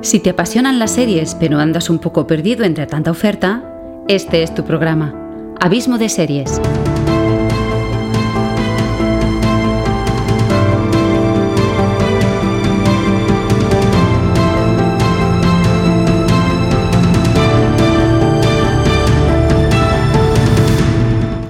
Si 0.00 0.20
te 0.20 0.30
apasionan 0.30 0.78
las 0.78 0.92
series 0.92 1.34
pero 1.34 1.58
andas 1.58 1.90
un 1.90 1.98
poco 1.98 2.26
perdido 2.26 2.64
entre 2.64 2.86
tanta 2.86 3.10
oferta, 3.10 3.64
este 4.06 4.44
es 4.44 4.54
tu 4.54 4.64
programa, 4.64 5.12
Abismo 5.60 5.98
de 5.98 6.08
Series. 6.08 6.60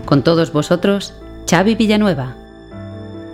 Con 0.06 0.22
todos 0.24 0.54
vosotros, 0.54 1.12
Xavi 1.46 1.74
Villanueva. 1.74 2.34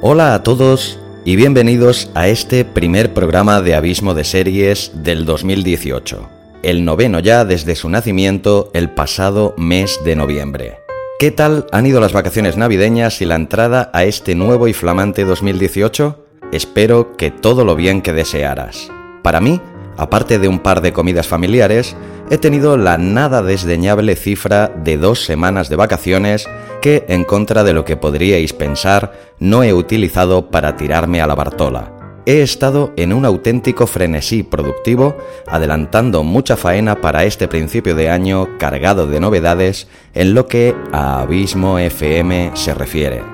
Hola 0.01 0.35
a 0.35 0.43
todos 0.43 0.99
y 1.27 1.37
bienvenidos 1.37 2.11
a 2.15 2.29
este 2.29 2.67
primer 2.67 3.15
programa 3.15 3.63
de 3.63 3.75
Abismo 3.75 4.13
de 4.13 4.25
Series 4.25 4.93
del 4.95 5.25
2018, 5.25 6.29
el 6.63 6.85
noveno 6.85 7.19
ya 7.19 7.47
desde 7.47 7.77
su 7.77 7.89
nacimiento 7.89 8.71
el 8.75 8.91
pasado 8.91 9.55
mes 9.57 10.01
de 10.05 10.17
noviembre. 10.17 10.81
¿Qué 11.19 11.31
tal 11.31 11.67
han 11.73 11.87
ido 11.87 11.99
las 12.01 12.13
vacaciones 12.13 12.59
navideñas 12.59 13.23
y 13.23 13.25
la 13.25 13.37
entrada 13.37 13.91
a 13.95 14.05
este 14.05 14.35
nuevo 14.35 14.69
y 14.69 14.75
flamante 14.75 15.25
2018? 15.25 16.27
Espero 16.53 17.17
que 17.17 17.31
todo 17.31 17.65
lo 17.65 17.75
bien 17.75 18.03
que 18.03 18.13
desearas. 18.13 18.91
Para 19.23 19.41
mí, 19.41 19.63
aparte 19.97 20.39
de 20.39 20.49
un 20.49 20.59
par 20.59 20.81
de 20.81 20.93
comidas 20.93 21.27
familiares, 21.27 21.97
he 22.31 22.39
tenido 22.39 22.77
la 22.77 22.99
nada 22.99 23.43
desdeñable 23.43 24.17
cifra 24.17 24.69
de 24.69 24.97
dos 24.97 25.25
semanas 25.25 25.69
de 25.69 25.77
vacaciones 25.77 26.49
que, 26.81 27.05
en 27.09 27.25
contra 27.25 27.65
de 27.65 27.73
lo 27.73 27.85
que 27.85 27.97
podríais 27.97 28.53
pensar, 28.53 29.13
no 29.39 29.63
he 29.63 29.73
utilizado 29.73 30.51
para 30.51 30.77
tirarme 30.77 31.21
a 31.21 31.27
la 31.27 31.35
Bartola. 31.35 31.93
He 32.27 32.41
estado 32.41 32.95
en 32.97 33.13
un 33.13 33.27
auténtico 33.27 33.87
frenesí 33.87 34.43
productivo, 34.43 35.17
adelantando 35.47 36.23
mucha 36.23 36.57
faena 36.57 37.01
para 37.03 37.25
este 37.25 37.49
principio 37.49 37.95
de 37.95 38.09
año 38.09 38.57
cargado 38.59 39.07
de 39.07 39.21
novedades 39.21 39.89
en 40.15 40.33
lo 40.33 40.47
que 40.47 40.75
a 40.93 41.21
Abismo 41.21 41.79
FM 41.79 42.53
se 42.55 42.73
refiere. 42.73 43.34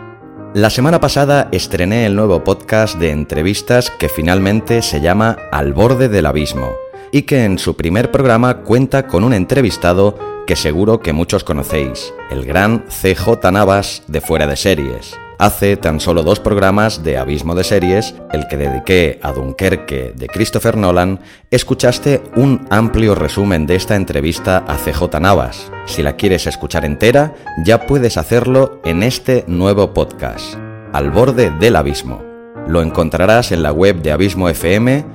La 0.55 0.69
semana 0.69 0.99
pasada 0.99 1.49
estrené 1.53 2.07
el 2.07 2.17
nuevo 2.17 2.43
podcast 2.43 2.99
de 2.99 3.13
entrevistas 3.13 3.89
que 4.01 4.09
finalmente 4.09 4.83
se 4.83 5.01
llama 5.01 5.37
Al 5.53 5.73
borde 5.73 6.09
del 6.09 6.27
abismo 6.27 6.73
y 7.13 7.23
que 7.23 7.45
en 7.45 7.59
su 7.59 7.77
primer 7.77 8.11
programa 8.11 8.59
cuenta 8.59 9.07
con 9.07 9.25
un 9.25 9.33
entrevistado 9.33 10.19
que 10.47 10.57
seguro 10.57 11.01
que 11.01 11.13
muchos 11.13 11.45
conocéis, 11.45 12.13
el 12.31 12.45
gran 12.45 12.85
CJ 12.89 13.51
Navas 13.53 14.03
de 14.09 14.21
Fuera 14.21 14.47
de 14.47 14.57
Series. 14.57 15.17
Hace 15.39 15.79
tan 15.79 16.01
solo 16.01 16.23
dos 16.23 16.39
programas 16.39 17.03
de 17.03 17.17
Abismo 17.17 17.55
de 17.55 17.65
Series, 17.65 18.15
el 18.31 18.47
que 18.47 18.59
dediqué 18.59 19.19
a 19.23 19.33
Dunkerque 19.33 20.13
de 20.15 20.27
Christopher 20.27 20.77
Nolan, 20.77 21.21
escuchaste 21.51 22.23
un 22.37 22.67
amplio 22.69 23.15
resumen 23.15 23.67
de 23.67 23.77
esta 23.77 23.97
entrevista 23.97 24.59
a 24.59 24.77
CJ 24.77 25.19
Navas. 25.19 25.73
Si 25.87 26.03
la 26.03 26.17
quieres 26.17 26.47
escuchar 26.47 26.85
entera, 26.85 27.35
ya 27.65 27.87
puedes 27.87 28.19
hacerlo 28.19 28.83
en 28.85 29.03
este 29.03 29.45
nuevo 29.47 29.95
podcast, 29.95 30.57
Al 30.93 31.11
borde 31.11 31.51
del 31.59 31.77
abismo. 31.77 32.23
Lo 32.67 32.83
encontrarás 32.83 33.51
en 33.51 33.63
la 33.63 33.73
web 33.73 34.03
de 34.03 34.13
Abismo 34.13 34.49
FM 34.51 35.07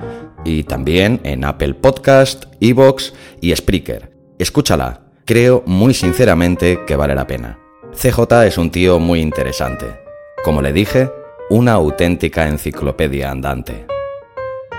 y 0.46 0.62
también 0.62 1.20
en 1.24 1.44
Apple 1.44 1.74
Podcast, 1.74 2.44
Evox 2.60 3.12
y 3.40 3.54
Spreaker. 3.54 4.10
Escúchala, 4.38 5.02
creo 5.24 5.62
muy 5.66 5.92
sinceramente 5.92 6.80
que 6.86 6.96
vale 6.96 7.14
la 7.14 7.26
pena. 7.26 7.58
CJ 7.92 8.46
es 8.46 8.58
un 8.58 8.70
tío 8.70 8.98
muy 8.98 9.20
interesante. 9.20 9.86
Como 10.44 10.62
le 10.62 10.72
dije, 10.72 11.10
una 11.50 11.72
auténtica 11.72 12.48
enciclopedia 12.48 13.30
andante. 13.30 13.86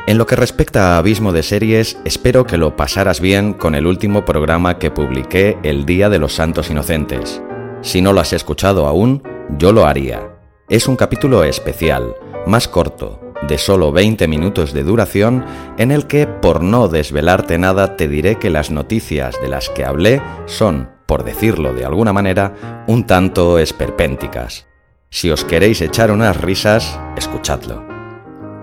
En 0.07 0.17
lo 0.17 0.25
que 0.25 0.37
respecta 0.37 0.95
a 0.95 0.99
Abismo 0.99 1.33
de 1.33 1.43
Series, 1.43 1.97
espero 2.05 2.45
que 2.45 2.57
lo 2.57 2.77
pasaras 2.77 3.19
bien 3.19 3.51
con 3.51 3.75
el 3.75 3.85
último 3.85 4.23
programa 4.23 4.79
que 4.79 4.89
publiqué 4.89 5.57
el 5.63 5.85
Día 5.85 6.07
de 6.07 6.19
los 6.19 6.33
Santos 6.33 6.69
Inocentes. 6.69 7.41
Si 7.81 8.01
no 8.01 8.13
lo 8.13 8.21
has 8.21 8.31
escuchado 8.31 8.87
aún, 8.87 9.21
yo 9.57 9.73
lo 9.73 9.85
haría. 9.85 10.29
Es 10.69 10.87
un 10.87 10.95
capítulo 10.95 11.43
especial, 11.43 12.15
más 12.45 12.69
corto, 12.69 13.19
de 13.43 13.57
solo 13.57 13.91
20 13.91 14.27
minutos 14.27 14.73
de 14.73 14.83
duración 14.83 15.45
en 15.77 15.91
el 15.91 16.07
que, 16.07 16.27
por 16.27 16.63
no 16.63 16.87
desvelarte 16.87 17.57
nada, 17.57 17.95
te 17.95 18.07
diré 18.07 18.35
que 18.35 18.49
las 18.49 18.71
noticias 18.71 19.35
de 19.41 19.47
las 19.47 19.69
que 19.69 19.85
hablé 19.85 20.21
son, 20.45 20.89
por 21.05 21.23
decirlo 21.23 21.73
de 21.73 21.85
alguna 21.85 22.13
manera, 22.13 22.83
un 22.87 23.05
tanto 23.05 23.59
esperpénticas. 23.59 24.67
Si 25.09 25.29
os 25.29 25.45
queréis 25.45 25.81
echar 25.81 26.11
unas 26.11 26.39
risas, 26.41 26.99
escuchadlo. 27.15 27.85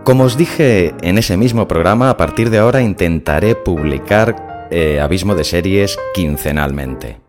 Como 0.05 0.25
os 0.25 0.37
dije 0.37 0.95
en 1.01 1.17
ese 1.17 1.37
mismo 1.37 1.67
programa, 1.67 2.11
a 2.11 2.17
partir 2.17 2.51
de 2.51 2.59
ahora 2.59 2.83
intentaré 2.83 3.55
publicar 3.55 4.69
eh, 4.71 5.01
Abismo 5.01 5.35
de 5.35 5.45
Series 5.45 5.99
quincenalmente. 6.15 7.21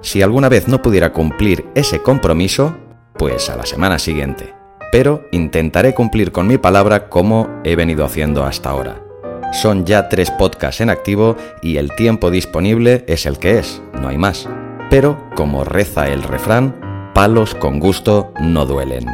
Si 0.00 0.22
alguna 0.22 0.48
vez 0.48 0.68
no 0.68 0.80
pudiera 0.80 1.12
cumplir 1.12 1.66
ese 1.74 2.00
compromiso, 2.00 2.76
pues 3.18 3.50
a 3.50 3.56
la 3.56 3.66
semana 3.66 3.98
siguiente 3.98 4.63
pero 4.94 5.26
intentaré 5.32 5.92
cumplir 5.92 6.30
con 6.30 6.46
mi 6.46 6.56
palabra 6.56 7.08
como 7.08 7.50
he 7.64 7.74
venido 7.74 8.04
haciendo 8.04 8.44
hasta 8.44 8.70
ahora. 8.70 9.02
Son 9.52 9.84
ya 9.84 10.08
tres 10.08 10.30
podcasts 10.30 10.80
en 10.80 10.88
activo 10.88 11.36
y 11.60 11.78
el 11.78 11.90
tiempo 11.96 12.30
disponible 12.30 13.04
es 13.08 13.26
el 13.26 13.40
que 13.40 13.58
es, 13.58 13.82
no 14.00 14.06
hay 14.06 14.18
más. 14.18 14.48
Pero, 14.90 15.18
como 15.34 15.64
reza 15.64 16.06
el 16.06 16.22
refrán, 16.22 17.10
palos 17.12 17.56
con 17.56 17.80
gusto 17.80 18.32
no 18.40 18.66
duelen. 18.66 19.04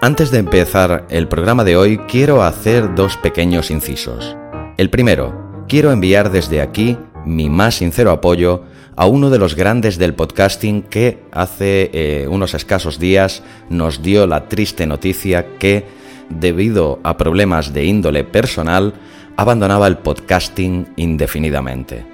Antes 0.00 0.30
de 0.30 0.38
empezar 0.38 1.04
el 1.10 1.28
programa 1.28 1.62
de 1.62 1.76
hoy, 1.76 1.98
quiero 2.08 2.42
hacer 2.42 2.94
dos 2.94 3.18
pequeños 3.18 3.70
incisos. 3.70 4.34
El 4.78 4.88
primero, 4.88 5.64
quiero 5.68 5.92
enviar 5.92 6.30
desde 6.30 6.62
aquí 6.62 6.96
mi 7.26 7.50
más 7.50 7.74
sincero 7.74 8.12
apoyo 8.12 8.62
a 8.96 9.06
uno 9.06 9.28
de 9.30 9.38
los 9.38 9.54
grandes 9.54 9.98
del 9.98 10.14
podcasting 10.14 10.82
que 10.82 11.18
hace 11.30 11.90
eh, 11.92 12.26
unos 12.28 12.54
escasos 12.54 12.98
días 12.98 13.42
nos 13.68 14.02
dio 14.02 14.26
la 14.26 14.48
triste 14.48 14.86
noticia 14.86 15.58
que, 15.58 15.84
debido 16.30 16.98
a 17.04 17.18
problemas 17.18 17.74
de 17.74 17.84
índole 17.84 18.24
personal, 18.24 18.94
abandonaba 19.36 19.86
el 19.86 19.98
podcasting 19.98 20.88
indefinidamente. 20.96 22.06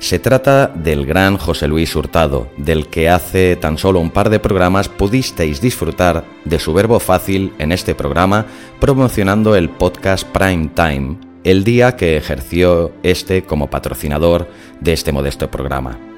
Se 0.00 0.18
trata 0.18 0.66
del 0.66 1.06
gran 1.06 1.38
José 1.38 1.68
Luis 1.68 1.94
Hurtado, 1.96 2.48
del 2.58 2.88
que 2.88 3.08
hace 3.08 3.56
tan 3.56 3.78
solo 3.78 4.00
un 4.00 4.10
par 4.10 4.28
de 4.28 4.40
programas 4.40 4.90
pudisteis 4.90 5.60
disfrutar 5.60 6.24
de 6.44 6.58
su 6.58 6.74
verbo 6.74 7.00
fácil 7.00 7.52
en 7.58 7.72
este 7.72 7.94
programa 7.94 8.46
promocionando 8.78 9.56
el 9.56 9.70
podcast 9.70 10.26
Prime 10.26 10.70
Time, 10.74 11.16
el 11.44 11.64
día 11.64 11.96
que 11.96 12.16
ejerció 12.16 12.92
este 13.04 13.42
como 13.44 13.70
patrocinador 13.70 14.48
de 14.80 14.92
este 14.92 15.12
modesto 15.12 15.50
programa. 15.50 16.15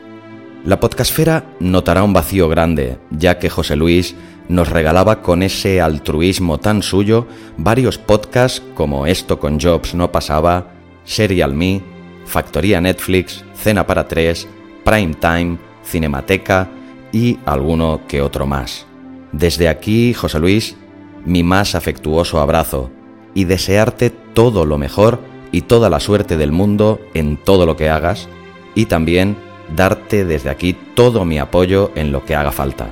La 0.64 0.80
podcastfera 0.80 1.44
notará 1.60 2.02
un 2.02 2.12
vacío 2.12 2.48
grande, 2.48 2.98
ya 3.10 3.38
que 3.38 3.48
José 3.48 3.76
Luis 3.76 4.14
nos 4.48 4.68
regalaba 4.68 5.22
con 5.22 5.42
ese 5.42 5.80
altruismo 5.80 6.58
tan 6.58 6.82
suyo 6.82 7.26
varios 7.56 7.98
podcasts 7.98 8.62
como 8.74 9.06
Esto 9.06 9.38
con 9.38 9.60
Jobs 9.60 9.94
no 9.94 10.10
pasaba, 10.10 10.72
Serial 11.04 11.54
Me, 11.54 11.82
Factoría 12.24 12.80
Netflix, 12.80 13.44
Cena 13.54 13.86
para 13.86 14.08
tres, 14.08 14.48
Prime 14.84 15.14
Time, 15.14 15.58
Cinemateca 15.84 16.68
y 17.12 17.38
alguno 17.46 18.00
que 18.08 18.20
otro 18.20 18.46
más. 18.46 18.86
Desde 19.32 19.68
aquí, 19.68 20.12
José 20.12 20.38
Luis, 20.38 20.76
mi 21.24 21.42
más 21.42 21.74
afectuoso 21.74 22.40
abrazo 22.40 22.90
y 23.32 23.44
desearte 23.44 24.10
todo 24.10 24.66
lo 24.66 24.76
mejor 24.76 25.20
y 25.52 25.62
toda 25.62 25.88
la 25.88 26.00
suerte 26.00 26.36
del 26.36 26.52
mundo 26.52 27.00
en 27.14 27.36
todo 27.36 27.64
lo 27.64 27.76
que 27.76 27.88
hagas 27.88 28.28
y 28.74 28.86
también 28.86 29.36
darte 29.74 30.24
desde 30.24 30.50
aquí 30.50 30.76
todo 30.94 31.24
mi 31.24 31.38
apoyo 31.38 31.90
en 31.94 32.12
lo 32.12 32.24
que 32.24 32.34
haga 32.34 32.52
falta. 32.52 32.90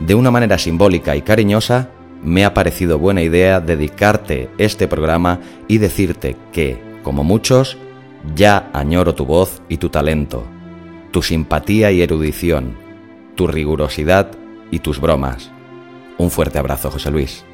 De 0.00 0.14
una 0.14 0.30
manera 0.30 0.58
simbólica 0.58 1.16
y 1.16 1.22
cariñosa, 1.22 1.90
me 2.22 2.44
ha 2.44 2.54
parecido 2.54 2.98
buena 2.98 3.22
idea 3.22 3.60
dedicarte 3.60 4.48
este 4.58 4.88
programa 4.88 5.40
y 5.68 5.78
decirte 5.78 6.36
que, 6.52 6.80
como 7.02 7.22
muchos, 7.22 7.76
ya 8.34 8.70
añoro 8.72 9.14
tu 9.14 9.26
voz 9.26 9.60
y 9.68 9.76
tu 9.76 9.90
talento, 9.90 10.44
tu 11.10 11.22
simpatía 11.22 11.92
y 11.92 12.02
erudición, 12.02 12.76
tu 13.34 13.46
rigurosidad 13.46 14.30
y 14.70 14.78
tus 14.78 15.00
bromas. 15.00 15.50
Un 16.16 16.30
fuerte 16.30 16.58
abrazo, 16.58 16.90
José 16.90 17.10
Luis. 17.10 17.44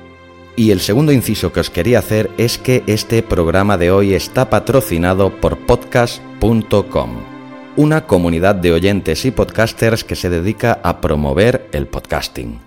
Y 0.56 0.70
el 0.70 0.80
segundo 0.80 1.12
inciso 1.12 1.52
que 1.52 1.60
os 1.60 1.70
quería 1.70 1.98
hacer 1.98 2.30
es 2.36 2.58
que 2.58 2.82
este 2.86 3.22
programa 3.22 3.76
de 3.78 3.90
hoy 3.90 4.14
está 4.14 4.50
patrocinado 4.50 5.30
por 5.40 5.58
podcast.com 5.58 7.29
una 7.76 8.06
comunidad 8.06 8.56
de 8.56 8.72
oyentes 8.72 9.24
y 9.24 9.30
podcasters 9.30 10.04
que 10.04 10.16
se 10.16 10.28
dedica 10.28 10.80
a 10.82 11.00
promover 11.00 11.68
el 11.72 11.86
podcasting. 11.86 12.58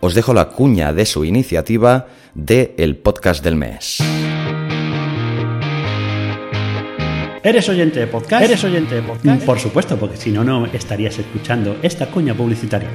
Os 0.00 0.14
dejo 0.14 0.34
la 0.34 0.48
cuña 0.48 0.92
de 0.92 1.06
su 1.06 1.24
iniciativa 1.24 2.08
de 2.34 2.74
El 2.78 2.96
Podcast 2.96 3.42
del 3.42 3.56
Mes. 3.56 3.98
¿Eres 7.42 7.68
oyente 7.70 8.00
de 8.00 8.06
podcast? 8.06 8.44
¿Eres 8.44 8.62
oyente 8.64 8.96
de 8.96 9.02
podcast? 9.02 9.44
Por 9.44 9.58
supuesto, 9.58 9.96
porque 9.96 10.18
si 10.18 10.30
no, 10.30 10.44
no 10.44 10.66
estarías 10.66 11.18
escuchando 11.18 11.76
esta 11.82 12.06
cuña 12.06 12.34
publicitaria. 12.34 12.90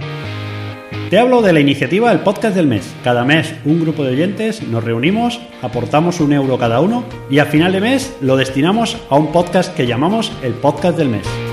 Te 1.09 1.19
hablo 1.19 1.41
de 1.41 1.53
la 1.53 1.59
iniciativa 1.59 2.12
El 2.12 2.19
Podcast 2.19 2.56
del 2.56 2.67
Mes. 2.67 2.94
Cada 3.03 3.25
mes 3.25 3.53
un 3.65 3.81
grupo 3.81 4.03
de 4.03 4.12
oyentes 4.12 4.63
nos 4.67 4.83
reunimos, 4.83 5.39
aportamos 5.62 6.19
un 6.19 6.33
euro 6.33 6.57
cada 6.57 6.79
uno 6.79 7.03
y 7.29 7.39
al 7.39 7.47
final 7.47 7.71
de 7.71 7.81
mes 7.81 8.15
lo 8.21 8.38
destinamos 8.38 8.97
a 9.09 9.15
un 9.15 9.31
podcast 9.31 9.75
que 9.75 9.88
llamamos 9.88 10.31
el 10.44 10.53
Podcast 10.53 10.97
del 10.97 11.09
Mes. 11.09 11.44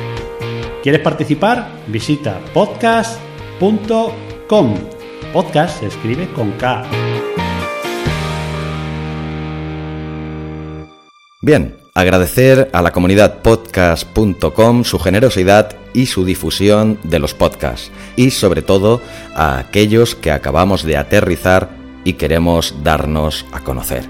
¿Quieres 0.82 1.00
participar? 1.00 1.68
Visita 1.86 2.40
podcast.com. 2.52 4.74
Podcast 5.32 5.80
se 5.80 5.86
escribe 5.86 6.28
con 6.32 6.50
K. 6.52 6.84
Bien, 11.40 11.76
agradecer 11.94 12.68
a 12.72 12.82
la 12.82 12.90
comunidad 12.90 13.42
podcast.com 13.42 14.84
su 14.84 14.98
generosidad 14.98 15.76
y 15.94 16.06
su 16.06 16.24
difusión 16.24 16.98
de 17.04 17.18
los 17.18 17.34
podcasts 17.34 17.90
y 18.16 18.30
sobre 18.30 18.62
todo 18.62 19.00
a 19.34 19.58
aquellos 19.58 20.14
que 20.14 20.30
acabamos 20.30 20.82
de 20.82 20.96
aterrizar 20.96 21.70
y 22.04 22.14
queremos 22.14 22.82
darnos 22.82 23.46
a 23.52 23.60
conocer. 23.60 24.08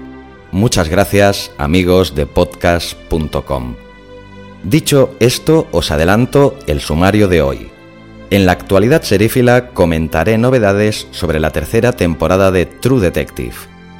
Muchas 0.51 0.89
gracias 0.89 1.51
amigos 1.57 2.15
de 2.15 2.25
podcast.com. 2.25 3.82
Dicho 4.63 5.13
esto, 5.19 5.67
os 5.71 5.91
adelanto 5.91 6.57
el 6.67 6.79
sumario 6.79 7.27
de 7.27 7.41
hoy. 7.41 7.69
En 8.29 8.45
la 8.45 8.53
actualidad 8.53 9.03
serífila 9.03 9.67
comentaré 9.69 10.37
novedades 10.37 11.07
sobre 11.11 11.41
la 11.41 11.51
tercera 11.51 11.91
temporada 11.91 12.49
de 12.49 12.65
True 12.65 13.01
Detective, 13.01 13.55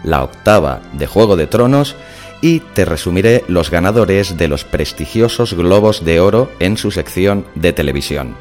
la 0.06 0.24
octava 0.24 0.82
de 0.94 1.06
Juego 1.06 1.36
de 1.36 1.48
Tronos 1.48 1.98
y 2.42 2.62
te 2.62 2.86
resumiré 2.86 3.44
los 3.48 3.70
ganadores 3.70 4.38
de 4.38 4.48
los 4.48 4.64
prestigiosos 4.64 5.54
Globos 5.54 6.06
de 6.06 6.22
Oro 6.22 6.50
en 6.60 6.78
su 6.78 6.92
sección 6.92 7.46
de 7.56 7.74
televisión. 7.74 8.36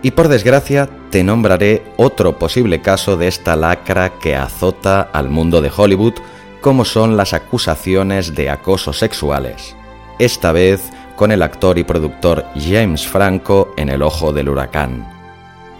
Y 0.00 0.12
por 0.12 0.28
desgracia 0.28 0.88
te 1.10 1.24
nombraré 1.24 1.82
otro 1.96 2.38
posible 2.38 2.82
caso 2.82 3.16
de 3.16 3.26
esta 3.26 3.56
lacra 3.56 4.12
que 4.20 4.36
azota 4.36 5.02
al 5.12 5.28
mundo 5.28 5.60
de 5.60 5.72
Hollywood, 5.76 6.14
como 6.60 6.84
son 6.84 7.16
las 7.16 7.32
acusaciones 7.32 8.34
de 8.34 8.48
acoso 8.48 8.92
sexuales. 8.92 9.74
Esta 10.18 10.52
vez 10.52 10.90
con 11.16 11.32
el 11.32 11.42
actor 11.42 11.78
y 11.78 11.84
productor 11.84 12.44
James 12.56 13.06
Franco 13.06 13.74
en 13.76 13.88
el 13.88 14.02
ojo 14.02 14.32
del 14.32 14.48
huracán. 14.48 15.06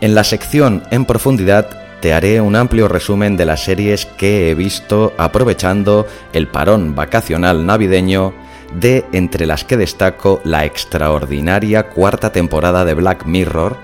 En 0.00 0.14
la 0.14 0.24
sección 0.24 0.82
En 0.90 1.04
profundidad 1.04 1.68
te 2.00 2.12
haré 2.12 2.40
un 2.40 2.56
amplio 2.56 2.88
resumen 2.88 3.36
de 3.36 3.46
las 3.46 3.64
series 3.64 4.04
que 4.04 4.50
he 4.50 4.54
visto 4.54 5.14
aprovechando 5.16 6.06
el 6.32 6.48
parón 6.48 6.94
vacacional 6.94 7.64
navideño 7.64 8.34
de 8.74 9.06
entre 9.12 9.46
las 9.46 9.64
que 9.64 9.76
destaco 9.76 10.40
la 10.44 10.64
extraordinaria 10.64 11.84
cuarta 11.84 12.32
temporada 12.32 12.84
de 12.84 12.94
Black 12.94 13.24
Mirror 13.24 13.76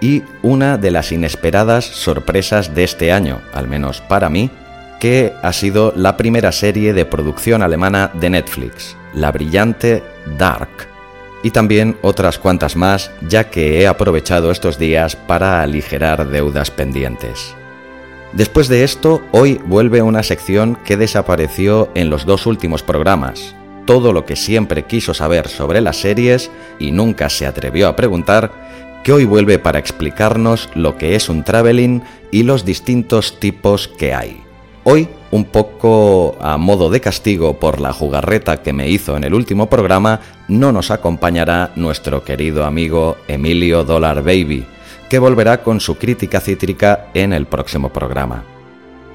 y 0.00 0.22
una 0.42 0.76
de 0.76 0.90
las 0.90 1.12
inesperadas 1.12 1.84
sorpresas 1.84 2.74
de 2.74 2.84
este 2.84 3.12
año, 3.12 3.40
al 3.52 3.68
menos 3.68 4.00
para 4.00 4.28
mí, 4.28 4.50
que 5.00 5.32
ha 5.42 5.52
sido 5.52 5.92
la 5.94 6.16
primera 6.16 6.52
serie 6.52 6.92
de 6.92 7.04
producción 7.04 7.62
alemana 7.62 8.10
de 8.14 8.30
Netflix, 8.30 8.96
la 9.14 9.30
brillante 9.30 10.02
Dark, 10.36 10.88
y 11.42 11.50
también 11.50 11.96
otras 12.02 12.38
cuantas 12.38 12.76
más, 12.76 13.10
ya 13.28 13.50
que 13.50 13.80
he 13.80 13.86
aprovechado 13.86 14.50
estos 14.50 14.78
días 14.78 15.16
para 15.16 15.62
aligerar 15.62 16.28
deudas 16.28 16.70
pendientes. 16.70 17.54
Después 18.32 18.68
de 18.68 18.84
esto, 18.84 19.22
hoy 19.32 19.60
vuelve 19.64 20.02
una 20.02 20.22
sección 20.22 20.76
que 20.84 20.96
desapareció 20.96 21.90
en 21.94 22.10
los 22.10 22.26
dos 22.26 22.46
últimos 22.46 22.82
programas. 22.82 23.54
Todo 23.86 24.12
lo 24.12 24.26
que 24.26 24.36
siempre 24.36 24.84
quiso 24.84 25.14
saber 25.14 25.48
sobre 25.48 25.80
las 25.80 25.96
series 25.96 26.50
y 26.78 26.92
nunca 26.92 27.30
se 27.30 27.46
atrevió 27.46 27.88
a 27.88 27.96
preguntar, 27.96 28.52
que 29.02 29.12
hoy 29.12 29.24
vuelve 29.24 29.58
para 29.58 29.78
explicarnos 29.78 30.68
lo 30.74 30.98
que 30.98 31.14
es 31.14 31.30
un 31.30 31.42
traveling 31.42 32.02
y 32.30 32.42
los 32.42 32.66
distintos 32.66 33.40
tipos 33.40 33.88
que 33.88 34.12
hay. 34.12 34.42
Hoy, 34.84 35.08
un 35.30 35.44
poco 35.44 36.36
a 36.40 36.56
modo 36.56 36.90
de 36.90 37.00
castigo 37.00 37.58
por 37.58 37.80
la 37.80 37.92
jugarreta 37.92 38.62
que 38.62 38.72
me 38.72 38.88
hizo 38.88 39.16
en 39.16 39.24
el 39.24 39.34
último 39.34 39.68
programa, 39.68 40.20
no 40.48 40.72
nos 40.72 40.90
acompañará 40.90 41.70
nuestro 41.76 42.24
querido 42.24 42.64
amigo 42.64 43.16
Emilio 43.28 43.84
Dollar 43.84 44.22
Baby, 44.22 44.64
que 45.08 45.18
volverá 45.18 45.62
con 45.62 45.80
su 45.80 45.96
crítica 45.96 46.40
cítrica 46.40 47.06
en 47.14 47.32
el 47.32 47.46
próximo 47.46 47.90
programa. 47.90 48.44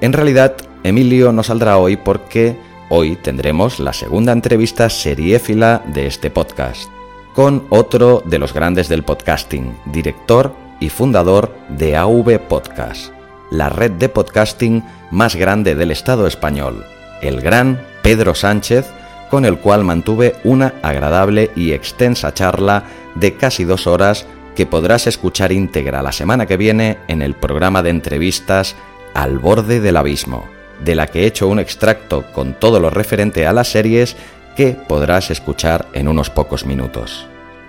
En 0.00 0.12
realidad, 0.12 0.54
Emilio 0.82 1.32
no 1.32 1.42
saldrá 1.42 1.78
hoy 1.78 1.96
porque 1.96 2.56
hoy 2.90 3.16
tendremos 3.16 3.80
la 3.80 3.92
segunda 3.92 4.32
entrevista 4.32 4.90
seriéfila 4.90 5.82
de 5.86 6.06
este 6.06 6.30
podcast, 6.30 6.88
con 7.34 7.64
otro 7.70 8.22
de 8.26 8.38
los 8.38 8.52
grandes 8.52 8.88
del 8.88 9.02
podcasting, 9.02 9.76
director 9.86 10.54
y 10.80 10.90
fundador 10.90 11.54
de 11.70 11.96
AV 11.96 12.38
Podcast, 12.48 13.13
la 13.50 13.68
red 13.68 13.92
de 13.92 14.08
podcasting 14.08 14.84
más 15.10 15.36
grande 15.36 15.74
del 15.74 15.90
Estado 15.90 16.26
español, 16.26 16.84
el 17.22 17.40
gran 17.40 17.80
Pedro 18.02 18.34
Sánchez, 18.34 18.86
con 19.30 19.44
el 19.44 19.58
cual 19.58 19.84
mantuve 19.84 20.34
una 20.44 20.74
agradable 20.82 21.50
y 21.56 21.72
extensa 21.72 22.34
charla 22.34 22.84
de 23.14 23.34
casi 23.34 23.64
dos 23.64 23.86
horas 23.86 24.26
que 24.54 24.66
podrás 24.66 25.06
escuchar 25.06 25.52
íntegra 25.52 26.02
la 26.02 26.12
semana 26.12 26.46
que 26.46 26.56
viene 26.56 26.98
en 27.08 27.22
el 27.22 27.34
programa 27.34 27.82
de 27.82 27.90
entrevistas 27.90 28.76
Al 29.14 29.38
borde 29.38 29.80
del 29.80 29.96
abismo, 29.96 30.44
de 30.84 30.94
la 30.94 31.06
que 31.06 31.22
he 31.22 31.26
hecho 31.26 31.48
un 31.48 31.58
extracto 31.58 32.24
con 32.32 32.54
todo 32.54 32.80
lo 32.80 32.90
referente 32.90 33.46
a 33.46 33.52
las 33.52 33.68
series 33.68 34.16
que 34.56 34.76
podrás 34.88 35.30
escuchar 35.30 35.86
en 35.92 36.08
unos 36.08 36.30
pocos 36.30 36.66
minutos. 36.66 37.26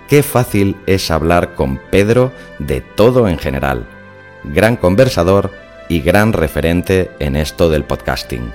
Qué 0.08 0.22
fácil 0.22 0.76
es 0.86 1.10
hablar 1.10 1.56
con 1.56 1.78
Pedro 1.90 2.32
de 2.60 2.82
todo 2.82 3.28
en 3.28 3.40
general. 3.40 3.88
Gran 4.44 4.76
conversador 4.76 5.52
y 5.90 6.02
gran 6.02 6.34
referente 6.34 7.12
en 7.20 7.36
esto 7.36 7.70
del 7.70 7.84
podcasting. 7.84 8.52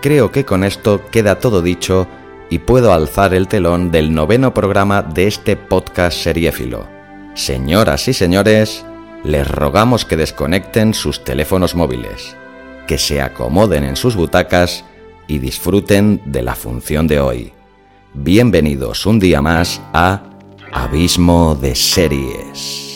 Creo 0.00 0.30
que 0.30 0.44
con 0.44 0.64
esto 0.64 1.00
queda 1.10 1.38
todo 1.38 1.62
dicho 1.62 2.06
y 2.50 2.58
puedo 2.58 2.92
alzar 2.92 3.34
el 3.34 3.48
telón 3.48 3.90
del 3.90 4.14
noveno 4.14 4.52
programa 4.52 5.02
de 5.02 5.26
este 5.26 5.56
podcast 5.56 6.18
seriéfilo 6.18 6.94
Señoras 7.34 8.06
y 8.06 8.14
señores, 8.14 8.86
les 9.24 9.46
rogamos 9.48 10.04
que 10.04 10.16
desconecten 10.16 10.94
sus 10.94 11.24
teléfonos 11.24 11.74
móviles, 11.74 12.36
que 12.86 12.96
se 12.96 13.20
acomoden 13.20 13.82
en 13.82 13.96
sus 13.96 14.14
butacas 14.14 14.84
y 15.26 15.40
disfruten 15.40 16.22
de 16.26 16.42
la 16.42 16.54
función 16.54 17.08
de 17.08 17.18
hoy. 17.18 17.52
Bienvenidos 18.12 19.04
un 19.04 19.18
día 19.18 19.42
más 19.42 19.82
a 19.92 20.22
Abismo 20.72 21.56
de 21.56 21.74
Series. 21.74 22.93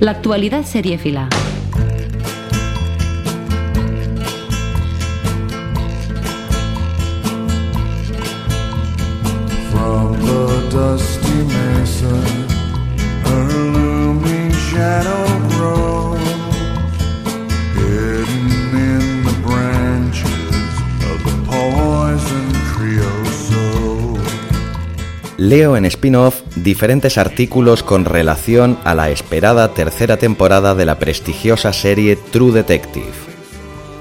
La 0.00 0.12
actualidad 0.12 0.64
seriéfila. 0.64 1.28
Leo 25.40 25.74
en 25.74 25.86
spin-off 25.86 26.42
diferentes 26.54 27.16
artículos 27.16 27.82
con 27.82 28.04
relación 28.04 28.78
a 28.84 28.94
la 28.94 29.08
esperada 29.08 29.72
tercera 29.72 30.18
temporada 30.18 30.74
de 30.74 30.84
la 30.84 30.98
prestigiosa 30.98 31.72
serie 31.72 32.16
True 32.16 32.52
Detective. 32.52 33.06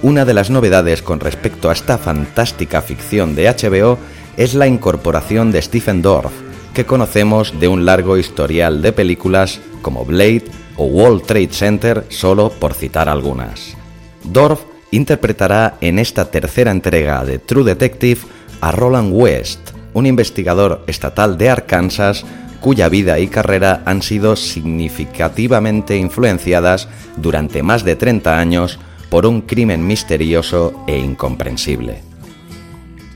Una 0.01 0.25
de 0.25 0.33
las 0.33 0.49
novedades 0.49 1.01
con 1.01 1.21
respecto 1.21 1.69
a 1.69 1.73
esta 1.73 1.97
fantástica 1.97 2.81
ficción 2.81 3.35
de 3.35 3.47
HBO 3.47 3.97
es 4.35 4.53
la 4.53 4.67
incorporación 4.67 5.53
de 5.53 5.61
Stephen 5.61 6.01
Dorff, 6.01 6.33
que 6.73 6.85
conocemos 6.85 7.57
de 7.57 7.69
un 7.69 7.85
largo 7.85 8.17
historial 8.17 8.81
de 8.81 8.91
películas 8.91 9.61
como 9.81 10.03
Blade 10.03 10.43
o 10.75 10.87
World 10.87 11.25
Trade 11.25 11.53
Center, 11.53 12.05
solo 12.09 12.49
por 12.49 12.73
citar 12.73 13.07
algunas. 13.07 13.77
Dorff 14.25 14.63
interpretará 14.91 15.77
en 15.79 15.99
esta 15.99 16.29
tercera 16.31 16.71
entrega 16.71 17.23
de 17.23 17.39
True 17.39 17.63
Detective 17.63 18.19
a 18.59 18.73
Roland 18.73 19.13
West, 19.13 19.68
un 19.93 20.05
investigador 20.05 20.83
estatal 20.87 21.37
de 21.37 21.49
Arkansas 21.49 22.25
cuya 22.59 22.89
vida 22.89 23.19
y 23.19 23.27
carrera 23.27 23.81
han 23.85 24.01
sido 24.01 24.35
significativamente 24.35 25.97
influenciadas 25.97 26.87
durante 27.15 27.63
más 27.63 27.83
de 27.83 27.95
30 27.95 28.37
años 28.37 28.79
por 29.09 29.25
un 29.25 29.41
crimen 29.41 29.85
misterioso 29.87 30.83
e 30.87 30.97
incomprensible. 30.97 32.01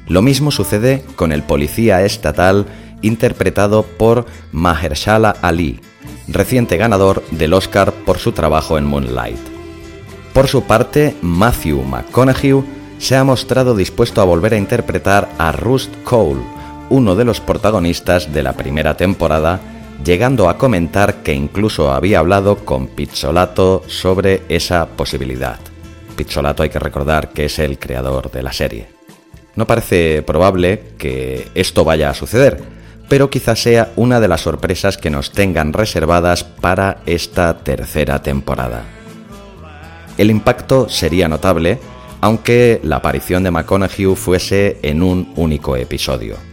Lo 0.07 0.21
mismo 0.21 0.51
sucede 0.51 1.03
con 1.15 1.31
el 1.31 1.43
policía 1.43 2.03
estatal 2.03 2.65
interpretado 3.01 3.83
por 3.83 4.25
Mahershala 4.51 5.35
Ali, 5.41 5.79
reciente 6.27 6.77
ganador 6.77 7.23
del 7.31 7.53
Oscar 7.53 7.91
por 7.91 8.17
su 8.17 8.31
trabajo 8.31 8.77
en 8.77 8.85
Moonlight. 8.85 9.39
Por 10.33 10.47
su 10.47 10.63
parte, 10.63 11.15
Matthew 11.21 11.83
McConaughey 11.83 12.63
se 12.97 13.15
ha 13.15 13.23
mostrado 13.23 13.75
dispuesto 13.75 14.21
a 14.21 14.25
volver 14.25 14.53
a 14.53 14.57
interpretar 14.57 15.29
a 15.37 15.51
Rust 15.51 15.91
Cole, 16.03 16.41
uno 16.93 17.15
de 17.15 17.25
los 17.25 17.39
protagonistas 17.39 18.31
de 18.31 18.43
la 18.43 18.53
primera 18.53 18.95
temporada, 18.95 19.59
llegando 20.05 20.47
a 20.47 20.59
comentar 20.59 21.23
que 21.23 21.33
incluso 21.33 21.91
había 21.91 22.19
hablado 22.19 22.57
con 22.57 22.85
Pizzolato 22.85 23.81
sobre 23.88 24.43
esa 24.47 24.85
posibilidad. 24.85 25.57
Pizzolato 26.15 26.62
hay 26.62 26.69
que 26.69 26.77
recordar 26.77 27.29
que 27.29 27.45
es 27.45 27.57
el 27.57 27.79
creador 27.79 28.29
de 28.29 28.43
la 28.43 28.53
serie. 28.53 28.89
No 29.55 29.65
parece 29.65 30.21
probable 30.21 30.83
que 31.00 31.47
esto 31.55 31.83
vaya 31.83 32.12
a 32.12 32.13
suceder, 32.13 32.62
pero 33.09 33.31
quizás 33.31 33.63
sea 33.63 33.91
una 33.95 34.19
de 34.19 34.27
las 34.27 34.41
sorpresas 34.41 35.00
que 35.00 35.09
nos 35.09 35.31
tengan 35.31 35.73
reservadas 35.73 36.43
para 36.43 37.00
esta 37.07 37.57
tercera 37.57 38.21
temporada. 38.21 38.83
El 40.19 40.29
impacto 40.29 40.88
sería 40.89 41.27
notable, 41.27 41.79
aunque 42.21 42.79
la 42.83 42.97
aparición 42.97 43.41
de 43.41 43.50
McConaughey 43.50 44.15
fuese 44.15 44.77
en 44.83 45.01
un 45.01 45.33
único 45.35 45.75
episodio. 45.75 46.52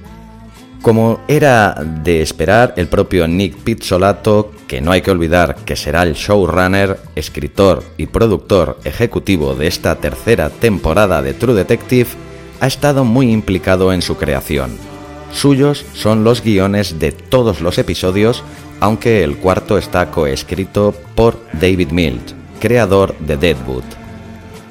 Como 0.82 1.20
era 1.28 1.74
de 1.74 2.22
esperar, 2.22 2.72
el 2.78 2.88
propio 2.88 3.28
Nick 3.28 3.54
Pizzolato, 3.56 4.50
que 4.66 4.80
no 4.80 4.92
hay 4.92 5.02
que 5.02 5.10
olvidar 5.10 5.56
que 5.66 5.76
será 5.76 6.04
el 6.04 6.14
showrunner, 6.14 6.98
escritor 7.14 7.84
y 7.98 8.06
productor 8.06 8.78
ejecutivo 8.84 9.54
de 9.54 9.66
esta 9.66 9.96
tercera 9.96 10.48
temporada 10.48 11.20
de 11.20 11.34
True 11.34 11.54
Detective, 11.54 12.08
ha 12.60 12.66
estado 12.66 13.04
muy 13.04 13.30
implicado 13.30 13.92
en 13.92 14.00
su 14.00 14.16
creación. 14.16 14.70
Suyos 15.32 15.84
son 15.92 16.24
los 16.24 16.42
guiones 16.42 16.98
de 16.98 17.12
todos 17.12 17.60
los 17.60 17.76
episodios, 17.76 18.42
aunque 18.80 19.22
el 19.22 19.36
cuarto 19.36 19.76
está 19.76 20.10
coescrito 20.10 20.94
por 21.14 21.38
David 21.52 21.90
Milch, 21.90 22.34
creador 22.58 23.14
de 23.18 23.36
Deadwood. 23.36 23.84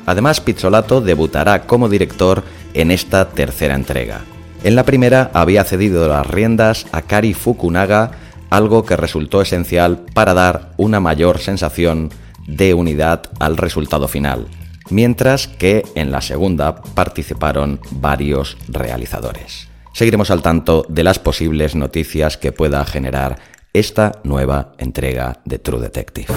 Además, 0.07 0.41
Pizzolato 0.41 1.01
debutará 1.01 1.67
como 1.67 1.87
director 1.87 2.43
en 2.73 2.89
esta 2.89 3.29
tercera 3.29 3.75
entrega. 3.75 4.21
En 4.61 4.75
la 4.75 4.83
primera 4.83 5.31
había 5.33 5.63
cedido 5.63 6.07
las 6.09 6.27
riendas 6.27 6.85
a 6.91 7.01
Kari 7.01 7.33
Fukunaga, 7.33 8.11
algo 8.49 8.83
que 8.83 8.97
resultó 8.97 9.41
esencial 9.41 10.05
para 10.13 10.33
dar 10.33 10.73
una 10.75 10.99
mayor 10.99 11.39
sensación 11.39 12.09
de 12.45 12.73
unidad 12.73 13.23
al 13.39 13.55
resultado 13.55 14.09
final, 14.09 14.47
mientras 14.89 15.47
que 15.47 15.83
en 15.95 16.11
la 16.11 16.21
segunda 16.21 16.81
participaron 16.81 17.79
varios 17.91 18.57
realizadores. 18.67 19.69
Seguiremos 19.93 20.29
al 20.29 20.41
tanto 20.41 20.85
de 20.89 21.03
las 21.03 21.19
posibles 21.19 21.75
noticias 21.75 22.37
que 22.37 22.51
pueda 22.51 22.83
generar 22.85 23.37
esta 23.71 24.19
nueva 24.23 24.73
entrega 24.77 25.39
de 25.45 25.59
True 25.59 25.81
Detective. 25.81 26.27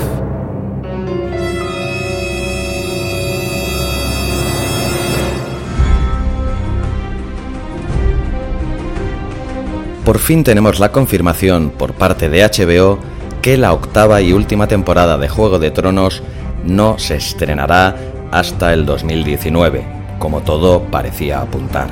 Por 10.04 10.18
fin 10.18 10.42
tenemos 10.42 10.80
la 10.80 10.90
confirmación 10.90 11.70
por 11.70 11.94
parte 11.94 12.28
de 12.28 12.42
HBO 12.42 12.98
que 13.40 13.56
la 13.56 13.72
octava 13.72 14.20
y 14.20 14.32
última 14.32 14.66
temporada 14.66 15.18
de 15.18 15.28
Juego 15.28 15.58
de 15.58 15.70
Tronos 15.70 16.22
no 16.64 16.98
se 16.98 17.16
estrenará 17.16 17.96
hasta 18.30 18.72
el 18.72 18.86
2019, 18.86 19.84
como 20.18 20.40
todo 20.40 20.82
parecía 20.82 21.40
apuntar. 21.40 21.88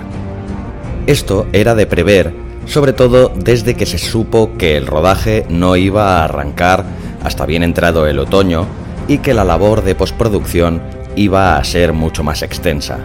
Esto 1.07 1.47
era 1.52 1.75
de 1.75 1.87
prever, 1.87 2.33
sobre 2.67 2.93
todo 2.93 3.33
desde 3.35 3.75
que 3.75 3.87
se 3.87 3.99
supo 3.99 4.52
que 4.59 4.76
el 4.76 4.87
rodaje 4.87 5.45
no 5.49 5.76
iba 5.76 6.17
a 6.17 6.25
arrancar 6.25 6.85
hasta 7.23 7.47
bien 7.47 7.62
entrado 7.62 8.07
el 8.07 8.19
otoño 8.19 8.67
y 9.09 9.19
que 9.19 9.35
la 9.35 9.45
labor 9.45 9.83
de 9.83 9.95
postproducción 9.95 10.81
iba 11.17 11.57
a 11.57 11.64
ser 11.64 11.93
mucho 11.93 12.23
más 12.23 12.43
extensa. 12.43 12.99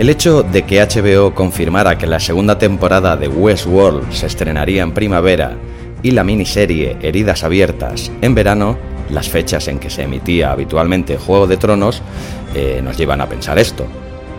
El 0.00 0.08
hecho 0.08 0.42
de 0.42 0.62
que 0.62 0.80
HBO 0.80 1.34
confirmara 1.34 1.98
que 1.98 2.06
la 2.06 2.20
segunda 2.20 2.56
temporada 2.56 3.18
de 3.18 3.28
Westworld 3.28 4.10
se 4.12 4.28
estrenaría 4.28 4.82
en 4.82 4.92
primavera 4.92 5.58
y 6.02 6.12
la 6.12 6.24
miniserie 6.24 6.96
Heridas 7.02 7.44
Abiertas 7.44 8.10
en 8.22 8.34
verano, 8.34 8.78
las 9.10 9.28
fechas 9.28 9.68
en 9.68 9.78
que 9.78 9.90
se 9.90 10.04
emitía 10.04 10.52
habitualmente 10.52 11.18
Juego 11.18 11.46
de 11.46 11.58
Tronos, 11.58 12.00
eh, 12.54 12.80
nos 12.82 12.96
llevan 12.96 13.20
a 13.20 13.28
pensar 13.28 13.58
esto. 13.58 13.84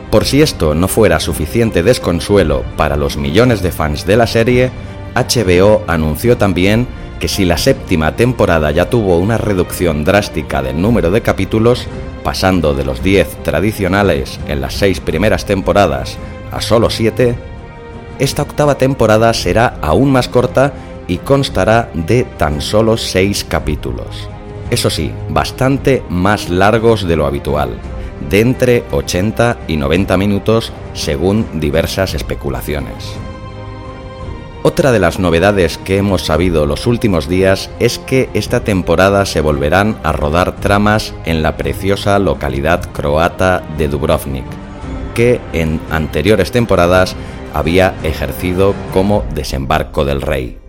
Por 0.10 0.26
si 0.26 0.42
esto 0.42 0.74
no 0.74 0.88
fuera 0.88 1.20
suficiente 1.20 1.84
desconsuelo 1.84 2.64
para 2.76 2.98
los 2.98 3.16
millones 3.18 3.62
de 3.62 3.72
fans 3.72 4.08
de 4.08 4.18
la 4.18 4.26
serie, 4.26 4.72
HBO 5.14 5.84
anunció 5.86 6.38
también 6.38 6.88
que 7.20 7.28
si 7.28 7.46
la 7.46 7.60
séptima 7.60 8.16
temporada 8.16 8.72
ya 8.72 8.90
tuvo 8.90 9.20
una 9.20 9.38
reducción 9.38 10.06
drástica 10.06 10.64
del 10.64 10.82
número 10.82 11.12
de 11.12 11.22
capítulos, 11.22 11.88
pasando 12.24 12.74
de 12.74 12.86
los 12.86 13.04
10 13.04 13.44
tradicionales 13.44 14.40
en 14.48 14.62
las 14.62 14.74
seis 14.74 15.00
primeras 15.00 15.46
temporadas 15.46 16.18
a 16.52 16.62
solo 16.62 16.90
7, 16.90 17.36
esta 18.20 18.42
octava 18.44 18.76
temporada 18.76 19.34
será 19.34 19.78
aún 19.82 20.12
más 20.12 20.28
corta 20.28 20.74
y 21.08 21.18
constará 21.18 21.90
de 21.94 22.24
tan 22.24 22.62
solo 22.62 22.98
6 22.98 23.46
capítulos. 23.46 24.30
Eso 24.70 24.90
sí, 24.90 25.12
bastante 25.30 26.04
más 26.10 26.50
largos 26.50 27.08
de 27.08 27.16
lo 27.16 27.26
habitual, 27.26 27.72
de 28.30 28.40
entre 28.40 28.84
80 28.92 29.58
y 29.68 29.78
90 29.78 30.18
minutos 30.18 30.72
según 30.94 31.60
diversas 31.60 32.14
especulaciones. 32.14 33.16
Otra 34.64 34.92
de 34.92 35.00
las 35.00 35.18
novedades 35.18 35.80
que 35.80 35.98
hemos 35.98 36.22
sabido 36.22 36.68
los 36.68 36.86
últimos 36.86 37.28
días 37.28 37.72
es 37.80 37.98
que 37.98 38.30
esta 38.36 38.64
temporada 38.64 39.26
se 39.26 39.42
volverán 39.42 39.98
a 40.04 40.12
rodar 40.12 40.58
tramas 40.58 41.16
en 41.26 41.42
la 41.42 41.58
preciosa 41.58 42.20
localidad 42.20 42.92
croata 42.92 43.64
de 43.80 43.88
Dubrovnik, 43.88 44.46
que 45.16 45.42
en 45.54 45.82
anteriores 45.90 46.52
temporadas 46.52 47.16
había 47.56 47.96
ejercido 48.04 48.76
como 48.94 49.26
desembarco 49.34 50.06
del 50.06 50.22
rey. 50.22 50.60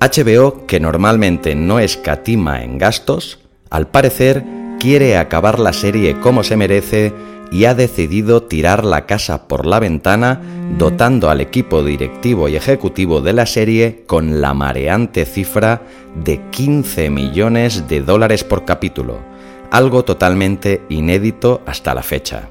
HBO, 0.00 0.64
que 0.66 0.78
normalmente 0.78 1.56
no 1.56 1.80
escatima 1.80 2.62
en 2.62 2.78
gastos, 2.78 3.40
al 3.68 3.88
parecer 3.88 4.44
quiere 4.78 5.16
acabar 5.16 5.58
la 5.58 5.72
serie 5.72 6.20
como 6.20 6.44
se 6.44 6.56
merece 6.56 7.12
y 7.50 7.64
ha 7.64 7.74
decidido 7.74 8.44
tirar 8.44 8.84
la 8.84 9.06
casa 9.06 9.48
por 9.48 9.66
la 9.66 9.80
ventana, 9.80 10.40
dotando 10.78 11.30
al 11.30 11.40
equipo 11.40 11.82
directivo 11.82 12.48
y 12.48 12.56
ejecutivo 12.56 13.20
de 13.20 13.32
la 13.32 13.46
serie 13.46 14.04
con 14.06 14.40
la 14.40 14.54
mareante 14.54 15.24
cifra 15.24 15.82
de 16.14 16.40
15 16.50 17.10
millones 17.10 17.88
de 17.88 18.02
dólares 18.02 18.44
por 18.44 18.64
capítulo, 18.64 19.18
algo 19.70 20.04
totalmente 20.04 20.82
inédito 20.88 21.62
hasta 21.66 21.94
la 21.94 22.02
fecha. 22.02 22.48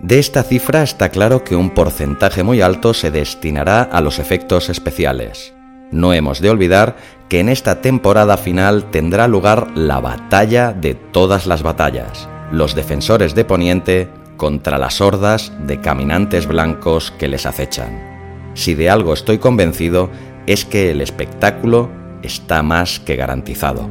De 0.00 0.18
esta 0.18 0.44
cifra 0.44 0.82
está 0.82 1.08
claro 1.08 1.42
que 1.42 1.56
un 1.56 1.70
porcentaje 1.70 2.42
muy 2.42 2.60
alto 2.60 2.94
se 2.94 3.10
destinará 3.10 3.82
a 3.82 4.00
los 4.00 4.18
efectos 4.18 4.70
especiales. 4.70 5.52
No 5.90 6.12
hemos 6.12 6.40
de 6.40 6.50
olvidar 6.50 6.96
que 7.28 7.40
en 7.40 7.48
esta 7.48 7.80
temporada 7.80 8.36
final 8.36 8.90
tendrá 8.90 9.26
lugar 9.26 9.68
la 9.74 10.00
batalla 10.00 10.72
de 10.72 10.94
todas 10.94 11.46
las 11.46 11.62
batallas, 11.62 12.28
los 12.52 12.74
defensores 12.74 13.34
de 13.34 13.44
Poniente 13.44 14.08
contra 14.38 14.78
las 14.78 15.02
hordas 15.02 15.52
de 15.66 15.82
caminantes 15.82 16.46
blancos 16.46 17.12
que 17.18 17.28
les 17.28 17.44
acechan. 17.44 18.52
Si 18.54 18.74
de 18.74 18.88
algo 18.88 19.12
estoy 19.12 19.36
convencido 19.36 20.08
es 20.46 20.64
que 20.64 20.90
el 20.90 21.02
espectáculo 21.02 21.90
está 22.22 22.62
más 22.62 22.98
que 23.00 23.16
garantizado. 23.16 23.86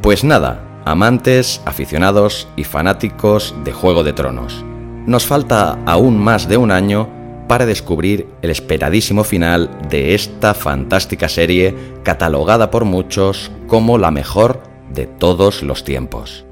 Pues 0.00 0.22
nada, 0.22 0.82
amantes, 0.84 1.60
aficionados 1.64 2.46
y 2.54 2.62
fanáticos 2.62 3.52
de 3.64 3.72
Juego 3.72 4.04
de 4.04 4.12
Tronos. 4.12 4.64
Nos 5.06 5.26
falta 5.26 5.78
aún 5.86 6.18
más 6.18 6.48
de 6.48 6.56
un 6.56 6.70
año 6.70 7.08
para 7.48 7.66
descubrir 7.66 8.28
el 8.42 8.50
esperadísimo 8.50 9.24
final 9.24 9.70
de 9.88 10.14
esta 10.14 10.54
fantástica 10.54 11.28
serie 11.28 11.74
catalogada 12.02 12.70
por 12.70 12.84
muchos 12.84 13.50
como 13.66 13.98
la 13.98 14.10
mejor 14.10 14.62
de 14.92 15.06
todos 15.06 15.62
los 15.62 15.84
tiempos. 15.84 16.44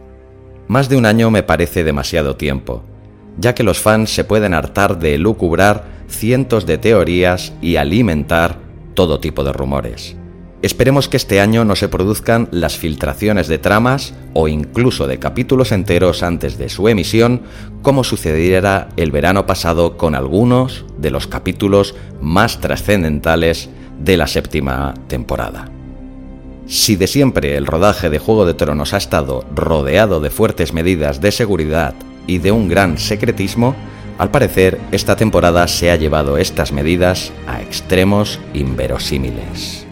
Más 0.67 0.89
de 0.89 0.97
un 0.97 1.07
año 1.07 1.31
me 1.31 1.43
parece 1.43 1.85
demasiado 1.85 2.37
tiempo, 2.37 2.83
ya 3.39 3.55
que 3.55 3.63
los 3.63 3.81
fans 3.81 4.11
se 4.11 4.25
pueden 4.25 4.55
hartar 4.55 4.99
de 4.99 5.19
lucubrar 5.19 5.85
cientos 6.09 6.67
de 6.67 6.79
teorías 6.79 7.53
y 7.61 7.77
alimentar 7.77 8.59
todo 8.95 9.21
tipo 9.21 9.45
de 9.45 9.53
rumores. 9.53 10.17
Esperemos 10.63 11.09
que 11.09 11.19
este 11.19 11.41
año 11.41 11.67
no 11.67 11.77
se 11.77 11.89
produzcan 11.89 12.49
las 12.51 12.79
filtraciones 12.79 13.49
de 13.49 13.59
tramas 13.59 14.15
o 14.33 14.49
incluso 14.49 15.07
de 15.07 15.19
capítulos 15.19 15.73
enteros 15.73 16.23
antes 16.23 16.57
de 16.57 16.71
su 16.71 16.89
emisión, 16.89 17.43
como 17.83 18.03
sucediera 18.03 18.89
el 18.97 19.11
verano 19.11 19.45
pasado 19.45 19.99
con 19.99 20.15
algunos 20.15 20.87
de 20.97 21.11
los 21.11 21.27
capítulos 21.27 21.95
más 22.23 22.61
trascendentales 22.61 23.69
de 24.01 24.17
la 24.17 24.27
séptima 24.27 24.95
temporada. 25.07 25.71
Si 26.67 26.97
de 26.97 27.09
siempre 27.09 27.59
el 27.59 27.67
rodaje 27.67 28.09
de 28.09 28.19
Juego 28.19 28.47
de 28.47 28.55
Tronos 28.55 28.95
ha 28.95 28.97
estado 28.97 29.45
rodeado 29.55 30.21
de 30.21 30.31
fuertes 30.31 30.73
medidas 30.73 31.21
de 31.21 31.31
seguridad 31.31 31.95
y 32.27 32.39
de 32.39 32.53
un 32.53 32.69
gran 32.69 32.99
secretismo, 32.99 33.75
al 34.19 34.31
parecer 34.31 34.81
esta 34.93 35.17
temporada 35.17 35.67
se 35.67 35.91
ha 35.91 35.97
llevado 35.97 36.39
estas 36.39 36.73
medidas 36.73 37.33
a 37.47 37.61
extremos 37.61 38.39
inverosímiles. 38.53 39.87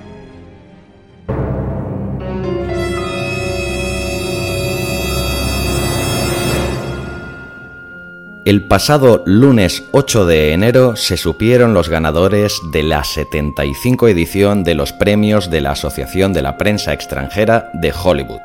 El 8.45 8.67
pasado 8.67 9.23
lunes 9.25 9.85
8 9.93 10.27
de 10.27 10.53
enero 10.53 10.97
se 10.97 11.17
supieron 11.17 11.75
los 11.75 11.89
ganadores 11.89 12.61
de 12.73 12.83
la 12.83 13.05
75 13.05 14.09
edición 14.09 14.65
de 14.65 14.75
los 14.75 14.93
premios 14.93 15.49
de 15.49 15.61
la 15.61 15.71
Asociación 15.71 16.33
de 16.33 16.43
la 16.43 16.59
Prensa 16.59 16.93
Extranjera 16.93 17.71
de 17.73 17.93
Hollywood, 17.93 18.41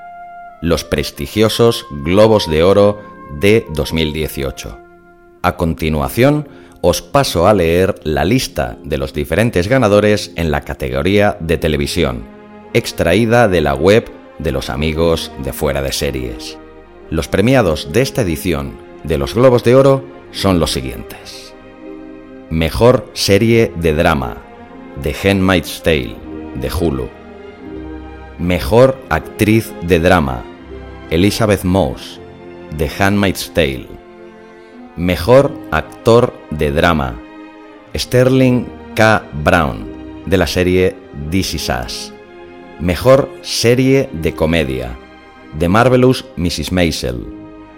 los 0.62 0.84
prestigiosos 0.84 1.84
Globos 2.03 2.48
de 2.48 2.62
Oro 2.62 3.17
de 3.40 3.66
2018. 3.74 4.78
A 5.42 5.58
continuación, 5.58 6.48
os 6.82 7.02
paso 7.02 7.48
a 7.48 7.54
leer 7.54 7.96
la 8.04 8.26
lista 8.26 8.78
de 8.84 8.98
los 8.98 9.14
diferentes 9.14 9.68
ganadores 9.68 10.32
en 10.36 10.52
la 10.52 10.62
categoría 10.62 11.38
de 11.40 11.58
televisión, 11.58 12.26
extraída 12.74 13.48
de 13.48 13.62
la 13.62 13.74
web 13.74 14.10
de 14.40 14.52
los 14.52 14.70
amigos 14.70 15.32
de 15.44 15.54
fuera 15.54 15.82
de 15.82 15.92
series. 15.92 16.58
Los 17.10 17.28
premiados 17.28 17.92
de 17.92 18.02
esta 18.02 18.22
edición 18.22 18.78
de 19.04 19.18
los 19.18 19.34
Globos 19.34 19.64
de 19.64 19.76
Oro 19.76 20.06
son 20.32 20.60
los 20.60 20.72
siguientes. 20.72 21.54
Mejor 22.50 23.10
serie 23.14 23.72
de 23.78 23.94
drama, 23.94 24.38
The 25.02 25.16
Handmaid's 25.24 25.82
Tale, 25.84 26.16
de 26.56 26.70
Hulu. 26.70 27.10
Mejor 28.40 28.98
actriz 29.10 29.74
de 29.82 30.00
drama, 30.00 30.44
Elizabeth 31.10 31.64
Moss, 31.64 32.20
The 32.76 32.90
Handmaid's 33.00 33.52
Tale. 33.54 33.88
Mejor 34.96 35.54
actor 35.72 36.34
de 36.50 36.72
drama, 36.72 37.16
Sterling 37.94 38.66
K. 38.96 39.22
Brown, 39.44 40.24
de 40.26 40.38
la 40.38 40.48
serie 40.48 40.96
This 41.30 41.54
Is 41.54 41.70
Us. 41.70 42.14
Mejor 42.80 43.30
serie 43.42 44.10
de 44.12 44.34
comedia, 44.34 44.98
The 45.58 45.70
Marvelous 45.70 46.26
Mrs. 46.36 46.72
Maisel, 46.72 47.26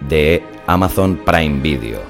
de 0.08 0.42
Amazon 0.66 1.20
Prime 1.24 1.60
Video. 1.62 2.00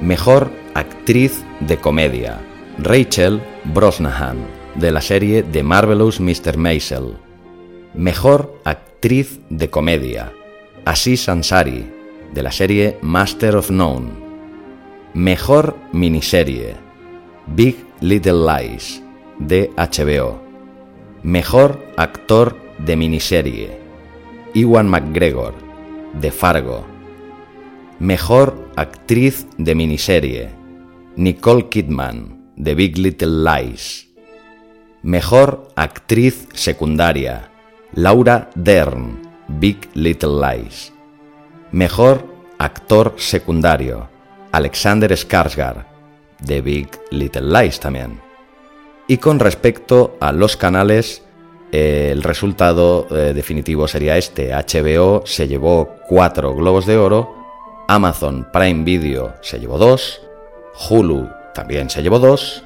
Mejor 0.00 0.50
actriz 0.74 1.42
de 1.60 1.78
comedia, 1.78 2.40
Rachel 2.78 3.40
Brosnahan, 3.64 4.38
de 4.74 4.90
la 4.90 5.00
serie 5.00 5.42
The 5.42 5.62
Marvelous 5.62 6.20
Mr. 6.20 6.56
Maisel. 6.56 7.16
Mejor 7.94 8.60
actriz 8.64 9.40
de 9.50 9.70
comedia, 9.70 10.32
Aziz 10.84 11.28
Ansari, 11.28 12.03
de 12.34 12.42
la 12.42 12.50
serie 12.50 12.98
Master 13.00 13.54
of 13.56 13.70
None. 13.70 14.10
Mejor 15.14 15.76
miniserie, 15.92 16.74
Big 17.46 17.76
Little 18.00 18.44
Lies, 18.44 19.00
de 19.38 19.70
HBO. 19.76 20.42
Mejor 21.22 21.80
actor 21.96 22.56
de 22.78 22.96
miniserie, 22.96 23.78
Iwan 24.52 24.88
McGregor, 24.88 25.54
de 26.20 26.32
Fargo. 26.32 26.84
Mejor 28.00 28.68
actriz 28.74 29.46
de 29.56 29.76
miniserie, 29.76 30.50
Nicole 31.14 31.68
Kidman, 31.68 32.50
de 32.56 32.74
Big 32.74 32.98
Little 32.98 33.44
Lies. 33.44 34.08
Mejor 35.02 35.68
actriz 35.76 36.48
secundaria, 36.52 37.48
Laura 37.92 38.50
Dern, 38.56 39.22
Big 39.46 39.88
Little 39.94 40.40
Lies. 40.40 40.93
Mejor 41.74 42.24
actor 42.56 43.14
secundario, 43.16 44.08
Alexander 44.52 45.10
Skarsgård, 45.10 45.84
de 46.38 46.60
Big 46.60 46.88
Little 47.10 47.42
Lies 47.50 47.80
también. 47.80 48.20
Y 49.08 49.16
con 49.16 49.40
respecto 49.40 50.16
a 50.20 50.30
los 50.30 50.56
canales, 50.56 51.24
eh, 51.72 52.10
el 52.12 52.22
resultado 52.22 53.08
eh, 53.10 53.32
definitivo 53.34 53.88
sería 53.88 54.16
este. 54.16 54.52
HBO 54.52 55.26
se 55.26 55.48
llevó 55.48 55.96
cuatro 56.08 56.54
globos 56.54 56.86
de 56.86 56.96
oro 56.96 57.34
Amazon 57.88 58.46
Prime 58.52 58.84
Video 58.84 59.34
se 59.42 59.58
llevó 59.58 59.76
dos, 59.76 60.22
Hulu 60.88 61.28
también 61.54 61.90
se 61.90 62.04
llevó 62.04 62.20
dos, 62.20 62.62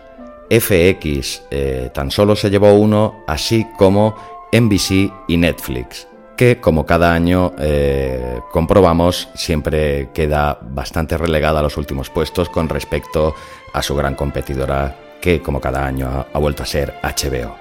FX 0.50 1.45
eh, 1.50 1.88
tan 1.95 2.11
solo 2.11 2.37
se 2.37 2.50
llevó 2.50 2.75
uno, 2.75 3.25
así 3.27 3.66
como 3.79 4.16
NBC 4.53 5.11
y 5.29 5.38
Netflix, 5.38 6.07
que 6.38 6.61
como 6.61 6.87
cada 6.87 7.12
año 7.12 7.53
eh, 7.59 8.38
comprobamos 8.53 9.29
siempre 9.35 10.11
queda 10.14 10.57
bastante 10.62 11.18
relegada 11.18 11.59
a 11.59 11.64
los 11.64 11.77
últimos 11.77 12.11
puestos 12.11 12.48
con 12.48 12.68
respecto 12.68 13.35
a 13.72 13.83
su 13.83 13.96
gran 13.96 14.14
competidora 14.14 14.96
que 15.20 15.42
como 15.42 15.61
cada 15.61 15.85
año 15.85 16.27
ha 16.33 16.38
vuelto 16.38 16.62
a 16.62 16.66
ser 16.66 16.94
HBO. 17.03 17.57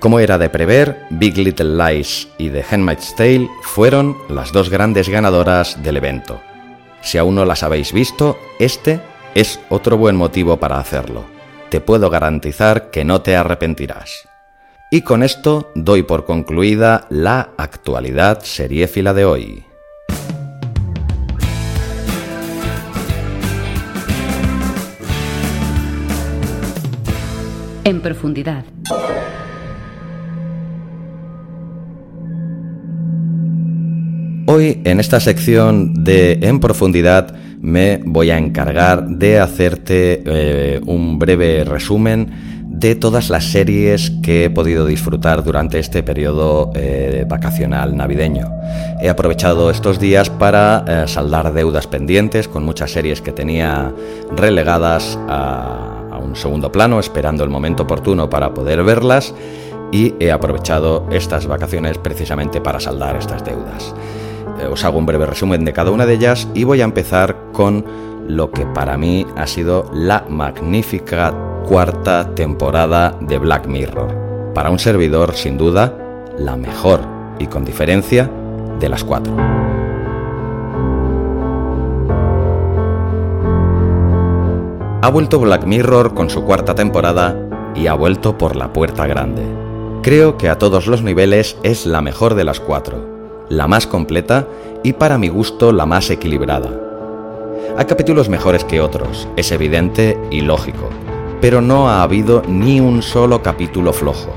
Como 0.00 0.20
era 0.20 0.36
de 0.36 0.50
prever, 0.50 1.06
Big 1.08 1.38
Little 1.38 1.74
Lies 1.76 2.28
y 2.36 2.50
The 2.50 2.62
Handmaid's 2.70 3.16
Tale 3.16 3.48
fueron 3.62 4.18
las 4.28 4.52
dos 4.52 4.68
grandes 4.68 5.08
ganadoras 5.08 5.82
del 5.82 5.96
evento. 5.96 6.42
Si 7.00 7.16
aún 7.16 7.36
no 7.36 7.46
las 7.46 7.62
habéis 7.62 7.94
visto, 7.94 8.38
este 8.58 9.00
es 9.34 9.60
otro 9.70 9.96
buen 9.96 10.16
motivo 10.16 10.58
para 10.58 10.78
hacerlo. 10.78 11.24
Te 11.70 11.80
puedo 11.80 12.10
garantizar 12.10 12.90
que 12.90 13.06
no 13.06 13.22
te 13.22 13.34
arrepentirás. 13.34 14.28
Y 14.94 15.00
con 15.00 15.22
esto 15.22 15.72
doy 15.74 16.02
por 16.02 16.26
concluida 16.26 17.06
la 17.08 17.54
actualidad 17.56 18.40
seriéfila 18.42 19.14
de 19.14 19.24
hoy. 19.24 19.64
En 27.84 28.02
profundidad. 28.02 28.66
Hoy 34.46 34.82
en 34.84 35.00
esta 35.00 35.20
sección 35.20 36.04
de 36.04 36.32
En 36.42 36.60
profundidad 36.60 37.34
me 37.62 38.02
voy 38.04 38.28
a 38.28 38.36
encargar 38.36 39.08
de 39.08 39.38
hacerte 39.38 40.22
eh, 40.26 40.80
un 40.84 41.18
breve 41.18 41.64
resumen 41.64 42.52
de 42.72 42.94
todas 42.94 43.28
las 43.28 43.44
series 43.44 44.10
que 44.22 44.46
he 44.46 44.50
podido 44.50 44.86
disfrutar 44.86 45.44
durante 45.44 45.78
este 45.78 46.02
periodo 46.02 46.70
eh, 46.74 47.26
vacacional 47.28 47.94
navideño. 47.94 48.50
He 49.00 49.10
aprovechado 49.10 49.70
estos 49.70 50.00
días 50.00 50.30
para 50.30 50.84
eh, 50.88 51.04
saldar 51.06 51.52
deudas 51.52 51.86
pendientes 51.86 52.48
con 52.48 52.64
muchas 52.64 52.90
series 52.90 53.20
que 53.20 53.30
tenía 53.30 53.92
relegadas 54.34 55.18
a, 55.28 55.98
un 56.22 56.34
segundo 56.36 56.70
plano, 56.70 57.00
esperando 57.00 57.42
el 57.42 57.50
momento 57.50 57.82
oportuno 57.82 58.30
para 58.30 58.54
poder 58.54 58.82
verlas 58.84 59.34
y 59.90 60.14
he 60.20 60.30
aprovechado 60.30 61.06
estas 61.10 61.46
vacaciones 61.46 61.98
precisamente 61.98 62.60
para 62.60 62.80
saldar 62.80 63.16
estas 63.16 63.44
deudas. 63.44 63.92
Eh, 64.60 64.66
os 64.66 64.84
hago 64.84 64.98
un 64.98 65.06
breve 65.06 65.26
resumen 65.26 65.64
de 65.64 65.72
cada 65.72 65.90
una 65.90 66.06
de 66.06 66.14
ellas 66.14 66.48
y 66.54 66.64
voy 66.64 66.80
a 66.80 66.84
empezar 66.84 67.36
con 67.52 67.84
lo 68.36 68.50
que 68.50 68.66
para 68.66 68.96
mí 68.96 69.26
ha 69.36 69.46
sido 69.46 69.90
la 69.92 70.24
magnífica 70.28 71.34
cuarta 71.66 72.34
temporada 72.34 73.16
de 73.20 73.38
Black 73.38 73.66
Mirror. 73.66 74.52
Para 74.54 74.70
un 74.70 74.78
servidor, 74.78 75.34
sin 75.34 75.56
duda, 75.56 75.96
la 76.38 76.56
mejor 76.56 77.00
y 77.38 77.46
con 77.46 77.64
diferencia 77.64 78.30
de 78.78 78.88
las 78.88 79.04
cuatro. 79.04 79.34
Ha 85.02 85.10
vuelto 85.10 85.40
Black 85.40 85.64
Mirror 85.64 86.14
con 86.14 86.30
su 86.30 86.44
cuarta 86.44 86.74
temporada 86.74 87.36
y 87.74 87.86
ha 87.86 87.94
vuelto 87.94 88.38
por 88.38 88.56
la 88.56 88.72
puerta 88.72 89.06
grande. 89.06 89.42
Creo 90.02 90.36
que 90.36 90.48
a 90.48 90.58
todos 90.58 90.86
los 90.86 91.02
niveles 91.02 91.56
es 91.62 91.86
la 91.86 92.00
mejor 92.02 92.34
de 92.34 92.44
las 92.44 92.60
cuatro 92.60 93.12
la 93.52 93.68
más 93.68 93.86
completa 93.86 94.48
y 94.82 94.94
para 94.94 95.18
mi 95.18 95.28
gusto 95.28 95.72
la 95.72 95.84
más 95.84 96.08
equilibrada. 96.10 96.91
Hay 97.76 97.84
capítulos 97.86 98.28
mejores 98.28 98.64
que 98.64 98.80
otros, 98.80 99.28
es 99.36 99.50
evidente 99.52 100.18
y 100.30 100.42
lógico, 100.42 100.90
pero 101.40 101.60
no 101.60 101.88
ha 101.88 102.02
habido 102.02 102.42
ni 102.46 102.80
un 102.80 103.02
solo 103.02 103.42
capítulo 103.42 103.92
flojo, 103.92 104.32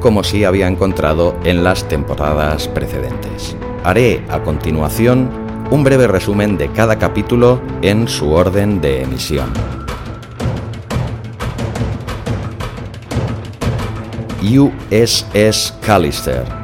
como 0.00 0.24
sí 0.24 0.44
había 0.44 0.66
encontrado 0.66 1.36
en 1.44 1.62
las 1.62 1.88
temporadas 1.88 2.68
precedentes. 2.68 3.56
Haré 3.84 4.24
a 4.28 4.42
continuación 4.42 5.30
un 5.70 5.84
breve 5.84 6.06
resumen 6.06 6.58
de 6.58 6.70
cada 6.72 6.98
capítulo 6.98 7.60
en 7.82 8.08
su 8.08 8.32
orden 8.32 8.80
de 8.80 9.02
emisión. 9.02 9.52
USS 14.42 15.74
Callister 15.84 16.60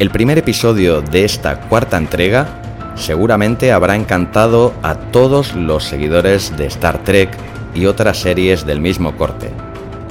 el 0.00 0.10
primer 0.10 0.38
episodio 0.38 1.02
de 1.02 1.24
esta 1.24 1.60
cuarta 1.68 1.96
entrega 1.96 2.63
seguramente 2.94 3.72
habrá 3.72 3.96
encantado 3.96 4.72
a 4.82 4.94
todos 4.94 5.54
los 5.54 5.84
seguidores 5.84 6.56
de 6.56 6.66
Star 6.66 7.02
Trek 7.04 7.30
y 7.74 7.86
otras 7.86 8.18
series 8.18 8.64
del 8.66 8.80
mismo 8.80 9.16
corte. 9.16 9.50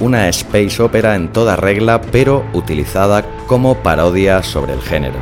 Una 0.00 0.28
space 0.28 0.82
opera 0.82 1.14
en 1.14 1.28
toda 1.28 1.56
regla 1.56 2.00
pero 2.00 2.44
utilizada 2.52 3.24
como 3.46 3.76
parodia 3.76 4.42
sobre 4.42 4.74
el 4.74 4.80
género. 4.80 5.18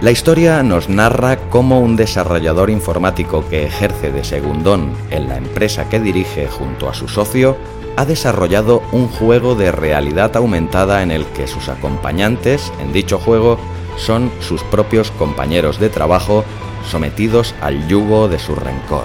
La 0.00 0.10
historia 0.10 0.62
nos 0.62 0.90
narra 0.90 1.38
cómo 1.48 1.80
un 1.80 1.96
desarrollador 1.96 2.68
informático 2.68 3.44
que 3.48 3.64
ejerce 3.64 4.12
de 4.12 4.24
segundón 4.24 4.92
en 5.10 5.28
la 5.28 5.38
empresa 5.38 5.88
que 5.88 6.00
dirige 6.00 6.48
junto 6.48 6.88
a 6.88 6.94
su 6.94 7.08
socio 7.08 7.56
ha 7.96 8.04
desarrollado 8.04 8.82
un 8.92 9.08
juego 9.08 9.54
de 9.54 9.72
realidad 9.72 10.36
aumentada 10.36 11.02
en 11.02 11.10
el 11.10 11.24
que 11.26 11.46
sus 11.46 11.70
acompañantes 11.70 12.70
en 12.78 12.92
dicho 12.92 13.18
juego 13.18 13.58
son 13.96 14.30
sus 14.40 14.62
propios 14.64 15.10
compañeros 15.12 15.80
de 15.80 15.88
trabajo 15.88 16.44
sometidos 16.88 17.54
al 17.60 17.88
yugo 17.88 18.28
de 18.28 18.38
su 18.38 18.54
rencor, 18.54 19.04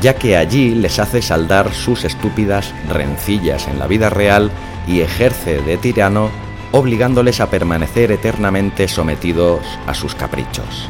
ya 0.00 0.14
que 0.14 0.36
allí 0.36 0.74
les 0.74 0.98
hace 0.98 1.22
saldar 1.22 1.72
sus 1.72 2.04
estúpidas 2.04 2.74
rencillas 2.88 3.68
en 3.68 3.78
la 3.78 3.86
vida 3.86 4.10
real 4.10 4.50
y 4.86 5.00
ejerce 5.00 5.62
de 5.62 5.76
tirano 5.76 6.30
obligándoles 6.72 7.40
a 7.40 7.50
permanecer 7.50 8.12
eternamente 8.12 8.86
sometidos 8.88 9.60
a 9.86 9.94
sus 9.94 10.14
caprichos. 10.14 10.88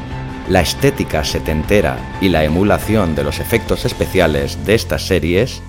La 0.48 0.60
estética 0.60 1.24
setentera 1.24 1.96
y 2.20 2.28
la 2.28 2.44
emulación 2.44 3.14
de 3.14 3.24
los 3.24 3.38
efectos 3.38 3.84
especiales 3.84 4.66
de 4.66 4.74
estas 4.74 5.06
series, 5.06 5.62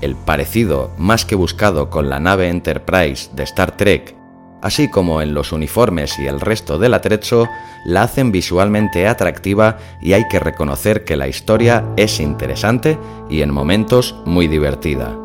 el 0.00 0.16
parecido 0.16 0.90
más 0.96 1.24
que 1.24 1.34
buscado 1.34 1.90
con 1.90 2.08
la 2.08 2.18
nave 2.18 2.48
Enterprise 2.48 3.30
de 3.34 3.44
Star 3.44 3.76
Trek, 3.76 4.16
así 4.62 4.88
como 4.88 5.20
en 5.20 5.34
los 5.34 5.52
uniformes 5.52 6.18
y 6.18 6.26
el 6.26 6.40
resto 6.40 6.78
del 6.78 6.94
atrecho, 6.94 7.46
la 7.84 8.02
hacen 8.02 8.32
visualmente 8.32 9.06
atractiva 9.06 9.78
y 10.00 10.12
hay 10.12 10.28
que 10.28 10.38
reconocer 10.38 11.04
que 11.04 11.16
la 11.16 11.28
historia 11.28 11.84
es 11.96 12.20
interesante 12.20 12.98
y 13.28 13.42
en 13.42 13.52
momentos 13.52 14.14
muy 14.24 14.48
divertida. 14.48 15.16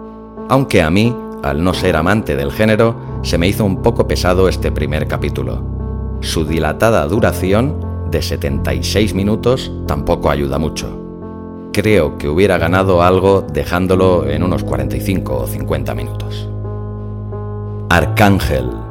Aunque 0.49 0.81
a 0.81 0.89
mí 0.89 1.15
al 1.43 1.63
no 1.63 1.73
ser 1.73 1.95
amante 1.95 2.35
del 2.35 2.51
género, 2.51 2.95
se 3.21 3.37
me 3.37 3.47
hizo 3.47 3.65
un 3.65 3.81
poco 3.81 4.07
pesado 4.07 4.49
este 4.49 4.71
primer 4.71 5.07
capítulo. 5.07 6.17
Su 6.21 6.45
dilatada 6.45 7.05
duración, 7.05 7.85
de 8.09 8.21
76 8.21 9.13
minutos, 9.13 9.71
tampoco 9.85 10.29
ayuda 10.29 10.57
mucho. 10.57 11.69
Creo 11.73 12.17
que 12.17 12.29
hubiera 12.29 12.57
ganado 12.57 13.03
algo 13.03 13.41
dejándolo 13.41 14.27
en 14.27 14.43
unos 14.43 14.63
45 14.63 15.37
o 15.37 15.47
50 15.47 15.93
minutos. 15.93 16.49
Arcángel. 17.89 18.86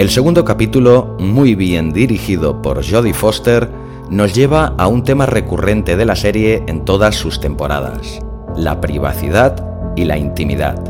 El 0.00 0.08
segundo 0.08 0.46
capítulo, 0.46 1.14
muy 1.18 1.54
bien 1.54 1.92
dirigido 1.92 2.62
por 2.62 2.82
Jodie 2.82 3.12
Foster, 3.12 3.68
nos 4.08 4.34
lleva 4.34 4.72
a 4.78 4.86
un 4.86 5.04
tema 5.04 5.26
recurrente 5.26 5.94
de 5.94 6.06
la 6.06 6.16
serie 6.16 6.64
en 6.68 6.86
todas 6.86 7.16
sus 7.16 7.38
temporadas, 7.38 8.18
la 8.56 8.80
privacidad 8.80 9.62
y 9.96 10.06
la 10.06 10.16
intimidad. 10.16 10.82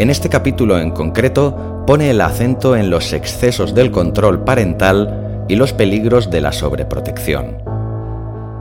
En 0.00 0.10
este 0.10 0.28
capítulo 0.30 0.80
en 0.80 0.90
concreto 0.90 1.84
pone 1.86 2.10
el 2.10 2.20
acento 2.20 2.74
en 2.74 2.90
los 2.90 3.12
excesos 3.12 3.72
del 3.72 3.92
control 3.92 4.42
parental 4.42 5.44
y 5.48 5.54
los 5.54 5.72
peligros 5.72 6.28
de 6.28 6.40
la 6.40 6.50
sobreprotección. 6.50 7.58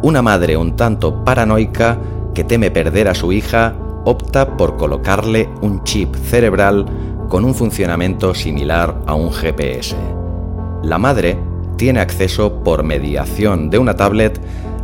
Una 0.03 0.21
madre 0.21 0.55
un 0.55 0.75
tanto 0.75 1.25
paranoica 1.25 1.97
que 2.35 2.43
teme 2.43 2.69
perder 2.69 3.07
a 3.07 3.15
su 3.15 3.31
hija 3.31 3.73
opta 4.05 4.55
por 4.55 4.77
colocarle 4.77 5.49
un 5.61 5.83
chip 5.83 6.13
cerebral 6.15 6.85
con 7.33 7.45
un 7.45 7.55
funcionamiento 7.55 8.35
similar 8.35 8.93
a 9.07 9.15
un 9.15 9.33
GPS. 9.33 9.95
La 10.83 10.99
madre 10.99 11.35
tiene 11.77 11.99
acceso 11.99 12.61
por 12.63 12.83
mediación 12.83 13.71
de 13.71 13.79
una 13.79 13.95
tablet 13.95 14.39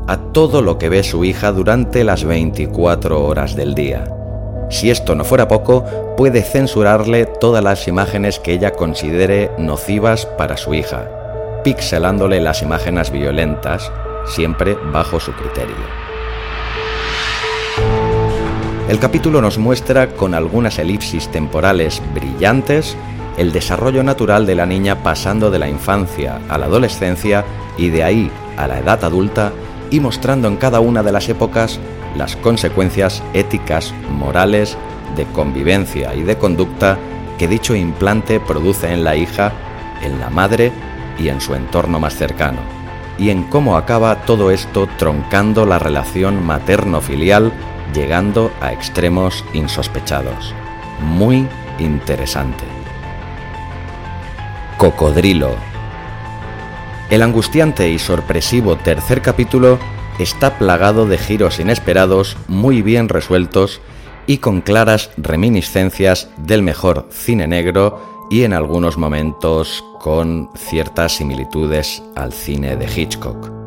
a 0.08 0.18
todo 0.18 0.64
lo 0.64 0.80
que 0.80 0.90
ve 0.90 1.04
su 1.04 1.24
hija 1.24 1.52
durante 1.52 2.04
las 2.04 2.24
24 2.24 3.24
horas 3.24 3.56
del 3.56 3.76
día. 3.76 4.12
Si 4.72 4.90
esto 4.90 5.14
no 5.14 5.26
fuera 5.26 5.48
poco, 5.48 5.86
puede 6.18 6.42
censurarle 6.42 7.28
todas 7.28 7.64
las 7.64 7.88
imágenes 7.88 8.40
que 8.40 8.54
ella 8.54 8.72
considere 8.72 9.52
nocivas 9.60 10.26
para 10.26 10.58
su 10.58 10.74
hija, 10.74 11.08
pixelándole 11.64 12.42
las 12.42 12.64
imágenes 12.64 13.12
violentas, 13.12 13.92
siempre 14.26 14.76
bajo 14.92 15.20
su 15.20 15.34
criterio. 15.34 16.09
El 18.90 18.98
capítulo 18.98 19.40
nos 19.40 19.60
muestra 19.60 20.16
con 20.16 20.34
algunas 20.34 20.80
elipsis 20.80 21.28
temporales 21.28 22.02
brillantes 22.16 22.98
el 23.38 23.52
desarrollo 23.52 24.04
natural 24.04 24.48
de 24.48 24.56
la 24.56 24.66
niña 24.66 25.04
pasando 25.04 25.52
de 25.52 25.60
la 25.60 25.70
infancia 25.70 26.42
a 26.50 26.58
la 26.58 26.66
adolescencia 26.66 27.46
y 27.78 27.90
de 27.90 28.04
ahí 28.04 28.32
a 28.58 28.66
la 28.66 28.80
edad 28.80 29.04
adulta 29.04 29.52
y 29.92 30.00
mostrando 30.00 30.48
en 30.48 30.58
cada 30.58 30.80
una 30.80 31.04
de 31.04 31.12
las 31.12 31.30
épocas 31.30 31.80
las 32.18 32.36
consecuencias 32.38 33.22
éticas, 33.36 33.94
morales, 34.10 34.76
de 35.16 35.26
convivencia 35.26 36.16
y 36.16 36.24
de 36.24 36.40
conducta 36.40 36.98
que 37.38 37.48
dicho 37.48 37.76
implante 37.76 38.40
produce 38.40 38.92
en 38.92 39.04
la 39.04 39.16
hija, 39.16 39.52
en 40.02 40.20
la 40.20 40.32
madre 40.32 40.72
y 41.20 41.30
en 41.30 41.42
su 41.42 41.54
entorno 41.54 42.00
más 42.00 42.16
cercano, 42.16 42.62
y 43.20 43.30
en 43.30 43.44
cómo 43.44 43.78
acaba 43.78 44.24
todo 44.26 44.50
esto 44.50 44.90
troncando 44.98 45.68
la 45.68 45.78
relación 45.78 46.44
materno-filial 46.44 47.54
llegando 47.94 48.52
a 48.62 48.74
extremos 48.74 49.44
insospechados. 49.54 50.54
Muy 51.02 51.48
interesante. 51.80 52.64
Cocodrilo. 54.78 55.56
El 57.10 57.22
angustiante 57.22 57.90
y 57.90 58.00
sorpresivo 58.00 58.76
tercer 58.78 59.22
capítulo 59.22 59.80
está 60.20 60.58
plagado 60.58 61.06
de 61.06 61.18
giros 61.18 61.60
inesperados 61.60 62.38
muy 62.48 62.82
bien 62.82 63.10
resueltos 63.10 63.82
y 64.28 64.38
con 64.38 64.62
claras 64.62 65.10
reminiscencias 65.18 66.30
del 66.38 66.62
mejor 66.62 67.08
cine 67.10 67.48
negro 67.48 68.28
y 68.30 68.44
en 68.44 68.54
algunos 68.54 68.98
momentos 68.98 69.84
con 70.00 70.50
ciertas 70.56 71.14
similitudes 71.14 72.04
al 72.16 72.32
cine 72.32 72.76
de 72.76 72.86
Hitchcock. 72.86 73.59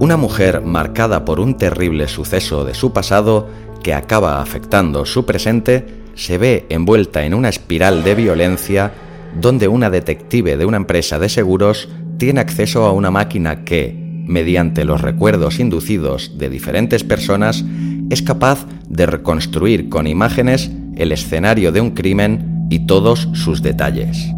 Una 0.00 0.16
mujer 0.16 0.60
marcada 0.60 1.24
por 1.24 1.40
un 1.40 1.56
terrible 1.56 2.06
suceso 2.06 2.64
de 2.64 2.74
su 2.74 2.92
pasado 2.92 3.48
que 3.82 3.94
acaba 3.94 4.40
afectando 4.40 5.04
su 5.04 5.26
presente 5.26 5.86
se 6.14 6.38
ve 6.38 6.66
envuelta 6.68 7.24
en 7.24 7.34
una 7.34 7.48
espiral 7.48 8.04
de 8.04 8.14
violencia 8.14 8.92
donde 9.40 9.66
una 9.66 9.90
detective 9.90 10.56
de 10.56 10.66
una 10.66 10.76
empresa 10.76 11.18
de 11.18 11.28
seguros 11.28 11.88
tiene 12.16 12.40
acceso 12.40 12.84
a 12.84 12.92
una 12.92 13.10
máquina 13.10 13.64
que, 13.64 13.92
mediante 14.24 14.84
los 14.84 15.00
recuerdos 15.00 15.58
inducidos 15.58 16.38
de 16.38 16.48
diferentes 16.48 17.02
personas, 17.02 17.64
es 18.08 18.22
capaz 18.22 18.66
de 18.88 19.04
reconstruir 19.06 19.88
con 19.88 20.06
imágenes 20.06 20.70
el 20.96 21.10
escenario 21.10 21.72
de 21.72 21.80
un 21.80 21.90
crimen 21.90 22.66
y 22.70 22.86
todos 22.86 23.28
sus 23.32 23.62
detalles. 23.62 24.32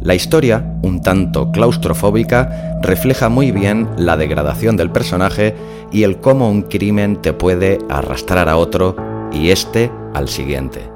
La 0.00 0.14
historia, 0.14 0.74
un 0.82 1.00
tanto 1.00 1.50
claustrofóbica, 1.50 2.78
refleja 2.82 3.28
muy 3.28 3.50
bien 3.50 3.88
la 3.96 4.16
degradación 4.16 4.76
del 4.76 4.90
personaje 4.90 5.54
y 5.90 6.04
el 6.04 6.18
cómo 6.18 6.48
un 6.50 6.62
crimen 6.62 7.20
te 7.20 7.32
puede 7.32 7.78
arrastrar 7.88 8.48
a 8.48 8.56
otro 8.56 8.94
y 9.32 9.50
este 9.50 9.90
al 10.14 10.28
siguiente. 10.28 10.88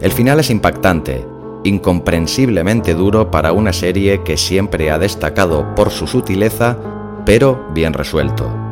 El 0.00 0.12
final 0.12 0.38
es 0.40 0.50
impactante, 0.50 1.24
incomprensiblemente 1.64 2.94
duro 2.94 3.30
para 3.30 3.52
una 3.52 3.72
serie 3.72 4.22
que 4.22 4.36
siempre 4.36 4.90
ha 4.90 4.98
destacado 4.98 5.74
por 5.74 5.90
su 5.90 6.06
sutileza 6.06 6.76
pero 7.24 7.66
bien 7.74 7.92
resuelto. 7.92 8.65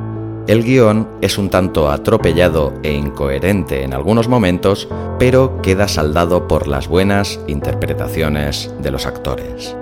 El 0.47 0.63
guion 0.63 1.09
es 1.23 1.39
un 1.39 1.49
tanto 1.49 1.91
atropellado 1.91 2.75
e 2.83 2.93
incoherente 2.93 3.83
en 3.83 3.95
algunos 3.95 4.29
momentos, 4.29 4.89
pero 5.19 5.63
queda 5.63 5.89
saldado 5.89 6.47
por 6.47 6.69
las 6.69 6.87
buenas 6.87 7.41
interpretaciones 7.47 8.71
de 8.79 8.91
los 8.91 9.07
actores. 9.07 9.75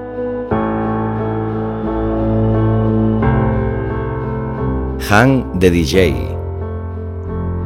Han 5.10 5.58
de 5.58 5.70
DJ. 5.72 6.14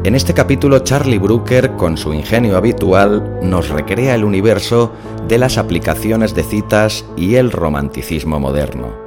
En 0.05 0.15
este 0.15 0.33
capítulo 0.33 0.79
Charlie 0.79 1.19
Brooker, 1.19 1.73
con 1.73 1.99
su 1.99 2.15
ingenio 2.15 2.57
habitual, 2.57 3.41
nos 3.43 3.69
recrea 3.69 4.15
el 4.15 4.25
universo 4.25 4.91
de 5.29 5.37
las 5.37 5.59
aplicaciones 5.59 6.35
de 6.35 6.45
citas 6.45 7.05
y 7.15 7.35
el 7.35 7.53
romanticismo 7.53 8.41
moderno. 8.41 9.06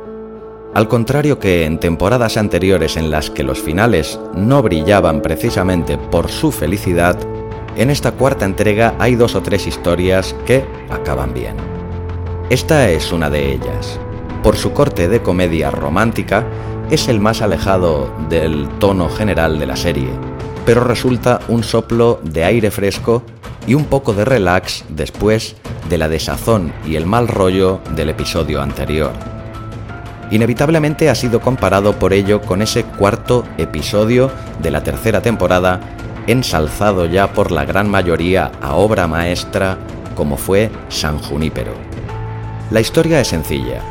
Al 0.73 0.87
contrario 0.87 1.39
que 1.39 1.65
en 1.65 1.79
temporadas 1.79 2.37
anteriores 2.37 2.95
en 2.95 3.09
las 3.09 3.31
que 3.31 3.43
los 3.43 3.59
finales 3.59 4.19
no 4.35 4.61
brillaban 4.61 5.21
precisamente 5.21 5.97
por 5.97 6.29
su 6.29 6.51
felicidad, 6.51 7.17
en 7.75 7.89
esta 7.89 8.11
cuarta 8.11 8.45
entrega 8.45 8.93
hay 8.99 9.15
dos 9.15 9.33
o 9.33 9.41
tres 9.41 9.65
historias 9.65 10.35
que 10.45 10.63
acaban 10.91 11.33
bien. 11.33 11.55
Esta 12.51 12.89
es 12.89 13.11
una 13.11 13.31
de 13.31 13.51
ellas. 13.51 13.99
Por 14.43 14.57
su 14.57 14.71
corte 14.71 15.09
de 15.09 15.23
comedia 15.23 15.71
romántica, 15.71 16.45
es 16.91 17.07
el 17.07 17.19
más 17.19 17.41
alejado 17.41 18.13
del 18.29 18.69
tono 18.79 19.09
general 19.09 19.57
de 19.57 19.65
la 19.65 19.75
serie, 19.75 20.09
pero 20.65 20.83
resulta 20.83 21.39
un 21.47 21.63
soplo 21.63 22.19
de 22.23 22.43
aire 22.43 22.69
fresco 22.69 23.23
y 23.65 23.73
un 23.73 23.85
poco 23.85 24.13
de 24.13 24.23
relax 24.23 24.85
después 24.89 25.55
de 25.89 25.97
la 25.97 26.09
desazón 26.09 26.71
y 26.85 26.95
el 26.95 27.07
mal 27.07 27.27
rollo 27.27 27.81
del 27.95 28.09
episodio 28.09 28.61
anterior 28.61 29.38
inevitablemente 30.31 31.09
ha 31.09 31.15
sido 31.15 31.41
comparado 31.41 31.93
por 31.93 32.13
ello 32.13 32.41
con 32.41 32.61
ese 32.61 32.83
cuarto 32.83 33.45
episodio 33.57 34.31
de 34.61 34.71
la 34.71 34.83
tercera 34.83 35.21
temporada, 35.21 35.79
ensalzado 36.27 37.05
ya 37.05 37.33
por 37.33 37.51
la 37.51 37.65
gran 37.65 37.89
mayoría 37.89 38.51
a 38.61 38.75
obra 38.75 39.07
maestra 39.07 39.77
como 40.15 40.37
fue 40.37 40.69
San 40.89 41.17
Junípero. 41.17 41.73
La 42.71 42.81
historia 42.81 43.19
es 43.19 43.29
sencilla. 43.29 43.81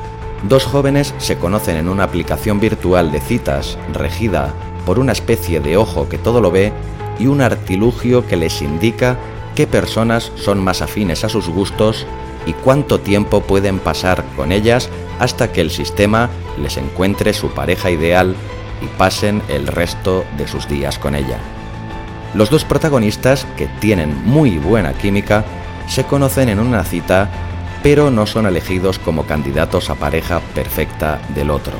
Dos 0.44 0.64
jóvenes 0.64 1.14
se 1.18 1.36
conocen 1.36 1.76
en 1.76 1.88
una 1.88 2.04
aplicación 2.04 2.60
virtual 2.60 3.10
de 3.10 3.20
citas 3.20 3.76
regida 3.92 4.54
por 4.86 4.98
una 4.98 5.12
especie 5.12 5.60
de 5.60 5.76
ojo 5.76 6.08
que 6.08 6.18
todo 6.18 6.40
lo 6.40 6.50
ve 6.50 6.72
y 7.18 7.26
un 7.26 7.40
artilugio 7.40 8.26
que 8.26 8.36
les 8.36 8.62
indica 8.62 9.16
qué 9.56 9.66
personas 9.66 10.30
son 10.36 10.62
más 10.62 10.82
afines 10.82 11.24
a 11.24 11.28
sus 11.28 11.48
gustos 11.48 12.06
y 12.48 12.54
cuánto 12.54 12.98
tiempo 12.98 13.42
pueden 13.42 13.78
pasar 13.78 14.24
con 14.34 14.52
ellas 14.52 14.88
hasta 15.18 15.52
que 15.52 15.60
el 15.60 15.70
sistema 15.70 16.30
les 16.60 16.78
encuentre 16.78 17.34
su 17.34 17.50
pareja 17.50 17.90
ideal 17.90 18.34
y 18.82 18.86
pasen 18.96 19.42
el 19.48 19.66
resto 19.66 20.24
de 20.38 20.48
sus 20.48 20.66
días 20.66 20.98
con 20.98 21.14
ella. 21.14 21.36
Los 22.32 22.48
dos 22.48 22.64
protagonistas, 22.64 23.46
que 23.58 23.66
tienen 23.80 24.24
muy 24.24 24.56
buena 24.56 24.94
química, 24.94 25.44
se 25.88 26.04
conocen 26.04 26.48
en 26.48 26.58
una 26.58 26.84
cita, 26.84 27.28
pero 27.82 28.10
no 28.10 28.24
son 28.24 28.46
elegidos 28.46 28.98
como 28.98 29.26
candidatos 29.26 29.90
a 29.90 29.96
pareja 29.96 30.40
perfecta 30.54 31.20
del 31.34 31.50
otro. 31.50 31.74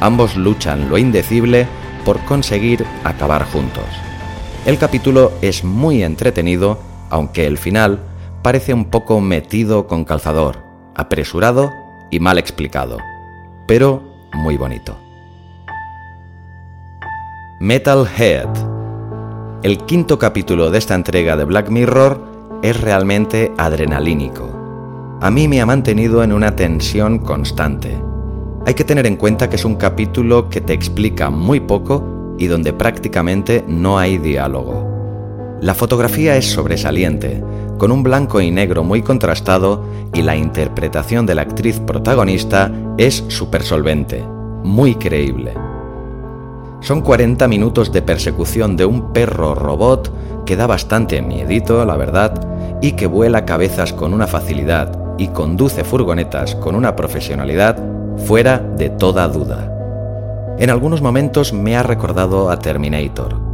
Ambos 0.00 0.36
luchan 0.36 0.88
lo 0.88 0.98
indecible 0.98 1.68
por 2.04 2.18
conseguir 2.24 2.84
acabar 3.04 3.44
juntos. 3.44 3.84
El 4.64 4.78
capítulo 4.78 5.32
es 5.42 5.62
muy 5.62 6.02
entretenido, 6.02 6.80
aunque 7.08 7.46
el 7.46 7.56
final 7.56 8.00
parece 8.46 8.72
un 8.72 8.84
poco 8.84 9.20
metido 9.20 9.88
con 9.88 10.04
calzador, 10.04 10.58
apresurado 10.94 11.72
y 12.12 12.20
mal 12.20 12.38
explicado, 12.38 12.98
pero 13.66 14.04
muy 14.34 14.56
bonito. 14.56 14.96
Metalhead. 17.58 18.46
El 19.64 19.78
quinto 19.78 20.20
capítulo 20.20 20.70
de 20.70 20.78
esta 20.78 20.94
entrega 20.94 21.36
de 21.36 21.42
Black 21.42 21.70
Mirror 21.70 22.60
es 22.62 22.80
realmente 22.80 23.50
adrenalínico. 23.58 25.18
A 25.20 25.28
mí 25.28 25.48
me 25.48 25.60
ha 25.60 25.66
mantenido 25.66 26.22
en 26.22 26.32
una 26.32 26.54
tensión 26.54 27.18
constante. 27.18 28.00
Hay 28.64 28.74
que 28.74 28.84
tener 28.84 29.08
en 29.08 29.16
cuenta 29.16 29.50
que 29.50 29.56
es 29.56 29.64
un 29.64 29.74
capítulo 29.74 30.48
que 30.48 30.60
te 30.60 30.72
explica 30.72 31.30
muy 31.30 31.58
poco 31.58 32.36
y 32.38 32.46
donde 32.46 32.72
prácticamente 32.72 33.64
no 33.66 33.98
hay 33.98 34.18
diálogo. 34.18 35.58
La 35.60 35.74
fotografía 35.74 36.36
es 36.36 36.48
sobresaliente, 36.48 37.42
con 37.78 37.92
un 37.92 38.02
blanco 38.02 38.40
y 38.40 38.50
negro 38.50 38.84
muy 38.84 39.02
contrastado 39.02 39.84
y 40.12 40.22
la 40.22 40.36
interpretación 40.36 41.26
de 41.26 41.34
la 41.34 41.42
actriz 41.42 41.80
protagonista 41.80 42.70
es 42.96 43.24
súper 43.28 43.62
solvente, 43.62 44.24
muy 44.62 44.94
creíble. 44.94 45.54
Son 46.80 47.00
40 47.00 47.48
minutos 47.48 47.92
de 47.92 48.02
persecución 48.02 48.76
de 48.76 48.84
un 48.84 49.12
perro 49.12 49.54
robot 49.54 50.44
que 50.44 50.56
da 50.56 50.66
bastante 50.66 51.20
miedito, 51.22 51.84
la 51.84 51.96
verdad, 51.96 52.78
y 52.80 52.92
que 52.92 53.06
vuela 53.06 53.44
cabezas 53.44 53.92
con 53.92 54.14
una 54.14 54.26
facilidad 54.26 54.98
y 55.18 55.28
conduce 55.28 55.84
furgonetas 55.84 56.54
con 56.54 56.74
una 56.74 56.94
profesionalidad 56.94 57.76
fuera 58.26 58.58
de 58.58 58.90
toda 58.90 59.28
duda. 59.28 59.72
En 60.58 60.70
algunos 60.70 61.02
momentos 61.02 61.52
me 61.52 61.76
ha 61.76 61.82
recordado 61.82 62.50
a 62.50 62.58
Terminator, 62.58 63.45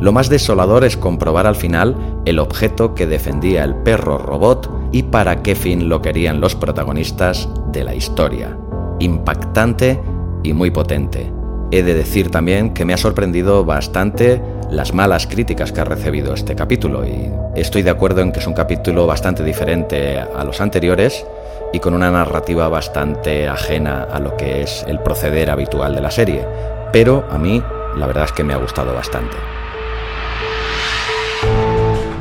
lo 0.00 0.12
más 0.12 0.30
desolador 0.30 0.84
es 0.84 0.96
comprobar 0.96 1.46
al 1.46 1.56
final 1.56 1.94
el 2.24 2.38
objeto 2.38 2.94
que 2.94 3.06
defendía 3.06 3.64
el 3.64 3.74
perro 3.74 4.16
robot 4.16 4.70
y 4.92 5.04
para 5.04 5.42
qué 5.42 5.54
fin 5.54 5.88
lo 5.88 6.00
querían 6.00 6.40
los 6.40 6.54
protagonistas 6.54 7.48
de 7.70 7.84
la 7.84 7.94
historia. 7.94 8.56
Impactante 8.98 10.00
y 10.42 10.54
muy 10.54 10.70
potente. 10.70 11.30
He 11.70 11.82
de 11.82 11.94
decir 11.94 12.30
también 12.30 12.72
que 12.72 12.84
me 12.84 12.94
ha 12.94 12.96
sorprendido 12.96 13.64
bastante 13.64 14.42
las 14.70 14.94
malas 14.94 15.26
críticas 15.26 15.70
que 15.70 15.80
ha 15.80 15.84
recibido 15.84 16.32
este 16.32 16.56
capítulo 16.56 17.06
y 17.06 17.30
estoy 17.54 17.82
de 17.82 17.90
acuerdo 17.90 18.22
en 18.22 18.32
que 18.32 18.40
es 18.40 18.46
un 18.46 18.54
capítulo 18.54 19.06
bastante 19.06 19.44
diferente 19.44 20.18
a 20.18 20.44
los 20.44 20.60
anteriores 20.60 21.26
y 21.72 21.78
con 21.78 21.94
una 21.94 22.10
narrativa 22.10 22.68
bastante 22.68 23.48
ajena 23.48 24.04
a 24.04 24.18
lo 24.18 24.36
que 24.36 24.62
es 24.62 24.84
el 24.88 25.00
proceder 25.00 25.50
habitual 25.50 25.94
de 25.94 26.00
la 26.00 26.10
serie, 26.10 26.44
pero 26.92 27.24
a 27.30 27.38
mí 27.38 27.62
la 27.96 28.06
verdad 28.06 28.24
es 28.24 28.32
que 28.32 28.44
me 28.44 28.54
ha 28.54 28.58
gustado 28.58 28.94
bastante. 28.94 29.36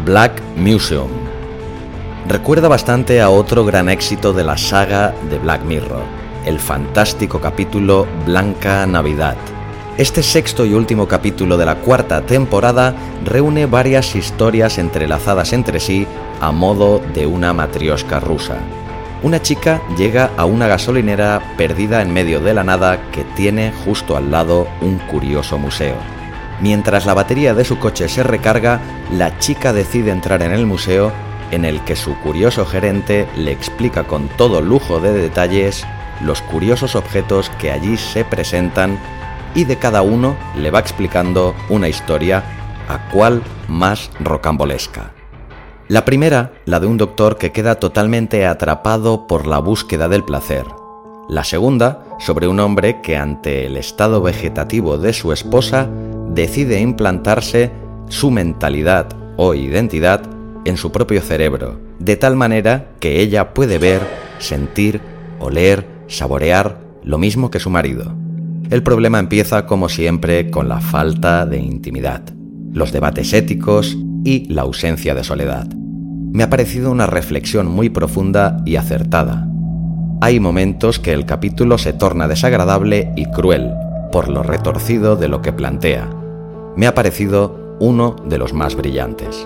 Black 0.10 0.42
Museum. 0.56 1.12
Recuerda 2.28 2.68
bastante 2.68 3.22
a 3.22 3.30
otro 3.30 3.64
gran 3.64 3.90
éxito 3.90 4.34
de 4.34 4.44
la 4.44 4.58
saga 4.58 5.14
de 5.30 5.38
Black 5.38 5.64
Mirror, 5.66 6.02
el 6.48 6.58
fantástico 6.58 7.40
capítulo 7.40 8.08
Blanca 8.26 8.88
Navidad. 8.88 9.36
Este 10.00 10.24
sexto 10.24 10.66
y 10.66 10.74
último 10.74 11.08
capítulo 11.08 11.58
de 11.58 11.68
la 11.68 11.76
cuarta 11.76 12.24
temporada 12.24 12.96
reúne 13.24 13.68
varias 13.68 14.16
historias 14.16 14.80
entrelazadas 14.80 15.54
entre 15.54 15.80
sí 15.80 16.08
a 16.42 16.52
modo 16.52 17.04
de 17.14 17.28
una 17.28 17.54
matriosca 17.54 18.20
rusa. 18.20 18.58
Una 19.22 19.40
chica 19.44 19.80
llega 19.96 20.32
a 20.38 20.46
una 20.46 20.68
gasolinera 20.68 21.54
perdida 21.56 22.02
en 22.02 22.12
medio 22.12 22.40
de 22.40 22.56
la 22.56 22.64
nada 22.64 23.12
que 23.12 23.24
tiene 23.36 23.72
justo 23.86 24.18
al 24.18 24.32
lado 24.32 24.66
un 24.82 24.98
curioso 24.98 25.60
museo. 25.60 26.19
Mientras 26.62 27.06
la 27.06 27.14
batería 27.14 27.54
de 27.54 27.64
su 27.64 27.80
coche 27.80 28.10
se 28.10 28.24
recarga, 28.24 28.82
la 29.12 29.38
chica 29.40 29.72
decide 29.74 30.12
entrar 30.12 30.42
en 30.42 30.52
el 30.52 30.66
museo 30.66 31.12
en 31.52 31.66
el 31.66 31.82
que 31.82 31.96
su 31.96 32.16
curioso 32.20 32.66
gerente 32.66 33.28
le 33.36 33.52
explica 33.52 34.04
con 34.04 34.28
todo 34.30 34.62
lujo 34.62 35.00
de 35.00 35.14
detalles 35.14 35.86
los 36.22 36.42
curiosos 36.42 36.96
objetos 36.96 37.50
que 37.60 37.72
allí 37.72 37.98
se 37.98 38.26
presentan 38.26 39.00
y 39.56 39.64
de 39.64 39.78
cada 39.78 40.02
uno 40.02 40.36
le 40.56 40.70
va 40.70 40.80
explicando 40.80 41.56
una 41.70 41.88
historia 41.88 42.44
a 42.88 43.10
cual 43.10 43.42
más 43.68 44.12
rocambolesca. 44.20 45.14
La 45.88 46.06
primera, 46.06 46.52
la 46.66 46.80
de 46.80 46.88
un 46.88 46.98
doctor 46.98 47.38
que 47.38 47.52
queda 47.52 47.76
totalmente 47.76 48.46
atrapado 48.46 49.26
por 49.26 49.48
la 49.48 49.58
búsqueda 49.60 50.08
del 50.08 50.24
placer. 50.24 50.66
La 51.30 51.44
segunda, 51.44 52.04
sobre 52.20 52.48
un 52.48 52.60
hombre 52.60 53.02
que 53.02 53.18
ante 53.18 53.66
el 53.66 53.78
estado 53.78 54.22
vegetativo 54.22 54.98
de 54.98 55.14
su 55.14 55.32
esposa 55.32 55.90
decide 56.34 56.80
implantarse 56.80 57.72
su 58.08 58.32
mentalidad 58.32 59.08
o 59.38 59.54
identidad 59.54 60.22
en 60.66 60.78
su 60.78 60.92
propio 60.92 61.22
cerebro, 61.22 61.80
de 62.00 62.16
tal 62.16 62.36
manera 62.36 62.92
que 63.00 63.22
ella 63.22 63.54
puede 63.54 63.78
ver, 63.78 64.02
sentir, 64.40 65.02
oler, 65.40 65.86
saborear 66.08 66.80
lo 67.04 67.18
mismo 67.18 67.50
que 67.50 67.60
su 67.60 67.70
marido. 67.70 68.14
El 68.70 68.84
problema 68.84 69.20
empieza, 69.20 69.66
como 69.66 69.90
siempre, 69.90 70.52
con 70.52 70.70
la 70.70 70.80
falta 70.80 71.46
de 71.46 71.58
intimidad, 71.58 72.22
los 72.72 72.92
debates 72.92 73.34
éticos 73.34 73.98
y 74.24 74.46
la 74.54 74.62
ausencia 74.64 75.16
de 75.16 75.24
soledad. 75.24 75.68
Me 76.32 76.44
ha 76.44 76.50
parecido 76.50 76.92
una 76.92 77.08
reflexión 77.08 77.68
muy 77.68 77.90
profunda 77.90 78.62
y 78.66 78.76
acertada. 78.76 79.48
Hay 80.22 80.40
momentos 80.40 81.00
que 81.00 81.14
el 81.14 81.26
capítulo 81.26 81.78
se 81.78 81.94
torna 81.94 82.28
desagradable 82.28 83.12
y 83.16 83.26
cruel, 83.26 83.72
por 84.12 84.30
lo 84.30 84.44
retorcido 84.44 85.16
de 85.16 85.30
lo 85.30 85.42
que 85.42 85.54
plantea, 85.54 86.10
me 86.80 86.88
ha 86.88 86.96
parecido 86.96 87.76
uno 87.82 88.16
de 88.24 88.38
los 88.38 88.54
más 88.54 88.76
brillantes. 88.76 89.46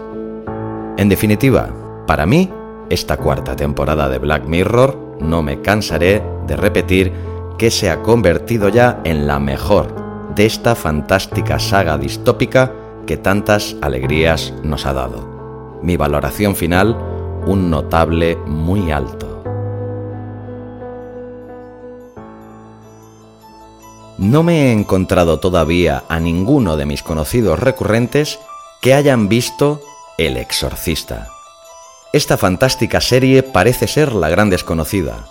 En 0.97 1.09
definitiva, 1.09 1.67
para 2.05 2.27
mí, 2.27 2.53
esta 2.91 3.17
cuarta 3.17 3.55
temporada 3.55 4.07
de 4.07 4.19
Black 4.19 4.45
Mirror 4.45 5.17
no 5.19 5.41
me 5.41 5.59
cansaré 5.59 6.21
de 6.45 6.55
repetir 6.55 7.11
que 7.57 7.71
se 7.71 7.89
ha 7.89 8.03
convertido 8.03 8.69
ya 8.69 9.01
en 9.03 9.25
la 9.25 9.39
mejor 9.39 9.95
de 10.35 10.45
esta 10.45 10.75
fantástica 10.75 11.57
saga 11.57 11.97
distópica 11.97 12.71
que 13.07 13.17
tantas 13.17 13.77
alegrías 13.81 14.53
nos 14.61 14.85
ha 14.85 14.93
dado. 14.93 15.79
Mi 15.81 15.97
valoración 15.97 16.55
final, 16.55 16.95
un 17.47 17.71
notable 17.71 18.35
muy 18.45 18.91
alto. 18.91 19.32
No 24.17 24.43
me 24.43 24.67
he 24.67 24.71
encontrado 24.71 25.39
todavía 25.39 26.03
a 26.07 26.19
ninguno 26.19 26.77
de 26.77 26.85
mis 26.85 27.01
conocidos 27.01 27.59
recurrentes 27.59 28.39
que 28.81 28.93
hayan 28.93 29.27
visto 29.27 29.81
El 30.17 30.37
Exorcista. 30.37 31.29
Esta 32.11 32.37
fantástica 32.37 33.01
serie 33.01 33.41
parece 33.41 33.87
ser 33.87 34.13
la 34.13 34.29
gran 34.29 34.51
desconocida. 34.51 35.25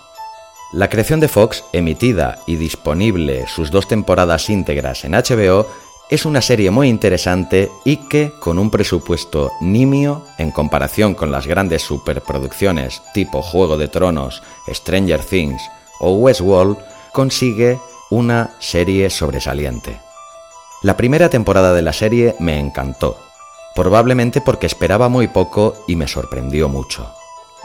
La 0.72 0.88
creación 0.88 1.20
de 1.20 1.28
Fox, 1.28 1.64
emitida 1.72 2.40
y 2.46 2.56
disponible 2.56 3.46
sus 3.46 3.70
dos 3.70 3.86
temporadas 3.86 4.50
íntegras 4.50 5.04
en 5.04 5.12
HBO, 5.12 5.68
es 6.10 6.24
una 6.24 6.42
serie 6.42 6.72
muy 6.72 6.88
interesante 6.88 7.70
y 7.84 7.98
que, 8.08 8.32
con 8.40 8.58
un 8.58 8.70
presupuesto 8.70 9.52
nimio 9.60 10.24
en 10.38 10.50
comparación 10.50 11.14
con 11.14 11.30
las 11.30 11.46
grandes 11.46 11.82
superproducciones 11.82 13.00
tipo 13.14 13.42
Juego 13.42 13.78
de 13.78 13.86
Tronos, 13.88 14.42
Stranger 14.68 15.24
Things 15.24 15.62
o 16.00 16.14
Westworld, 16.14 16.78
consigue 17.12 17.78
una 18.12 18.50
serie 18.58 19.08
sobresaliente. 19.08 19.98
La 20.82 20.98
primera 20.98 21.30
temporada 21.30 21.72
de 21.72 21.80
la 21.80 21.94
serie 21.94 22.36
me 22.40 22.58
encantó, 22.58 23.16
probablemente 23.74 24.42
porque 24.42 24.66
esperaba 24.66 25.08
muy 25.08 25.28
poco 25.28 25.72
y 25.88 25.96
me 25.96 26.06
sorprendió 26.06 26.68
mucho, 26.68 27.10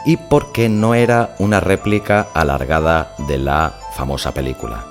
y 0.06 0.16
porque 0.16 0.70
no 0.70 0.94
era 0.94 1.34
una 1.38 1.60
réplica 1.60 2.28
alargada 2.32 3.14
de 3.28 3.36
la 3.36 3.78
famosa 3.94 4.32
película. 4.32 4.86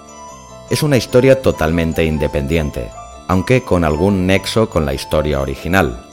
Es 0.69 0.83
una 0.83 0.95
historia 0.95 1.41
totalmente 1.41 2.05
independiente, 2.05 2.91
aunque 3.27 3.63
con 3.63 3.83
algún 3.83 4.27
nexo 4.27 4.69
con 4.69 4.85
la 4.85 4.93
historia 4.93 5.41
original. 5.41 6.05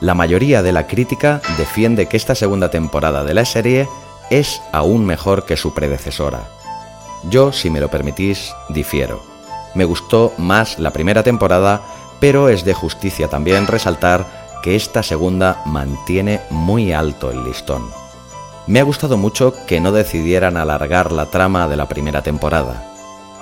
La 0.00 0.12
mayoría 0.12 0.62
de 0.62 0.72
la 0.72 0.86
crítica 0.86 1.40
defiende 1.56 2.04
que 2.04 2.18
esta 2.18 2.34
segunda 2.34 2.70
temporada 2.70 3.24
de 3.24 3.32
la 3.32 3.46
serie 3.46 3.88
es 4.28 4.60
aún 4.72 5.06
mejor 5.06 5.46
que 5.46 5.56
su 5.56 5.72
predecesora, 5.72 6.59
yo, 7.28 7.52
si 7.52 7.70
me 7.70 7.80
lo 7.80 7.88
permitís, 7.88 8.52
difiero. 8.68 9.22
Me 9.74 9.84
gustó 9.84 10.32
más 10.38 10.78
la 10.78 10.90
primera 10.90 11.22
temporada, 11.22 11.82
pero 12.18 12.48
es 12.48 12.64
de 12.64 12.74
justicia 12.74 13.28
también 13.28 13.66
resaltar 13.66 14.26
que 14.62 14.76
esta 14.76 15.02
segunda 15.02 15.62
mantiene 15.64 16.40
muy 16.50 16.92
alto 16.92 17.30
el 17.30 17.44
listón. 17.44 17.90
Me 18.66 18.80
ha 18.80 18.84
gustado 18.84 19.16
mucho 19.16 19.54
que 19.66 19.80
no 19.80 19.90
decidieran 19.92 20.56
alargar 20.56 21.12
la 21.12 21.26
trama 21.26 21.66
de 21.68 21.76
la 21.76 21.88
primera 21.88 22.22
temporada. 22.22 22.86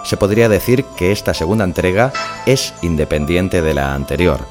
Se 0.05 0.17
podría 0.17 0.49
decir 0.49 0.85
que 0.97 1.13
esta 1.13 1.35
segunda 1.35 1.65
entrega 1.65 2.13
es 2.47 2.73
independiente 2.83 3.61
de 3.61 3.75
la 3.75 3.95
anterior. 3.95 4.47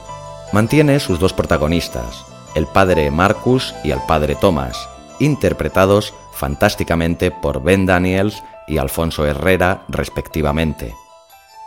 Mantiene 0.52 1.00
sus 1.00 1.20
dos 1.20 1.34
protagonistas, 1.34 2.26
el 2.54 2.68
padre 2.68 3.12
Marcus 3.12 3.74
y 3.84 3.92
el 3.92 4.00
padre 4.08 4.36
Thomas, 4.36 4.90
interpretados 5.20 6.14
fantásticamente 6.32 7.32
por 7.32 7.64
Ben 7.64 7.86
Daniels 7.86 8.44
y 8.68 8.78
Alfonso 8.78 9.26
Herrera 9.26 9.84
respectivamente. 9.88 10.94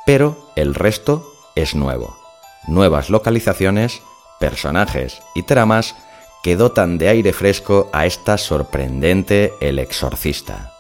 Pero 0.07 0.51
el 0.57 0.75
resto 0.75 1.33
es 1.55 1.75
nuevo. 1.75 2.17
Nuevas 2.67 3.11
localizaciones, 3.11 4.03
personajes 4.39 5.21
y 5.35 5.43
tramas 5.43 5.95
que 6.43 6.57
dotan 6.57 6.99
de 6.99 7.09
aire 7.09 7.33
fresco 7.33 7.89
a 7.93 8.07
esta 8.07 8.39
sorprendente 8.39 9.53
El 9.61 9.79
Exorcista. 9.79 10.73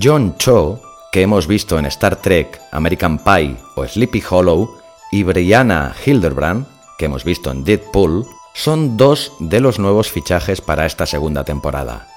John 0.00 0.36
Cho, 0.38 0.80
que 1.12 1.22
hemos 1.22 1.46
visto 1.46 1.78
en 1.78 1.86
Star 1.86 2.16
Trek, 2.16 2.60
American 2.72 3.18
Pie 3.18 3.56
o 3.76 3.86
Sleepy 3.86 4.22
Hollow, 4.28 4.80
y 5.10 5.24
Brianna 5.24 5.94
Hildebrand, 6.04 6.66
que 6.98 7.06
hemos 7.06 7.24
visto 7.24 7.50
en 7.50 7.64
Deadpool, 7.64 8.26
son 8.54 8.96
dos 8.96 9.32
de 9.40 9.60
los 9.60 9.78
nuevos 9.78 10.10
fichajes 10.10 10.60
para 10.60 10.86
esta 10.86 11.06
segunda 11.06 11.44
temporada. 11.44 12.09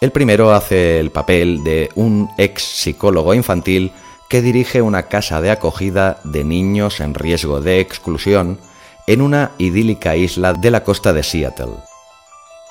El 0.00 0.12
primero 0.12 0.54
hace 0.54 0.98
el 0.98 1.10
papel 1.10 1.62
de 1.62 1.90
un 1.94 2.30
ex 2.38 2.62
psicólogo 2.62 3.34
infantil 3.34 3.92
que 4.30 4.40
dirige 4.40 4.80
una 4.80 5.08
casa 5.08 5.42
de 5.42 5.50
acogida 5.50 6.20
de 6.24 6.42
niños 6.42 7.00
en 7.00 7.12
riesgo 7.12 7.60
de 7.60 7.80
exclusión 7.80 8.58
en 9.06 9.20
una 9.20 9.50
idílica 9.58 10.16
isla 10.16 10.54
de 10.54 10.70
la 10.70 10.84
costa 10.84 11.12
de 11.12 11.22
Seattle. 11.22 11.74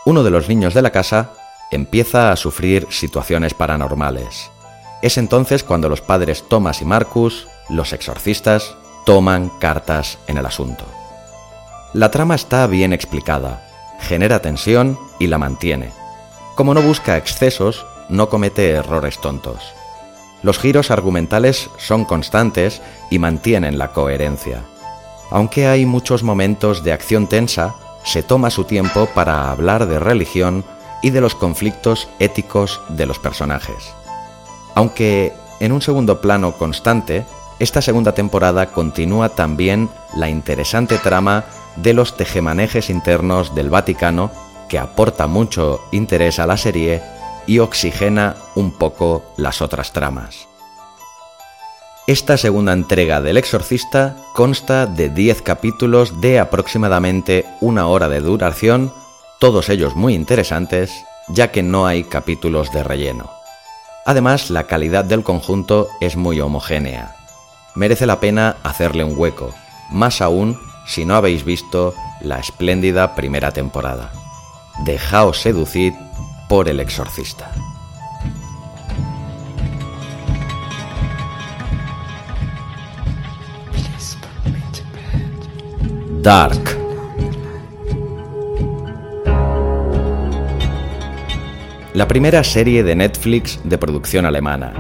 Uno 0.06 0.24
de 0.24 0.32
los 0.32 0.50
niños 0.50 0.74
de 0.74 0.82
la 0.82 0.90
casa 0.90 1.34
empieza 1.70 2.32
a 2.32 2.36
sufrir 2.36 2.88
situaciones 2.90 3.54
paranormales. 3.54 4.50
Es 5.04 5.20
entonces 5.20 5.64
cuando 5.64 5.88
los 5.88 6.02
padres 6.02 6.44
Thomas 6.50 6.82
y 6.82 6.86
Marcus, 6.86 7.48
los 7.70 7.94
exorcistas, 7.94 8.76
toman 9.06 9.50
cartas 9.60 10.18
en 10.26 10.40
el 10.40 10.48
asunto. 10.48 10.84
La 11.94 12.10
trama 12.10 12.34
está 12.34 12.66
bien 12.66 12.92
explicada, 12.92 13.70
genera 14.00 14.42
tensión 14.42 14.98
y 15.20 15.28
la 15.28 15.38
mantiene. 15.38 15.99
Como 16.60 16.74
no 16.74 16.82
busca 16.82 17.16
excesos, 17.16 17.86
no 18.10 18.28
comete 18.28 18.72
errores 18.72 19.22
tontos. 19.22 19.74
Los 20.44 20.60
giros 20.60 20.92
argumentales 20.92 21.70
son 21.78 22.04
constantes 22.04 22.82
y 23.10 23.18
mantienen 23.18 23.78
la 23.78 23.94
coherencia. 23.94 24.66
Aunque 25.32 25.68
hay 25.68 25.86
muchos 25.86 26.22
momentos 26.22 26.84
de 26.84 26.92
acción 26.92 27.28
tensa, 27.28 27.76
se 28.04 28.24
toma 28.24 28.50
su 28.50 28.66
tiempo 28.66 29.08
para 29.16 29.50
hablar 29.52 29.88
de 29.88 30.00
religión 30.00 30.66
y 31.02 31.12
de 31.12 31.22
los 31.22 31.34
conflictos 31.34 32.10
éticos 32.20 32.82
de 32.90 33.06
los 33.06 33.20
personajes. 33.20 33.94
Aunque 34.76 35.32
en 35.62 35.72
un 35.72 35.82
segundo 35.82 36.20
plano 36.20 36.58
constante, 36.58 37.26
esta 37.60 37.82
segunda 37.82 38.12
temporada 38.12 38.66
continúa 38.74 39.30
también 39.30 39.90
la 40.14 40.28
interesante 40.28 40.98
trama 40.98 41.46
de 41.78 41.94
los 41.94 42.18
tejemanejes 42.18 42.90
internos 42.90 43.56
del 43.56 43.70
Vaticano, 43.70 44.49
que 44.70 44.80
aporta 44.80 45.28
mucho 45.28 45.82
interés 45.92 46.40
a 46.40 46.48
la 46.48 46.56
serie 46.56 47.02
y 47.46 47.60
oxigena 47.60 48.36
un 48.56 48.72
poco 48.72 49.24
las 49.36 49.62
otras 49.62 49.92
tramas. 49.92 50.48
Esta 52.08 52.38
segunda 52.38 52.74
entrega 52.74 53.22
del 53.22 53.38
Exorcista 53.38 54.16
consta 54.34 54.88
de 54.88 55.10
10 55.10 55.42
capítulos 55.42 56.22
de 56.22 56.40
aproximadamente 56.40 57.46
una 57.62 57.88
hora 57.88 58.10
de 58.10 58.20
duración, 58.20 58.94
todos 59.40 59.70
ellos 59.70 59.96
muy 59.96 60.16
interesantes, 60.16 60.92
ya 61.28 61.52
que 61.52 61.62
no 61.62 61.86
hay 61.86 62.04
capítulos 62.04 62.72
de 62.72 62.84
relleno. 62.84 63.30
Además, 64.06 64.50
la 64.50 64.64
calidad 64.64 65.06
del 65.06 65.24
conjunto 65.24 65.88
es 66.02 66.16
muy 66.16 66.40
homogénea. 66.42 67.16
Merece 67.76 68.08
la 68.08 68.20
pena 68.20 68.58
hacerle 68.64 69.04
un 69.04 69.14
hueco, 69.16 69.54
más 69.92 70.22
aún 70.22 70.58
si 70.88 71.06
no 71.06 71.16
habéis 71.16 71.46
visto 71.46 71.94
la 72.22 72.40
espléndida 72.40 73.14
primera 73.14 73.52
temporada. 73.52 74.12
Dejaos 74.86 75.42
seducir 75.42 75.94
por 76.48 76.70
el 76.70 76.80
exorcista. 76.80 77.52
Dark. 86.22 86.78
La 91.94 92.08
primera 92.08 92.44
serie 92.44 92.84
de 92.84 92.96
Netflix 92.96 93.60
de 93.64 93.78
producción 93.78 94.26
alemana. 94.26 94.74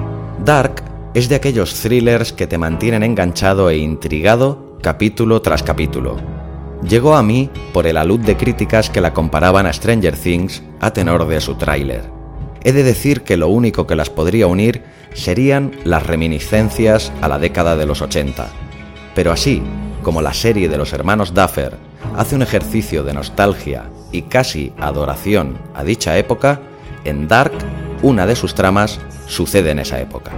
Dark 0.43 0.83
es 1.13 1.27
de 1.29 1.35
aquellos 1.35 1.73
thrillers 1.81 2.33
que 2.33 2.47
te 2.47 2.57
mantienen 2.57 3.03
enganchado 3.03 3.69
e 3.69 3.77
intrigado 3.77 4.77
capítulo 4.81 5.41
tras 5.41 5.63
capítulo. 5.63 6.38
Llegó 6.87 7.15
a 7.15 7.23
mí 7.23 7.49
por 7.73 7.87
el 7.87 7.97
alud 7.97 8.21
de 8.21 8.37
críticas 8.37 8.89
que 8.89 9.01
la 9.01 9.13
comparaban 9.13 9.65
a 9.65 9.73
Stranger 9.73 10.15
Things 10.15 10.63
a 10.79 10.91
tenor 10.91 11.27
de 11.27 11.41
su 11.41 11.55
tráiler. 11.55 12.03
He 12.63 12.71
de 12.71 12.83
decir 12.83 13.21
que 13.23 13.37
lo 13.37 13.49
único 13.49 13.85
que 13.85 13.95
las 13.95 14.09
podría 14.09 14.47
unir 14.47 14.83
serían 15.13 15.71
las 15.83 16.05
reminiscencias 16.05 17.11
a 17.21 17.27
la 17.27 17.37
década 17.37 17.75
de 17.75 17.85
los 17.85 18.01
80. 18.01 18.47
Pero 19.13 19.31
así, 19.31 19.61
como 20.03 20.21
la 20.21 20.33
serie 20.33 20.69
de 20.69 20.77
los 20.77 20.93
hermanos 20.93 21.33
Duffer 21.33 21.75
hace 22.15 22.35
un 22.35 22.41
ejercicio 22.41 23.03
de 23.03 23.13
nostalgia 23.13 23.89
y 24.11 24.23
casi 24.23 24.73
adoración 24.79 25.57
a 25.75 25.83
dicha 25.83 26.17
época, 26.17 26.61
en 27.03 27.27
Dark 27.27 27.53
una 28.01 28.25
de 28.25 28.35
sus 28.35 28.55
tramas 28.55 28.99
sucede 29.27 29.71
en 29.71 29.79
esa 29.79 29.99
época. 29.99 30.31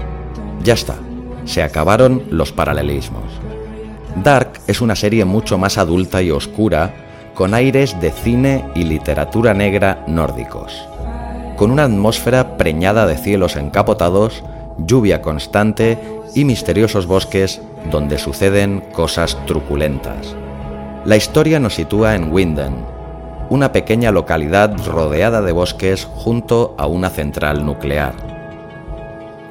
Ya 0.63 0.73
está, 0.73 0.95
se 1.45 1.61
acabaron 1.61 2.23
los 2.29 2.51
paralelismos. 2.51 3.50
Dark 4.15 4.59
es 4.67 4.81
una 4.81 4.95
serie 4.95 5.25
mucho 5.25 5.57
más 5.57 5.77
adulta 5.77 6.21
y 6.21 6.31
oscura, 6.31 6.93
con 7.33 7.53
aires 7.53 7.99
de 8.01 8.11
cine 8.11 8.65
y 8.75 8.83
literatura 8.83 9.53
negra 9.53 10.03
nórdicos, 10.07 10.87
con 11.55 11.71
una 11.71 11.85
atmósfera 11.85 12.57
preñada 12.57 13.07
de 13.07 13.17
cielos 13.17 13.55
encapotados, 13.55 14.43
lluvia 14.77 15.21
constante 15.21 15.97
y 16.35 16.45
misteriosos 16.45 17.07
bosques 17.07 17.61
donde 17.89 18.17
suceden 18.17 18.83
cosas 18.91 19.37
truculentas. 19.45 20.35
La 21.05 21.15
historia 21.15 21.59
nos 21.59 21.75
sitúa 21.75 22.15
en 22.15 22.31
Winden, 22.31 22.85
una 23.49 23.71
pequeña 23.71 24.11
localidad 24.11 24.75
rodeada 24.85 25.41
de 25.41 25.51
bosques 25.51 26.05
junto 26.05 26.75
a 26.77 26.85
una 26.85 27.09
central 27.09 27.65
nuclear. 27.65 28.30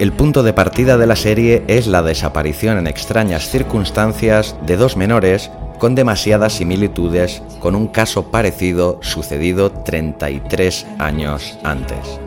El 0.01 0.15
punto 0.15 0.43
de 0.43 0.55
partida 0.55 0.97
de 0.97 1.07
la 1.07 1.15
serie 1.15 1.63
es 1.67 1.87
la 1.87 2.03
desaparición 2.03 2.79
en 2.79 2.87
extrañas 2.87 3.51
circunstancias 3.51 4.57
de 4.65 4.79
dos 4.79 4.97
menores 4.97 5.51
con 5.79 5.95
demasiadas 5.95 6.55
similitudes 6.55 7.43
con 7.59 7.75
un 7.75 7.87
caso 7.87 8.31
parecido 8.31 8.99
sucedido 9.03 9.71
33 9.71 10.87
años 10.99 11.59
antes. 11.65 12.19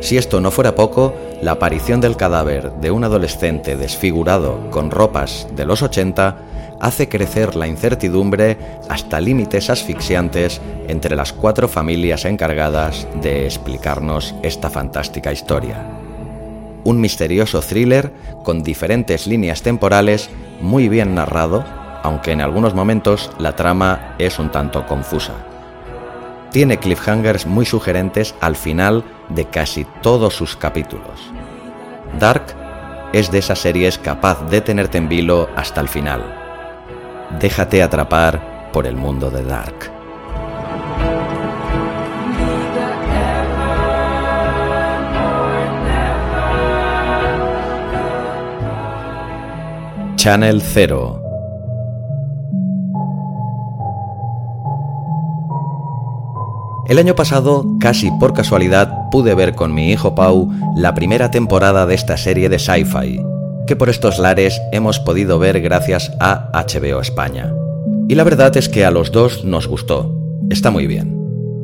Si 0.00 0.16
esto 0.16 0.40
no 0.40 0.50
fuera 0.50 0.74
poco, 0.74 1.14
la 1.40 1.52
aparición 1.52 2.00
del 2.00 2.16
cadáver 2.16 2.72
de 2.80 2.90
un 2.90 3.04
adolescente 3.04 3.76
desfigurado 3.76 4.68
con 4.72 4.90
ropas 4.90 5.46
de 5.54 5.66
los 5.66 5.82
80 5.82 6.36
hace 6.80 7.08
crecer 7.08 7.54
la 7.54 7.68
incertidumbre 7.68 8.58
hasta 8.88 9.20
límites 9.20 9.70
asfixiantes 9.70 10.60
entre 10.88 11.14
las 11.14 11.32
cuatro 11.32 11.68
familias 11.68 12.24
encargadas 12.24 13.06
de 13.22 13.44
explicarnos 13.44 14.34
esta 14.42 14.68
fantástica 14.68 15.32
historia. 15.32 16.03
Un 16.84 17.00
misterioso 17.00 17.60
thriller 17.60 18.12
con 18.44 18.62
diferentes 18.62 19.26
líneas 19.26 19.62
temporales 19.62 20.30
muy 20.60 20.88
bien 20.88 21.14
narrado, 21.14 21.64
aunque 22.02 22.32
en 22.32 22.40
algunos 22.40 22.74
momentos 22.74 23.30
la 23.38 23.56
trama 23.56 24.14
es 24.18 24.38
un 24.38 24.50
tanto 24.50 24.86
confusa 24.86 25.34
tiene 26.54 26.78
cliffhangers 26.78 27.46
muy 27.46 27.66
sugerentes 27.66 28.36
al 28.40 28.54
final 28.54 29.02
de 29.28 29.44
casi 29.44 29.84
todos 30.02 30.36
sus 30.36 30.54
capítulos. 30.54 31.32
Dark 32.20 32.44
es 33.12 33.32
de 33.32 33.38
esas 33.38 33.58
series 33.58 33.98
capaz 33.98 34.48
de 34.48 34.60
tenerte 34.60 34.98
en 34.98 35.08
vilo 35.08 35.48
hasta 35.56 35.80
el 35.80 35.88
final. 35.88 36.22
Déjate 37.40 37.82
atrapar 37.82 38.70
por 38.72 38.86
el 38.86 38.94
mundo 38.94 39.32
de 39.32 39.42
Dark. 39.42 39.93
Channel 50.24 50.62
0 50.62 51.22
El 56.88 56.98
año 56.98 57.14
pasado, 57.14 57.66
casi 57.78 58.10
por 58.10 58.32
casualidad, 58.32 59.10
pude 59.10 59.34
ver 59.34 59.54
con 59.54 59.74
mi 59.74 59.92
hijo 59.92 60.14
Pau 60.14 60.50
la 60.76 60.94
primera 60.94 61.30
temporada 61.30 61.84
de 61.84 61.94
esta 61.94 62.16
serie 62.16 62.48
de 62.48 62.58
sci-fi, 62.58 63.20
que 63.66 63.76
por 63.76 63.90
estos 63.90 64.18
lares 64.18 64.62
hemos 64.72 64.98
podido 64.98 65.38
ver 65.38 65.60
gracias 65.60 66.10
a 66.20 66.50
HBO 66.54 67.02
España. 67.02 67.52
Y 68.08 68.14
la 68.14 68.24
verdad 68.24 68.56
es 68.56 68.70
que 68.70 68.86
a 68.86 68.90
los 68.90 69.12
dos 69.12 69.44
nos 69.44 69.66
gustó. 69.66 70.18
Está 70.48 70.70
muy 70.70 70.86
bien. 70.86 71.14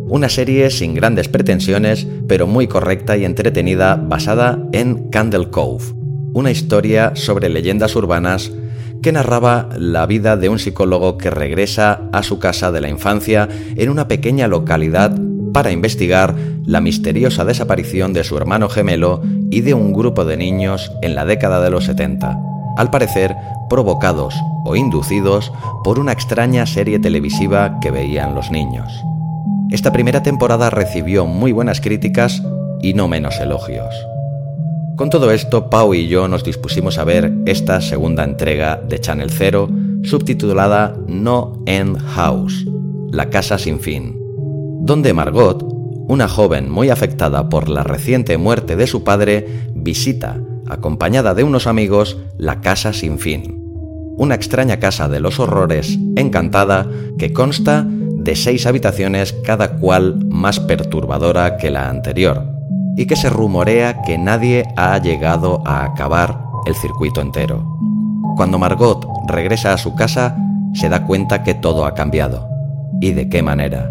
Una 0.07 0.29
serie 0.29 0.69
sin 0.69 0.93
grandes 0.93 1.29
pretensiones, 1.29 2.07
pero 2.29 2.47
muy 2.47 2.67
correcta 2.67 3.17
y 3.17 3.25
entretenida 3.25 3.97
basada 3.97 4.59
en 4.73 5.09
Candle 5.09 5.49
Cove, 5.49 5.95
una 6.33 6.51
historia 6.51 7.13
sobre 7.15 7.49
leyendas 7.49 7.97
urbanas 7.97 8.53
que 9.03 9.13
narraba 9.13 9.69
la 9.77 10.07
vida 10.07 10.37
de 10.37 10.49
un 10.49 10.59
psicólogo 10.59 11.17
que 11.17 11.31
regresa 11.31 12.03
a 12.13 12.23
su 12.23 12.39
casa 12.39 12.71
de 12.71 12.81
la 12.81 12.89
infancia 12.89 13.49
en 13.77 13.89
una 13.89 14.09
pequeña 14.09 14.47
localidad 14.47 15.19
para 15.53 15.73
investigar 15.73 16.35
la 16.65 16.81
misteriosa 16.81 17.45
desaparición 17.45 18.13
de 18.13 18.25
su 18.25 18.37
hermano 18.37 18.69
gemelo 18.69 19.23
y 19.51 19.63
de 19.63 19.75
un 19.75 19.93
grupo 19.93 20.25
de 20.25 20.37
niños 20.37 20.93
en 21.03 21.15
la 21.15 21.25
década 21.25 21.61
de 21.61 21.71
los 21.71 21.85
70, 21.85 22.39
al 22.77 22.91
parecer 22.91 23.35
provocados 23.69 24.35
o 24.65 24.77
inducidos 24.77 25.53
por 25.83 25.99
una 25.99 26.13
extraña 26.13 26.67
serie 26.67 26.99
televisiva 26.99 27.79
que 27.81 27.91
veían 27.91 28.35
los 28.35 28.51
niños. 28.51 28.93
Esta 29.71 29.93
primera 29.93 30.23
temporada 30.23 30.71
recibió 30.71 31.27
muy 31.27 31.53
buenas 31.53 31.81
críticas 31.81 32.43
y 32.83 32.95
no 32.95 33.09
menos 33.09 33.41
elogios. 33.41 33.95
Con 35.01 35.09
todo 35.09 35.31
esto, 35.31 35.71
Pau 35.71 35.95
y 35.95 36.09
yo 36.09 36.29
nos 36.29 36.45
dispusimos 36.45 36.99
a 36.99 37.05
ver 37.05 37.33
esta 37.47 37.81
segunda 37.81 38.23
entrega 38.23 38.77
de 38.77 39.01
Channel 39.01 39.31
Zero, 39.31 39.67
subtitulada 40.03 40.95
No 41.07 41.63
End 41.65 41.99
House, 41.99 42.67
La 43.11 43.31
Casa 43.31 43.57
Sin 43.57 43.81
Fin, 43.81 44.19
donde 44.83 45.15
Margot, 45.15 45.65
una 46.07 46.29
joven 46.29 46.69
muy 46.71 46.91
afectada 46.91 47.49
por 47.49 47.71
la 47.71 47.83
reciente 47.83 48.37
muerte 48.37 48.77
de 48.77 48.87
su 48.87 49.03
padre, 49.03 49.71
visita, 49.75 50.39
acompañada 50.69 51.33
de 51.33 51.45
unos 51.45 51.67
amigos, 51.67 52.19
la 52.37 52.61
Casa 52.61 52.93
Sin 52.93 53.19
Fin, 53.19 53.59
una 54.19 54.35
extraña 54.35 54.81
casa 54.81 55.09
de 55.09 55.21
los 55.21 55.41
horrores 55.41 55.99
encantada 56.17 56.87
que 57.17 57.33
consta 57.33 57.87
de 57.89 58.37
seis 58.37 58.67
habitaciones 58.67 59.33
cada 59.33 59.79
cual 59.79 60.27
más 60.27 60.61
perturbadora 60.61 61.57
que 61.57 61.71
la 61.71 61.89
anterior 61.89 62.60
y 63.01 63.07
que 63.07 63.17
se 63.17 63.31
rumorea 63.31 64.03
que 64.03 64.19
nadie 64.19 64.67
ha 64.77 64.99
llegado 64.99 65.63
a 65.65 65.85
acabar 65.85 66.43
el 66.67 66.75
circuito 66.75 67.23
entero. 67.23 67.65
Cuando 68.37 68.59
Margot 68.59 69.09
regresa 69.27 69.73
a 69.73 69.79
su 69.79 69.95
casa, 69.95 70.37
se 70.75 70.91
da 70.91 71.07
cuenta 71.07 71.43
que 71.43 71.55
todo 71.55 71.87
ha 71.87 71.95
cambiado. 71.95 72.47
¿Y 73.01 73.13
de 73.13 73.31
qué 73.31 73.43
manera? 73.43 73.91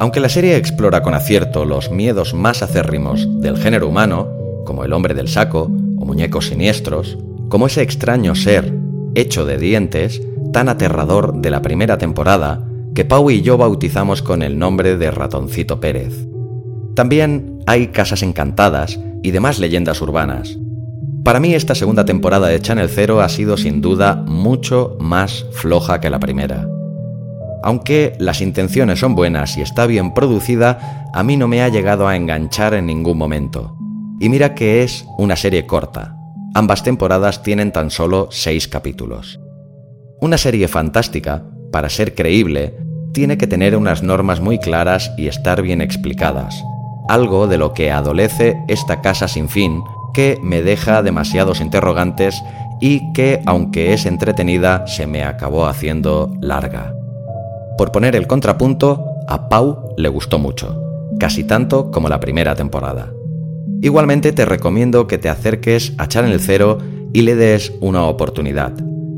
Aunque 0.00 0.20
la 0.20 0.30
serie 0.30 0.56
explora 0.56 1.02
con 1.02 1.12
acierto 1.12 1.66
los 1.66 1.90
miedos 1.90 2.32
más 2.32 2.62
acérrimos 2.62 3.42
del 3.42 3.58
género 3.58 3.86
humano, 3.86 4.28
como 4.64 4.84
el 4.84 4.94
hombre 4.94 5.12
del 5.12 5.28
saco 5.28 5.64
o 5.98 6.06
muñecos 6.06 6.46
siniestros, 6.46 7.18
como 7.50 7.66
ese 7.66 7.82
extraño 7.82 8.34
ser 8.34 8.72
hecho 9.16 9.44
de 9.44 9.58
dientes, 9.58 10.22
tan 10.50 10.70
aterrador 10.70 11.42
de 11.42 11.50
la 11.50 11.60
primera 11.60 11.98
temporada, 11.98 12.66
que 12.94 13.04
Pau 13.04 13.30
y 13.30 13.42
yo 13.42 13.58
bautizamos 13.58 14.22
con 14.22 14.40
el 14.40 14.58
nombre 14.58 14.96
de 14.96 15.10
Ratoncito 15.10 15.78
Pérez. 15.78 16.26
También 16.98 17.60
hay 17.66 17.86
casas 17.92 18.24
encantadas 18.24 18.98
y 19.22 19.30
demás 19.30 19.60
leyendas 19.60 20.02
urbanas. 20.02 20.58
Para 21.22 21.38
mí 21.38 21.54
esta 21.54 21.76
segunda 21.76 22.04
temporada 22.04 22.48
de 22.48 22.60
Channel 22.60 22.88
Zero 22.88 23.20
ha 23.20 23.28
sido 23.28 23.56
sin 23.56 23.80
duda 23.80 24.16
mucho 24.16 24.96
más 24.98 25.46
floja 25.52 26.00
que 26.00 26.10
la 26.10 26.18
primera. 26.18 26.66
Aunque 27.62 28.14
las 28.18 28.40
intenciones 28.40 28.98
son 28.98 29.14
buenas 29.14 29.56
y 29.58 29.60
está 29.62 29.86
bien 29.86 30.12
producida, 30.12 31.08
a 31.14 31.22
mí 31.22 31.36
no 31.36 31.46
me 31.46 31.62
ha 31.62 31.68
llegado 31.68 32.08
a 32.08 32.16
enganchar 32.16 32.74
en 32.74 32.86
ningún 32.86 33.16
momento. 33.16 33.76
Y 34.18 34.28
mira 34.28 34.56
que 34.56 34.82
es 34.82 35.04
una 35.18 35.36
serie 35.36 35.66
corta. 35.66 36.16
Ambas 36.52 36.82
temporadas 36.82 37.44
tienen 37.44 37.70
tan 37.70 37.92
solo 37.92 38.26
seis 38.32 38.66
capítulos. 38.66 39.38
Una 40.20 40.36
serie 40.36 40.66
fantástica, 40.66 41.44
para 41.70 41.90
ser 41.90 42.16
creíble, 42.16 42.76
tiene 43.12 43.38
que 43.38 43.46
tener 43.46 43.76
unas 43.76 44.02
normas 44.02 44.40
muy 44.40 44.58
claras 44.58 45.12
y 45.16 45.28
estar 45.28 45.62
bien 45.62 45.80
explicadas 45.80 46.60
algo 47.08 47.46
de 47.46 47.58
lo 47.58 47.72
que 47.72 47.90
adolece 47.90 48.62
esta 48.68 49.00
casa 49.00 49.28
sin 49.28 49.48
fin, 49.48 49.82
que 50.14 50.38
me 50.42 50.62
deja 50.62 51.02
demasiados 51.02 51.60
interrogantes 51.60 52.42
y 52.80 53.12
que, 53.12 53.42
aunque 53.46 53.92
es 53.92 54.06
entretenida, 54.06 54.86
se 54.86 55.06
me 55.06 55.24
acabó 55.24 55.66
haciendo 55.66 56.32
larga. 56.40 56.94
Por 57.76 57.92
poner 57.92 58.14
el 58.16 58.26
contrapunto, 58.26 59.04
a 59.28 59.48
Pau 59.48 59.94
le 59.96 60.08
gustó 60.08 60.38
mucho, 60.38 60.80
casi 61.18 61.44
tanto 61.44 61.90
como 61.90 62.08
la 62.08 62.20
primera 62.20 62.54
temporada. 62.54 63.12
Igualmente 63.80 64.32
te 64.32 64.44
recomiendo 64.44 65.06
que 65.06 65.18
te 65.18 65.28
acerques 65.28 65.92
a 65.98 66.08
Channel 66.08 66.40
Zero 66.40 66.78
y 67.12 67.22
le 67.22 67.36
des 67.36 67.72
una 67.80 68.04
oportunidad, 68.04 68.72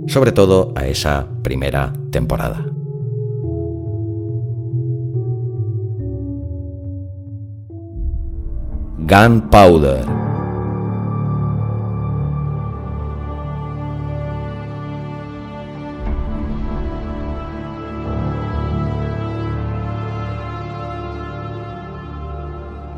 sobre 0.07 0.32
todo 0.32 0.72
a 0.76 0.86
esa 0.86 1.26
primera 1.43 1.93
temporada. 2.11 2.66
Gunpowder. 9.11 10.06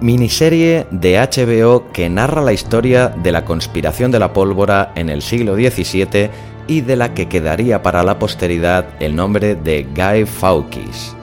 Miniserie 0.03 0.87
de 0.91 1.19
HBO 1.19 1.91
que 1.95 2.11
narra 2.11 2.43
la 2.43 2.53
historia 2.53 3.09
de 3.09 3.33
la 3.33 3.47
conspiración 3.47 4.11
de 4.11 4.19
la 4.19 4.35
pólvora 4.35 4.93
en 4.95 5.09
el 5.09 5.23
siglo 5.23 5.55
XVII 5.55 6.29
y 6.67 6.83
de 6.83 6.97
la 6.97 7.15
que 7.15 7.29
quedaría 7.29 7.83
para 7.83 8.03
la 8.03 8.19
posteridad 8.19 8.85
el 9.01 9.17
nombre 9.17 9.55
de 9.55 9.85
Guy 9.85 10.27
Fawkes. 10.27 11.17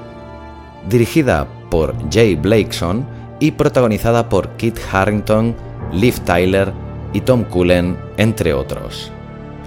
Dirigida 0.90 1.48
por 1.70 1.94
Jay 2.12 2.34
Blakeson, 2.34 3.19
y 3.40 3.52
protagonizada 3.52 4.30
por 4.30 4.50
Kit 4.58 4.78
Harrington, 4.92 5.56
Liv 5.92 6.20
Tyler 6.20 6.74
y 7.14 7.22
Tom 7.22 7.44
Cullen, 7.44 7.98
entre 8.18 8.54
otros. 8.54 9.12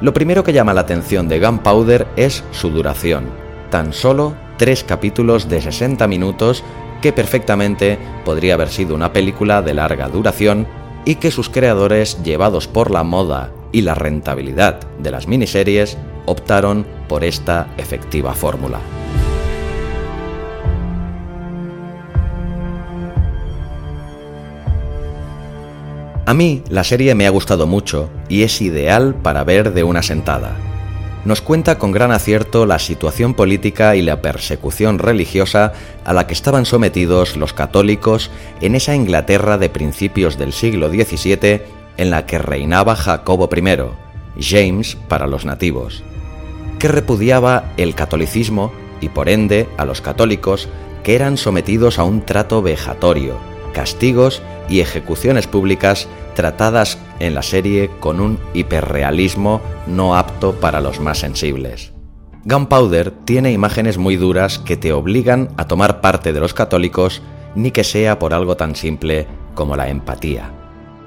Lo 0.00 0.12
primero 0.12 0.42
que 0.42 0.52
llama 0.52 0.74
la 0.74 0.82
atención 0.82 1.28
de 1.28 1.40
Gunpowder 1.40 2.06
es 2.16 2.44
su 2.50 2.70
duración, 2.70 3.26
tan 3.70 3.92
solo 3.92 4.34
tres 4.56 4.84
capítulos 4.84 5.48
de 5.48 5.60
60 5.60 6.06
minutos 6.08 6.64
que 7.00 7.12
perfectamente 7.12 7.98
podría 8.24 8.54
haber 8.54 8.68
sido 8.68 8.94
una 8.94 9.12
película 9.12 9.62
de 9.62 9.74
larga 9.74 10.08
duración 10.08 10.66
y 11.04 11.16
que 11.16 11.30
sus 11.30 11.48
creadores, 11.48 12.22
llevados 12.22 12.68
por 12.68 12.90
la 12.90 13.02
moda 13.02 13.50
y 13.72 13.80
la 13.80 13.94
rentabilidad 13.94 14.80
de 14.98 15.10
las 15.10 15.26
miniseries, 15.26 15.98
optaron 16.26 16.86
por 17.08 17.24
esta 17.24 17.68
efectiva 17.76 18.34
fórmula. 18.34 18.78
A 26.32 26.34
mí 26.34 26.62
la 26.70 26.82
serie 26.82 27.14
me 27.14 27.26
ha 27.26 27.30
gustado 27.30 27.66
mucho 27.66 28.08
y 28.26 28.42
es 28.42 28.62
ideal 28.62 29.14
para 29.14 29.44
ver 29.44 29.74
de 29.74 29.84
una 29.84 30.02
sentada. 30.02 30.56
Nos 31.26 31.42
cuenta 31.42 31.76
con 31.76 31.92
gran 31.92 32.10
acierto 32.10 32.64
la 32.64 32.78
situación 32.78 33.34
política 33.34 33.96
y 33.96 34.00
la 34.00 34.22
persecución 34.22 34.98
religiosa 34.98 35.74
a 36.06 36.14
la 36.14 36.26
que 36.26 36.32
estaban 36.32 36.64
sometidos 36.64 37.36
los 37.36 37.52
católicos 37.52 38.30
en 38.62 38.76
esa 38.76 38.94
Inglaterra 38.94 39.58
de 39.58 39.68
principios 39.68 40.38
del 40.38 40.54
siglo 40.54 40.88
XVII 40.88 41.60
en 41.98 42.10
la 42.10 42.24
que 42.24 42.38
reinaba 42.38 42.96
Jacobo 42.96 43.50
I, 43.54 44.42
James 44.42 44.96
para 45.08 45.26
los 45.26 45.44
nativos, 45.44 46.02
que 46.78 46.88
repudiaba 46.88 47.74
el 47.76 47.94
catolicismo 47.94 48.72
y 49.02 49.10
por 49.10 49.28
ende 49.28 49.68
a 49.76 49.84
los 49.84 50.00
católicos 50.00 50.70
que 51.04 51.14
eran 51.14 51.36
sometidos 51.36 51.98
a 51.98 52.04
un 52.04 52.22
trato 52.24 52.62
vejatorio, 52.62 53.36
castigos 53.74 54.40
y 54.70 54.80
ejecuciones 54.80 55.46
públicas 55.46 56.08
tratadas 56.34 56.98
en 57.18 57.34
la 57.34 57.42
serie 57.42 57.90
con 58.00 58.20
un 58.20 58.38
hiperrealismo 58.54 59.60
no 59.86 60.16
apto 60.16 60.52
para 60.54 60.80
los 60.80 61.00
más 61.00 61.18
sensibles. 61.18 61.92
Gunpowder 62.44 63.12
tiene 63.24 63.52
imágenes 63.52 63.98
muy 63.98 64.16
duras 64.16 64.58
que 64.58 64.76
te 64.76 64.92
obligan 64.92 65.50
a 65.56 65.68
tomar 65.68 66.00
parte 66.00 66.32
de 66.32 66.40
los 66.40 66.54
católicos, 66.54 67.22
ni 67.54 67.70
que 67.70 67.84
sea 67.84 68.18
por 68.18 68.34
algo 68.34 68.56
tan 68.56 68.74
simple 68.74 69.28
como 69.54 69.76
la 69.76 69.88
empatía. 69.88 70.50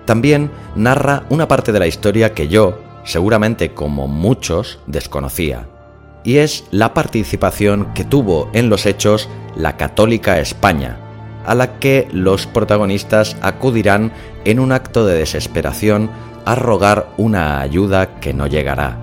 También 0.06 0.52
narra 0.76 1.24
una 1.30 1.48
parte 1.48 1.72
de 1.72 1.80
la 1.80 1.88
historia 1.88 2.34
que 2.34 2.48
yo, 2.48 2.80
seguramente 3.04 3.74
como 3.74 4.08
muchos, 4.08 4.80
desconocía, 4.88 5.68
y 6.24 6.38
es 6.38 6.64
la 6.72 6.94
participación 6.94 7.94
que 7.94 8.04
tuvo 8.04 8.50
en 8.54 8.70
los 8.70 8.86
hechos 8.86 9.28
la 9.56 9.78
católica 9.78 10.40
España, 10.40 11.00
a 11.46 11.54
la 11.54 11.80
que 11.80 12.08
los 12.12 12.48
protagonistas 12.48 13.36
acudirán 13.42 14.12
en 14.46 14.60
un 14.60 14.72
acto 14.72 15.06
de 15.06 15.18
desesperación 15.18 16.10
a 16.46 16.56
rogar 16.56 17.10
una 17.18 17.60
ayuda 17.60 18.20
que 18.20 18.34
no 18.34 18.48
llegará. 18.48 18.98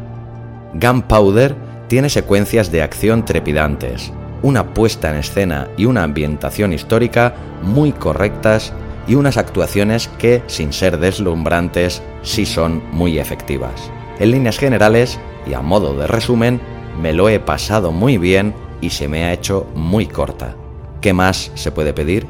Gunpowder 0.75 1.55
tiene 1.89 2.09
secuencias 2.09 2.73
de 2.73 2.83
acción 2.83 3.25
trepidantes, 3.25 4.13
una 4.43 4.73
puesta 4.73 5.11
en 5.11 5.17
escena 5.17 5.69
y 5.77 5.85
una 5.85 6.05
ambientación 6.05 6.73
histórica 6.73 7.35
muy 7.63 7.93
correctas 7.93 8.73
y 9.07 9.15
unas 9.15 9.37
actuaciones 9.37 10.09
que, 10.19 10.43
sin 10.47 10.73
ser 10.73 10.99
deslumbrantes, 10.99 12.03
sí 12.23 12.47
son 12.47 12.83
muy 12.93 13.19
efectivas. 13.19 13.91
En 14.19 14.31
líneas 14.31 14.59
generales, 14.59 15.19
y 15.47 15.55
a 15.55 15.61
modo 15.61 15.95
de 15.97 16.07
resumen, 16.07 16.61
me 17.01 17.13
lo 17.13 17.29
he 17.29 17.41
pasado 17.41 17.91
muy 17.91 18.17
bien 18.19 18.55
y 18.81 18.91
se 18.91 19.09
me 19.09 19.25
ha 19.25 19.33
hecho 19.33 19.67
muy 19.75 20.07
corta. 20.07 20.55
¿Qué 21.01 21.13
más 21.13 21.51
se 21.55 21.73
puede 21.73 21.93
pedir? 21.93 22.27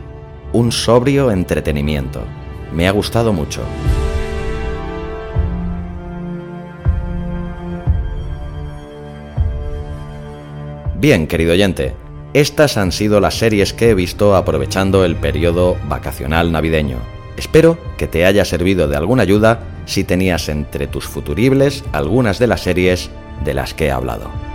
Un 0.52 0.72
sobrio 0.72 1.30
entretenimiento. 1.30 2.22
Me 2.74 2.88
ha 2.88 2.90
gustado 2.90 3.32
mucho. 3.32 3.62
Bien, 10.96 11.26
querido 11.26 11.52
oyente, 11.52 11.94
estas 12.32 12.76
han 12.76 12.92
sido 12.92 13.18
las 13.20 13.34
series 13.34 13.72
que 13.72 13.90
he 13.90 13.94
visto 13.94 14.36
aprovechando 14.36 15.04
el 15.04 15.16
periodo 15.16 15.76
vacacional 15.88 16.52
navideño. 16.52 16.98
Espero 17.36 17.76
que 17.98 18.06
te 18.06 18.24
haya 18.24 18.44
servido 18.44 18.88
de 18.88 18.96
alguna 18.96 19.24
ayuda 19.24 19.60
si 19.84 20.04
tenías 20.04 20.48
entre 20.48 20.86
tus 20.86 21.04
futuribles 21.06 21.84
algunas 21.92 22.38
de 22.38 22.46
las 22.46 22.62
series 22.62 23.10
de 23.44 23.54
las 23.54 23.74
que 23.74 23.86
he 23.86 23.90
hablado. 23.90 24.51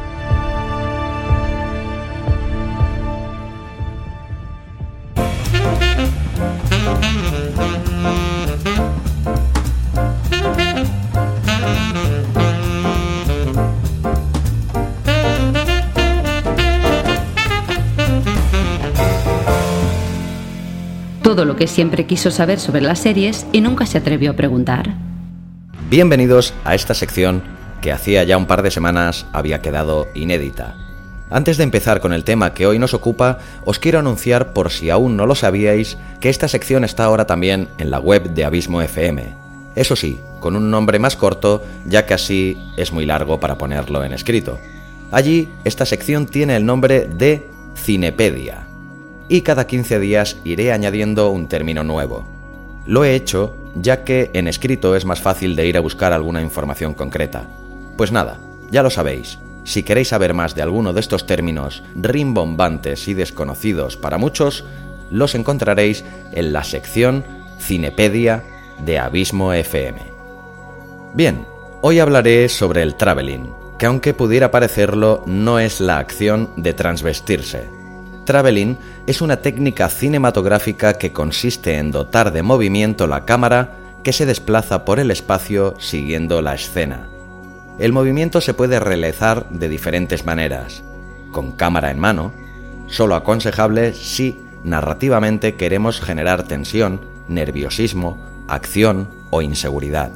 Que 21.58 21.68
siempre 21.68 22.06
quiso 22.06 22.32
saber 22.32 22.60
sobre 22.60 22.82
las 22.82 23.00
series 23.00 23.46
y 23.52 23.60
nunca 23.60 23.86
se 23.86 23.98
atrevió 23.98 24.32
a 24.32 24.36
preguntar. 24.36 24.96
Bienvenidos 25.90 26.54
a 26.64 26.76
esta 26.76 26.94
sección 26.94 27.44
que 27.82 27.92
hacía 27.92 28.24
ya 28.24 28.38
un 28.38 28.46
par 28.46 28.62
de 28.62 28.72
semanas 28.72 29.26
había 29.34 29.62
quedado 29.62 30.08
inédita. 30.14 30.78
Antes 31.30 31.58
de 31.58 31.64
empezar 31.64 32.00
con 32.00 32.14
el 32.14 32.24
tema 32.24 32.54
que 32.54 32.66
hoy 32.66 32.80
nos 32.80 32.94
ocupa, 32.94 33.40
os 33.66 33.80
quiero 33.80 34.00
anunciar, 34.00 34.54
por 34.54 34.72
si 34.72 34.90
aún 34.90 35.18
no 35.18 35.26
lo 35.26 35.36
sabíais, 35.36 35.98
que 36.22 36.30
esta 36.30 36.48
sección 36.48 36.86
está 36.86 37.04
ahora 37.04 37.28
también 37.28 37.68
en 37.78 37.92
la 37.92 38.00
web 38.00 38.30
de 38.30 38.46
Abismo 38.46 38.82
FM. 38.82 39.26
Eso 39.76 39.98
sí, 39.98 40.20
con 40.40 40.56
un 40.56 40.72
nombre 40.72 41.00
más 41.00 41.18
corto, 41.18 41.64
ya 41.86 42.06
que 42.06 42.14
así 42.14 42.58
es 42.78 42.94
muy 42.94 43.06
largo 43.06 43.42
para 43.42 43.58
ponerlo 43.58 44.06
en 44.06 44.14
escrito. 44.14 44.58
Allí, 45.12 45.50
esta 45.66 45.86
sección 45.86 46.28
tiene 46.28 46.56
el 46.56 46.66
nombre 46.66 47.08
de 47.08 47.46
Cinepedia 47.76 48.67
y 49.30 49.42
cada 49.42 49.68
15 49.68 50.00
días 50.00 50.38
iré 50.44 50.72
añadiendo 50.72 51.30
un 51.30 51.48
término 51.48 51.84
nuevo. 51.84 52.26
Lo 52.86 53.04
he 53.04 53.16
hecho 53.16 53.56
ya 53.76 54.04
que 54.04 54.32
en 54.34 54.48
escrito 54.48 54.96
es 54.96 55.06
más 55.06 55.22
fácil 55.22 55.56
de 55.56 55.68
ir 55.68 55.78
a 55.78 55.82
buscar 55.82 56.14
alguna 56.14 56.42
información 56.42 56.94
concreta. 56.94 57.48
Pues 57.98 58.12
nada, 58.12 58.40
ya 58.72 58.84
lo 58.84 58.90
sabéis. 58.90 59.40
Si 59.64 59.84
queréis 59.84 60.10
saber 60.10 60.34
más 60.34 60.56
de 60.56 60.62
alguno 60.62 60.94
de 60.94 61.02
estos 61.02 61.26
términos 61.26 61.84
rimbombantes 61.96 63.08
y 63.08 63.14
desconocidos 63.14 63.98
para 63.98 64.18
muchos, 64.18 64.64
los 65.12 65.36
encontraréis 65.36 66.06
en 66.32 66.54
la 66.54 66.64
sección 66.64 67.26
Cinepedia 67.60 68.44
de 68.80 69.00
Abismo 69.00 69.54
FM. 69.54 70.00
Bien, 71.14 71.46
hoy 71.82 72.00
hablaré 72.00 72.48
sobre 72.50 72.82
el 72.82 72.96
traveling, 72.96 73.50
que 73.78 73.88
aunque 73.88 74.14
pudiera 74.14 74.52
parecerlo, 74.52 75.24
no 75.26 75.60
es 75.60 75.82
la 75.82 75.98
acción 75.98 76.50
de 76.56 76.74
transvestirse, 76.74 77.70
traveling 78.28 78.78
es 79.08 79.22
una 79.22 79.38
técnica 79.38 79.90
cinematográfica 79.90 80.94
que 80.94 81.12
consiste 81.12 81.78
en 81.78 81.92
dotar 81.92 82.32
de 82.32 82.44
movimiento 82.44 83.08
la 83.08 83.26
cámara 83.26 83.74
que 84.04 84.14
se 84.14 84.28
desplaza 84.28 84.86
por 84.86 85.00
el 85.00 85.10
espacio 85.10 85.74
siguiendo 85.80 86.44
la 86.44 86.54
escena. 86.54 87.10
El 87.80 87.94
movimiento 87.94 88.42
se 88.42 88.54
puede 88.54 88.80
realizar 88.80 89.50
de 89.50 89.70
diferentes 89.70 90.26
maneras, 90.26 90.84
con 91.32 91.54
cámara 91.54 91.90
en 91.90 92.00
mano, 92.00 92.34
solo 92.88 93.16
aconsejable 93.16 93.94
si 93.94 94.38
narrativamente 94.64 95.56
queremos 95.56 96.02
generar 96.02 96.44
tensión, 96.44 97.02
nerviosismo, 97.28 98.18
acción 98.48 99.10
o 99.30 99.42
inseguridad, 99.42 100.12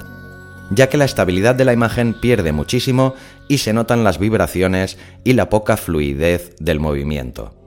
ya 0.70 0.90
que 0.90 0.98
la 0.98 1.06
estabilidad 1.06 1.56
de 1.56 1.66
la 1.66 1.74
imagen 1.74 2.14
pierde 2.14 2.52
muchísimo 2.52 3.16
y 3.48 3.60
se 3.60 3.74
notan 3.74 4.04
las 4.04 4.20
vibraciones 4.20 4.98
y 5.24 5.34
la 5.34 5.50
poca 5.50 5.78
fluidez 5.78 6.56
del 6.60 6.80
movimiento. 6.80 7.61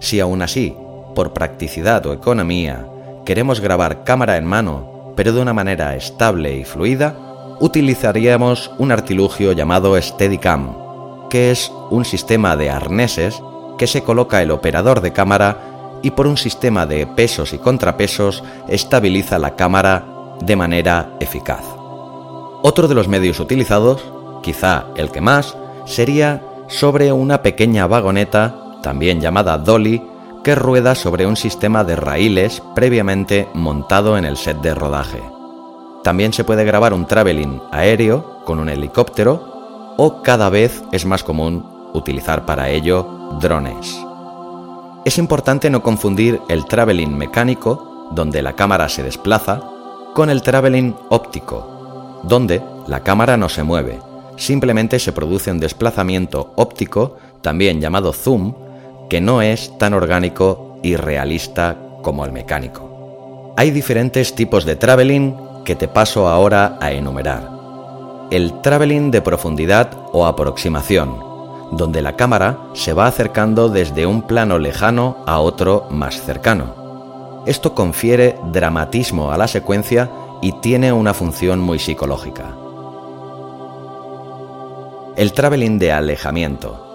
Si 0.00 0.20
aún 0.20 0.42
así, 0.42 0.76
por 1.14 1.32
practicidad 1.32 2.04
o 2.06 2.12
economía, 2.12 2.86
queremos 3.24 3.60
grabar 3.60 4.04
cámara 4.04 4.36
en 4.36 4.44
mano, 4.44 5.12
pero 5.16 5.32
de 5.32 5.40
una 5.40 5.52
manera 5.52 5.96
estable 5.96 6.56
y 6.56 6.64
fluida, 6.64 7.16
utilizaríamos 7.60 8.70
un 8.78 8.92
artilugio 8.92 9.52
llamado 9.52 10.00
Steadicam, 10.00 11.28
que 11.30 11.50
es 11.50 11.72
un 11.90 12.04
sistema 12.04 12.56
de 12.56 12.70
arneses 12.70 13.42
que 13.78 13.86
se 13.86 14.02
coloca 14.02 14.42
el 14.42 14.50
operador 14.50 15.00
de 15.00 15.12
cámara 15.12 15.58
y 16.02 16.10
por 16.10 16.26
un 16.26 16.36
sistema 16.36 16.86
de 16.86 17.06
pesos 17.06 17.52
y 17.52 17.58
contrapesos 17.58 18.44
estabiliza 18.68 19.38
la 19.38 19.56
cámara 19.56 20.04
de 20.40 20.56
manera 20.56 21.10
eficaz. 21.20 21.64
Otro 22.62 22.88
de 22.88 22.94
los 22.94 23.08
medios 23.08 23.40
utilizados, 23.40 24.04
quizá 24.42 24.86
el 24.96 25.10
que 25.10 25.20
más, 25.20 25.56
sería 25.86 26.42
sobre 26.68 27.12
una 27.12 27.42
pequeña 27.42 27.86
vagoneta 27.86 28.65
también 28.86 29.20
llamada 29.20 29.58
dolly, 29.58 30.00
que 30.44 30.54
rueda 30.54 30.94
sobre 30.94 31.26
un 31.26 31.34
sistema 31.34 31.82
de 31.82 31.96
raíles 31.96 32.62
previamente 32.72 33.48
montado 33.52 34.16
en 34.16 34.24
el 34.24 34.36
set 34.36 34.60
de 34.60 34.76
rodaje. 34.76 35.20
También 36.04 36.32
se 36.32 36.44
puede 36.44 36.64
grabar 36.64 36.94
un 36.94 37.04
traveling 37.04 37.60
aéreo 37.72 38.44
con 38.44 38.60
un 38.60 38.68
helicóptero 38.68 39.94
o 39.96 40.22
cada 40.22 40.50
vez 40.50 40.84
es 40.92 41.04
más 41.04 41.24
común 41.24 41.66
utilizar 41.94 42.46
para 42.46 42.68
ello 42.70 43.02
drones. 43.40 43.98
Es 45.04 45.18
importante 45.18 45.68
no 45.68 45.82
confundir 45.82 46.40
el 46.48 46.64
traveling 46.64 47.18
mecánico, 47.18 48.06
donde 48.12 48.40
la 48.40 48.52
cámara 48.52 48.88
se 48.88 49.02
desplaza, 49.02 49.62
con 50.14 50.30
el 50.30 50.42
traveling 50.42 50.94
óptico, 51.08 52.20
donde 52.22 52.62
la 52.86 53.00
cámara 53.00 53.36
no 53.36 53.48
se 53.48 53.64
mueve, 53.64 53.98
simplemente 54.36 55.00
se 55.00 55.10
produce 55.10 55.50
un 55.50 55.58
desplazamiento 55.58 56.52
óptico, 56.54 57.16
también 57.42 57.80
llamado 57.80 58.12
zoom, 58.12 58.54
que 59.08 59.20
no 59.20 59.42
es 59.42 59.76
tan 59.78 59.94
orgánico 59.94 60.78
y 60.82 60.96
realista 60.96 61.76
como 62.02 62.24
el 62.24 62.32
mecánico. 62.32 63.54
Hay 63.56 63.70
diferentes 63.70 64.34
tipos 64.34 64.64
de 64.64 64.76
traveling 64.76 65.34
que 65.64 65.74
te 65.74 65.88
paso 65.88 66.28
ahora 66.28 66.78
a 66.80 66.92
enumerar. 66.92 67.50
El 68.30 68.60
traveling 68.60 69.10
de 69.10 69.22
profundidad 69.22 69.90
o 70.12 70.26
aproximación, 70.26 71.18
donde 71.72 72.02
la 72.02 72.16
cámara 72.16 72.58
se 72.74 72.92
va 72.92 73.06
acercando 73.06 73.68
desde 73.68 74.06
un 74.06 74.22
plano 74.22 74.58
lejano 74.58 75.18
a 75.26 75.40
otro 75.40 75.86
más 75.90 76.20
cercano. 76.22 77.42
Esto 77.46 77.74
confiere 77.74 78.36
dramatismo 78.52 79.32
a 79.32 79.38
la 79.38 79.48
secuencia 79.48 80.10
y 80.42 80.52
tiene 80.60 80.92
una 80.92 81.14
función 81.14 81.60
muy 81.60 81.78
psicológica. 81.78 82.54
El 85.16 85.32
traveling 85.32 85.78
de 85.78 85.92
alejamiento, 85.92 86.85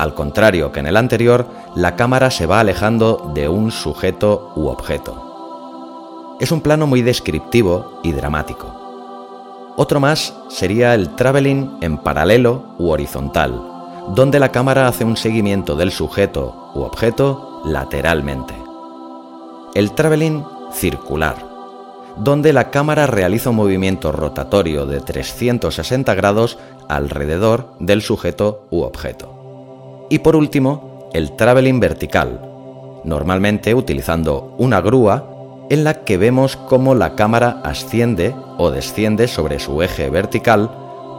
al 0.00 0.14
contrario 0.14 0.72
que 0.72 0.80
en 0.80 0.86
el 0.86 0.96
anterior, 0.96 1.46
la 1.74 1.94
cámara 1.94 2.30
se 2.30 2.46
va 2.46 2.60
alejando 2.60 3.30
de 3.34 3.50
un 3.50 3.70
sujeto 3.70 4.50
u 4.56 4.68
objeto. 4.68 6.36
Es 6.40 6.50
un 6.52 6.62
plano 6.62 6.86
muy 6.86 7.02
descriptivo 7.02 8.00
y 8.02 8.12
dramático. 8.12 9.74
Otro 9.76 10.00
más 10.00 10.34
sería 10.48 10.94
el 10.94 11.14
traveling 11.16 11.76
en 11.82 11.98
paralelo 11.98 12.74
u 12.78 12.88
horizontal, 12.88 13.62
donde 14.14 14.40
la 14.40 14.50
cámara 14.50 14.88
hace 14.88 15.04
un 15.04 15.18
seguimiento 15.18 15.76
del 15.76 15.90
sujeto 15.90 16.70
u 16.74 16.80
objeto 16.80 17.60
lateralmente. 17.66 18.54
El 19.74 19.92
traveling 19.92 20.42
circular, 20.72 21.36
donde 22.16 22.54
la 22.54 22.70
cámara 22.70 23.06
realiza 23.06 23.50
un 23.50 23.56
movimiento 23.56 24.12
rotatorio 24.12 24.86
de 24.86 25.00
360 25.00 26.14
grados 26.14 26.56
alrededor 26.88 27.74
del 27.78 28.00
sujeto 28.00 28.66
u 28.70 28.80
objeto. 28.80 29.39
Y 30.10 30.18
por 30.18 30.36
último, 30.36 31.08
el 31.14 31.32
traveling 31.36 31.78
vertical, 31.80 32.42
normalmente 33.04 33.74
utilizando 33.74 34.54
una 34.58 34.80
grúa 34.80 35.24
en 35.70 35.84
la 35.84 36.02
que 36.02 36.18
vemos 36.18 36.56
cómo 36.56 36.96
la 36.96 37.14
cámara 37.14 37.60
asciende 37.64 38.34
o 38.58 38.72
desciende 38.72 39.28
sobre 39.28 39.60
su 39.60 39.82
eje 39.82 40.10
vertical, 40.10 40.68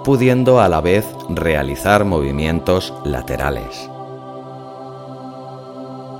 pudiendo 0.03 0.59
a 0.59 0.67
la 0.67 0.81
vez 0.81 1.05
realizar 1.29 2.03
movimientos 2.03 2.93
laterales. 3.05 3.89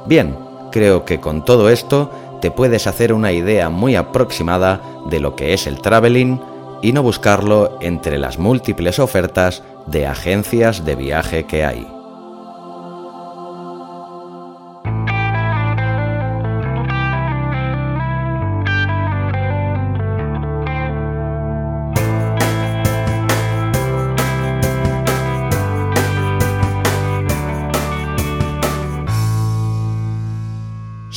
Bien, 0.06 0.38
creo 0.72 1.04
que 1.04 1.20
con 1.20 1.44
todo 1.44 1.70
esto 1.70 2.10
te 2.40 2.52
puedes 2.52 2.88
hacer 2.88 3.12
una 3.12 3.34
idea 3.34 3.70
muy 3.70 3.98
aproximada 3.98 4.82
de 5.10 5.20
lo 5.20 5.36
que 5.36 5.54
es 5.54 5.68
el 5.68 5.82
traveling 5.82 6.40
y 6.82 6.94
no 6.94 7.04
buscarlo 7.04 7.78
entre 7.82 8.18
las 8.18 8.40
múltiples 8.40 8.98
ofertas 8.98 9.62
de 9.88 10.08
agencias 10.08 10.86
de 10.86 10.96
viaje 10.96 11.46
que 11.46 11.66
hay. 11.66 12.01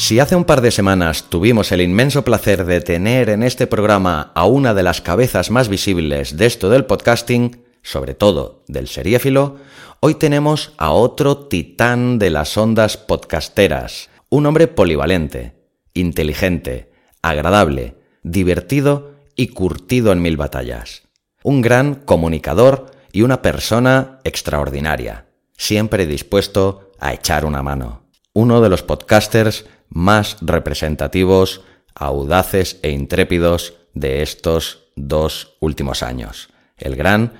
Si 0.05 0.20
hace 0.20 0.36
un 0.36 0.44
par 0.44 0.61
de 0.61 0.70
semanas 0.70 1.30
tuvimos 1.30 1.72
el 1.72 1.80
inmenso 1.80 2.24
placer 2.24 2.66
de 2.66 2.82
tener 2.82 3.30
en 3.30 3.42
este 3.42 3.66
programa 3.66 4.32
a 4.34 4.44
una 4.44 4.74
de 4.74 4.82
las 4.82 5.00
cabezas 5.00 5.50
más 5.50 5.70
visibles 5.70 6.36
de 6.36 6.44
esto 6.44 6.68
del 6.68 6.84
podcasting, 6.84 7.64
sobre 7.80 8.12
todo 8.12 8.64
del 8.68 8.86
seriéfilo, 8.86 9.57
hoy 10.00 10.16
tenemos 10.16 10.74
a 10.76 10.90
otro 10.90 11.46
titán 11.46 12.18
de 12.18 12.28
las 12.28 12.55
ondas 12.59 12.98
podcasteras, 12.98 14.11
un 14.28 14.44
hombre 14.44 14.68
polivalente, 14.68 15.55
inteligente, 15.94 16.92
agradable, 17.22 17.96
divertido 18.22 19.14
y 19.36 19.48
curtido 19.48 20.12
en 20.12 20.20
mil 20.20 20.36
batallas. 20.36 21.05
Un 21.42 21.62
gran 21.62 21.94
comunicador 21.94 22.90
y 23.11 23.22
una 23.22 23.40
persona 23.40 24.20
extraordinaria, 24.24 25.28
siempre 25.57 26.07
dispuesto 26.07 26.90
a 27.00 27.14
echar 27.14 27.46
una 27.46 27.62
mano. 27.62 28.02
Uno 28.34 28.61
de 28.61 28.68
los 28.68 28.82
podcasters 28.82 29.64
más 29.95 30.36
representativos, 30.42 31.62
audaces 31.95 32.78
e 32.82 32.90
intrépidos 32.90 33.74
de 33.95 34.22
estos 34.22 34.90
dos 34.97 35.57
últimos 35.61 36.03
años, 36.03 36.51
el 36.76 36.97
gran 36.97 37.32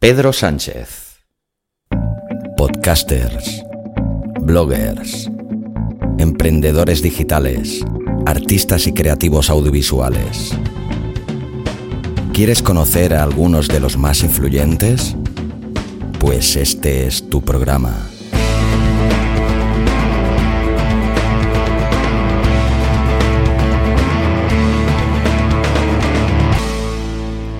Pedro 0.00 0.32
Sánchez. 0.32 1.20
Podcasters, 2.56 3.62
bloggers, 4.40 5.30
emprendedores 6.18 7.02
digitales, 7.02 7.84
artistas 8.26 8.86
y 8.86 8.94
creativos 8.94 9.50
audiovisuales. 9.50 10.58
¿Quieres 12.32 12.62
conocer 12.62 13.14
a 13.14 13.22
algunos 13.22 13.68
de 13.68 13.80
los 13.80 13.96
más 13.96 14.22
influyentes? 14.22 15.14
Pues 16.18 16.56
este 16.56 17.06
es 17.06 17.28
tu 17.28 17.42
programa. 17.42 18.08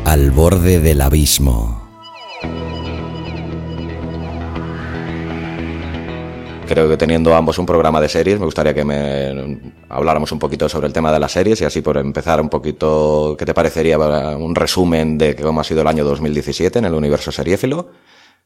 Al 0.09 0.31
borde 0.31 0.81
del 0.81 1.03
abismo. 1.03 1.87
Creo 6.67 6.89
que 6.89 6.97
teniendo 6.97 7.35
ambos 7.35 7.59
un 7.59 7.67
programa 7.67 8.01
de 8.01 8.09
series, 8.09 8.39
me 8.39 8.47
gustaría 8.47 8.73
que 8.73 8.87
me 8.87 9.75
habláramos 9.91 10.33
un 10.33 10.39
poquito 10.39 10.67
sobre 10.67 10.87
el 10.87 10.95
tema 10.95 11.13
de 11.13 11.21
las 11.21 11.33
series 11.33 11.61
y 11.61 11.67
así 11.67 11.83
por 11.83 11.99
empezar 11.99 12.41
un 12.41 12.49
poquito, 12.49 13.37
¿qué 13.39 13.45
te 13.45 13.53
parecería 13.53 13.99
un 13.99 14.55
resumen 14.55 15.19
de 15.19 15.37
cómo 15.37 15.61
ha 15.61 15.65
sido 15.65 15.83
el 15.83 15.87
año 15.87 16.07
2017 16.07 16.79
en 16.79 16.87
el 16.87 16.95
universo 16.95 17.31
seriéfilo? 17.31 17.91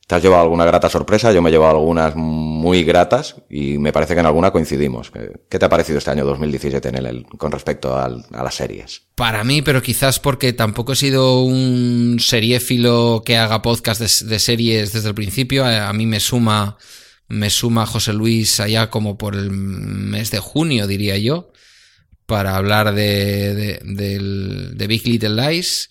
¿Te 0.06 0.16
has 0.16 0.22
llevado 0.22 0.42
alguna 0.42 0.64
grata 0.64 0.88
sorpresa? 0.88 1.32
Yo 1.32 1.40
me 1.40 1.48
he 1.48 1.52
llevado 1.52 1.78
algunas 1.78 2.14
muy 2.16 2.84
gratas 2.84 3.36
y 3.48 3.78
me 3.78 3.92
parece 3.92 4.14
que 4.14 4.20
en 4.20 4.26
alguna 4.26 4.50
coincidimos. 4.50 5.10
¿Qué 5.48 5.58
te 5.58 5.64
ha 5.64 5.68
parecido 5.68 5.98
este 5.98 6.10
año 6.10 6.24
2017 6.24 6.88
en 6.88 6.96
el, 6.96 7.26
con 7.38 7.52
respecto 7.52 7.96
a 7.96 8.08
las 8.08 8.54
series? 8.54 9.02
Para 9.14 9.44
mí, 9.44 9.62
pero 9.62 9.80
quizás 9.80 10.18
porque 10.18 10.52
tampoco 10.52 10.92
he 10.92 10.96
sido 10.96 11.42
un 11.42 12.18
seriéfilo 12.20 13.22
que 13.24 13.38
haga 13.38 13.62
podcast 13.62 14.00
de, 14.00 14.38
series 14.38 14.92
desde 14.92 15.08
el 15.08 15.14
principio. 15.14 15.64
a 15.64 15.92
mí 15.92 16.06
me 16.06 16.20
suma 16.20 16.76
me 17.32 17.48
suma 17.48 17.86
José 17.86 18.12
Luis 18.12 18.60
allá 18.60 18.90
como 18.90 19.16
por 19.16 19.34
el 19.34 19.50
mes 19.50 20.30
de 20.30 20.38
junio, 20.38 20.86
diría 20.86 21.16
yo, 21.16 21.50
para 22.26 22.56
hablar 22.56 22.94
de, 22.94 23.80
de, 23.82 24.86
Big 24.86 25.06
Little 25.06 25.30
Lies. 25.30 25.88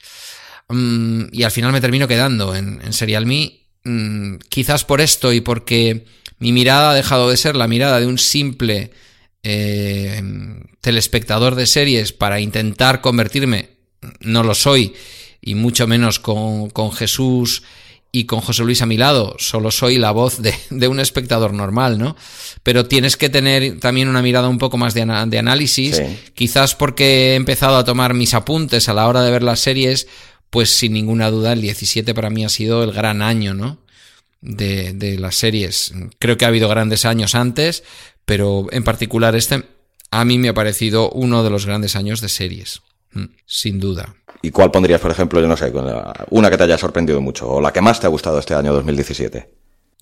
Mm, 0.70 1.24
y 1.32 1.42
al 1.42 1.50
final 1.50 1.72
me 1.72 1.82
termino 1.82 2.08
quedando 2.08 2.56
en, 2.56 2.80
en 2.84 2.94
Serial 2.94 3.26
Me. 3.26 3.61
Mm, 3.84 4.36
quizás 4.50 4.86
por 4.86 5.02
esto 5.02 5.34
y 5.34 5.42
porque 5.42 6.06
mi 6.40 6.52
mirada 6.52 6.92
ha 6.92 6.96
dejado 6.96 7.30
de 7.30 7.38
ser 7.38 7.56
la 7.56 7.68
mirada 7.68 8.00
de 8.00 8.08
un 8.08 8.18
simple 8.18 8.92
eh, 9.44 10.22
telespectador 10.82 11.56
de 11.56 11.66
series 11.66 12.14
para 12.14 12.40
intentar 12.40 13.02
convertirme, 13.02 13.70
no 14.20 14.44
lo 14.44 14.54
soy, 14.54 14.94
y 15.42 15.56
mucho 15.56 15.88
menos 15.88 16.20
con, 16.20 16.70
con 16.70 16.92
Jesús 16.92 17.64
y 18.12 18.26
con 18.26 18.42
José 18.42 18.64
Luis 18.64 18.82
a 18.82 18.86
mi 18.86 18.98
lado, 18.98 19.36
solo 19.40 19.72
soy 19.72 19.98
la 19.98 20.12
voz 20.12 20.40
de, 20.42 20.88
un 20.88 21.00
espectador 21.00 21.54
normal, 21.54 21.98
¿no? 21.98 22.16
Pero 22.62 22.86
tienes 22.86 23.16
que 23.16 23.30
tener 23.30 23.80
también 23.80 24.10
una 24.10 24.22
mirada 24.22 24.50
un 24.50 24.58
poco 24.58 24.78
más 24.78 24.94
de, 24.94 25.02
análisis, 25.02 26.02
quizás 26.34 26.76
porque 26.76 27.32
he 27.32 27.36
empezado 27.36 27.78
a 27.78 27.86
tomar 27.86 28.14
mis 28.14 28.34
apuntes 28.34 28.90
a 28.90 28.94
la 28.94 29.08
hora 29.08 29.22
de 29.22 29.32
ver 29.32 29.44
las 29.44 29.62
series, 29.62 30.08
pues 30.52 30.70
sin 30.78 30.94
ninguna 30.94 31.32
duda 31.32 31.54
el 31.54 31.62
17 31.62 32.14
para 32.14 32.30
mí 32.30 32.46
ha 32.46 32.50
sido 32.50 32.84
el 32.84 32.92
gran 32.92 33.24
año, 33.24 33.56
¿no? 33.56 33.80
De, 34.42 34.94
de 34.94 35.18
las 35.18 35.36
series. 35.36 35.94
Creo 36.20 36.38
que 36.38 36.46
ha 36.46 36.50
habido 36.50 36.70
grandes 36.70 37.06
años 37.06 37.34
antes, 37.34 37.84
pero 38.26 38.68
en 38.72 38.84
particular 38.84 39.36
este 39.36 39.64
a 40.12 40.26
mí 40.26 40.38
me 40.38 40.50
ha 40.50 40.54
parecido 40.54 41.10
uno 41.10 41.44
de 41.44 41.50
los 41.50 41.66
grandes 41.66 41.96
años 41.96 42.22
de 42.22 42.30
series, 42.30 42.82
mm, 43.14 43.26
sin 43.46 43.80
duda. 43.80 44.14
¿Y 44.42 44.52
cuál 44.52 44.72
pondrías, 44.72 45.00
por 45.00 45.12
ejemplo, 45.12 45.40
yo 45.40 45.48
no 45.48 45.56
sé, 45.56 45.72
una 46.32 46.50
que 46.50 46.58
te 46.58 46.64
haya 46.64 46.78
sorprendido 46.78 47.22
mucho 47.22 47.48
o 47.48 47.62
la 47.62 47.72
que 47.72 47.82
más 47.82 48.00
te 48.00 48.08
ha 48.08 48.10
gustado 48.10 48.40
este 48.40 48.54
año 48.54 48.74
2017? 48.74 49.50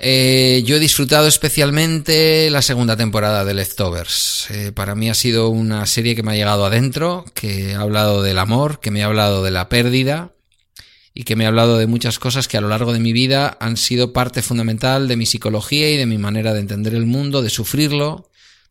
Eh, 0.02 0.64
yo 0.66 0.78
he 0.78 0.80
disfrutado 0.80 1.28
especialmente 1.28 2.50
la 2.50 2.62
segunda 2.62 2.95
temporada 2.95 3.43
de 3.43 3.54
Leftovers. 3.54 4.50
Eh, 4.50 4.72
para 4.72 4.95
mí 4.95 5.10
ha 5.10 5.14
sido 5.14 5.50
una 5.50 5.86
serie 5.86 6.16
que 6.16 6.24
me 6.24 6.32
ha 6.32 6.36
llegado 6.36 6.66
adentro, 6.66 7.26
que 7.34 7.76
ha 7.76 7.82
hablado 7.82 8.24
del 8.24 8.39
amor, 8.39 8.80
que 8.80 8.91
me 8.91 9.04
ha 9.04 9.08
hablado 9.08 9.43
de 9.43 9.52
la 9.52 9.68
pérdida 9.68 10.32
y 11.20 11.26
que 11.26 11.36
me 11.36 11.43
ha 11.43 11.49
hablado 11.49 11.78
de 11.78 11.86
muchas 11.86 12.17
cosas 12.17 12.47
que 12.47 12.55
a 12.55 12.61
lo 12.61 12.70
largo 12.70 12.93
de 12.93 13.01
mi 13.01 13.11
vida 13.11 13.57
han 13.59 13.76
sido 13.76 14.13
parte 14.13 14.41
fundamental 14.41 15.09
de 15.09 15.17
mi 15.17 15.26
psicología 15.26 15.91
y 15.91 15.97
de 15.97 16.05
mi 16.05 16.17
manera 16.17 16.53
de 16.53 16.61
entender 16.61 16.95
el 16.95 17.05
mundo, 17.05 17.41
de 17.41 17.49
sufrirlo, 17.49 18.30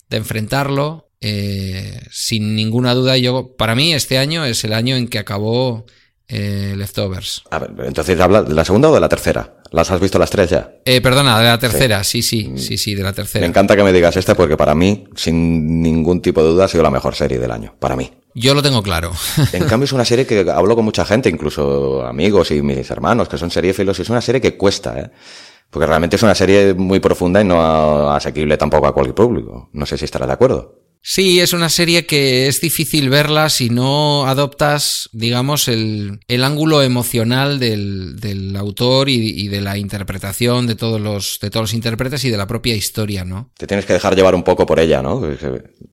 de 0.08 0.16
enfrentarlo 0.16 1.10
eh, 1.20 2.00
sin 2.10 2.56
ninguna 2.56 2.94
duda, 2.94 3.18
yo, 3.18 3.54
para 3.58 3.74
mí 3.74 3.92
este 3.92 4.16
año 4.16 4.46
es 4.46 4.64
el 4.64 4.72
año 4.72 4.96
en 4.96 5.08
que 5.08 5.18
acabó 5.18 5.84
eh, 6.26 6.72
Leftovers. 6.74 7.42
A 7.50 7.58
ver, 7.58 7.70
entonces 7.84 8.18
habla 8.18 8.42
de 8.42 8.54
la 8.54 8.64
segunda 8.64 8.88
o 8.88 8.94
de 8.94 9.00
la 9.00 9.10
tercera. 9.10 9.57
¿Las 9.70 9.90
has 9.90 10.00
visto 10.00 10.18
las 10.18 10.30
tres 10.30 10.50
ya? 10.50 10.72
Eh, 10.84 11.00
perdona, 11.00 11.38
de 11.38 11.44
la 11.46 11.58
tercera, 11.58 12.02
sí. 12.04 12.22
sí, 12.22 12.52
sí, 12.56 12.78
sí, 12.78 12.94
de 12.94 13.02
la 13.02 13.12
tercera. 13.12 13.42
Me 13.42 13.48
encanta 13.48 13.76
que 13.76 13.82
me 13.82 13.92
digas 13.92 14.16
esta 14.16 14.34
porque 14.34 14.56
para 14.56 14.74
mí, 14.74 15.04
sin 15.14 15.82
ningún 15.82 16.22
tipo 16.22 16.42
de 16.42 16.50
duda, 16.50 16.64
ha 16.64 16.68
sido 16.68 16.82
la 16.82 16.90
mejor 16.90 17.14
serie 17.14 17.38
del 17.38 17.50
año. 17.50 17.74
Para 17.78 17.96
mí. 17.96 18.10
Yo 18.34 18.54
lo 18.54 18.62
tengo 18.62 18.82
claro. 18.82 19.12
En 19.52 19.64
cambio, 19.66 19.84
es 19.84 19.92
una 19.92 20.04
serie 20.04 20.26
que 20.26 20.46
hablo 20.50 20.74
con 20.74 20.84
mucha 20.84 21.04
gente, 21.04 21.28
incluso 21.28 22.02
amigos 22.04 22.50
y 22.50 22.62
mis 22.62 22.90
hermanos 22.90 23.28
que 23.28 23.36
son 23.36 23.50
seriéfilos, 23.50 23.98
y 23.98 24.02
es 24.02 24.10
una 24.10 24.20
serie 24.20 24.40
que 24.40 24.56
cuesta, 24.56 24.98
¿eh? 24.98 25.10
Porque 25.70 25.86
realmente 25.86 26.16
es 26.16 26.22
una 26.22 26.34
serie 26.34 26.72
muy 26.72 26.98
profunda 26.98 27.42
y 27.42 27.44
no 27.44 28.10
asequible 28.10 28.56
tampoco 28.56 28.86
a 28.86 28.94
cualquier 28.94 29.14
público. 29.14 29.68
No 29.72 29.84
sé 29.84 29.98
si 29.98 30.06
estarás 30.06 30.28
de 30.28 30.34
acuerdo. 30.34 30.77
Sí, 31.00 31.40
es 31.40 31.52
una 31.52 31.68
serie 31.68 32.06
que 32.06 32.48
es 32.48 32.60
difícil 32.60 33.08
verla 33.08 33.48
si 33.50 33.70
no 33.70 34.26
adoptas, 34.26 35.08
digamos, 35.12 35.68
el, 35.68 36.20
el 36.28 36.44
ángulo 36.44 36.82
emocional 36.82 37.58
del, 37.58 38.18
del 38.20 38.54
autor 38.56 39.08
y, 39.08 39.48
de 39.48 39.60
la 39.60 39.78
interpretación 39.78 40.66
de 40.66 40.74
todos, 40.74 41.00
los, 41.00 41.38
de 41.40 41.50
todos 41.50 41.64
los 41.64 41.74
intérpretes 41.74 42.24
y 42.24 42.30
de 42.30 42.36
la 42.36 42.46
propia 42.46 42.74
historia, 42.74 43.24
¿no? 43.24 43.52
Te 43.56 43.66
tienes 43.66 43.86
que 43.86 43.92
dejar 43.92 44.16
llevar 44.16 44.34
un 44.34 44.42
poco 44.42 44.66
por 44.66 44.80
ella, 44.80 45.00
¿no? 45.00 45.22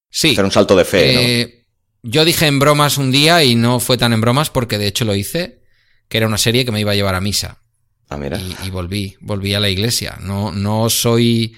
Sí. 0.10 0.32
Hacer 0.32 0.46
un 0.46 0.52
salto 0.52 0.76
de 0.76 0.86
fe, 0.86 1.14
¿no? 1.14 1.20
Eh, 1.22 1.66
yo 2.04 2.26
dije 2.26 2.48
en 2.48 2.60
bromas 2.60 2.98
un 2.98 3.12
día 3.12 3.44
y 3.44 3.56
no 3.56 3.80
fue 3.80 3.98
tan 3.98 4.14
en 4.14 4.22
bromas 4.22 4.50
porque 4.50 4.78
de 4.78 4.88
hecho 4.88 5.06
lo 5.06 5.16
hice, 5.16 5.62
que 6.10 6.18
era 6.18 6.28
una 6.28 6.38
serie 6.38 6.66
que 6.66 6.72
me 6.72 6.82
iba 6.82 6.92
a 6.92 6.96
llevar 6.96 7.16
a 7.16 7.22
misa. 7.22 7.62
Ah, 8.10 8.18
mira. 8.18 8.40
Y, 8.40 8.68
y 8.68 8.70
volví, 8.70 9.16
volví 9.22 9.54
a 9.54 9.60
la 9.60 9.70
iglesia. 9.70 10.18
No, 10.22 10.52
no 10.52 10.90
soy 10.90 11.56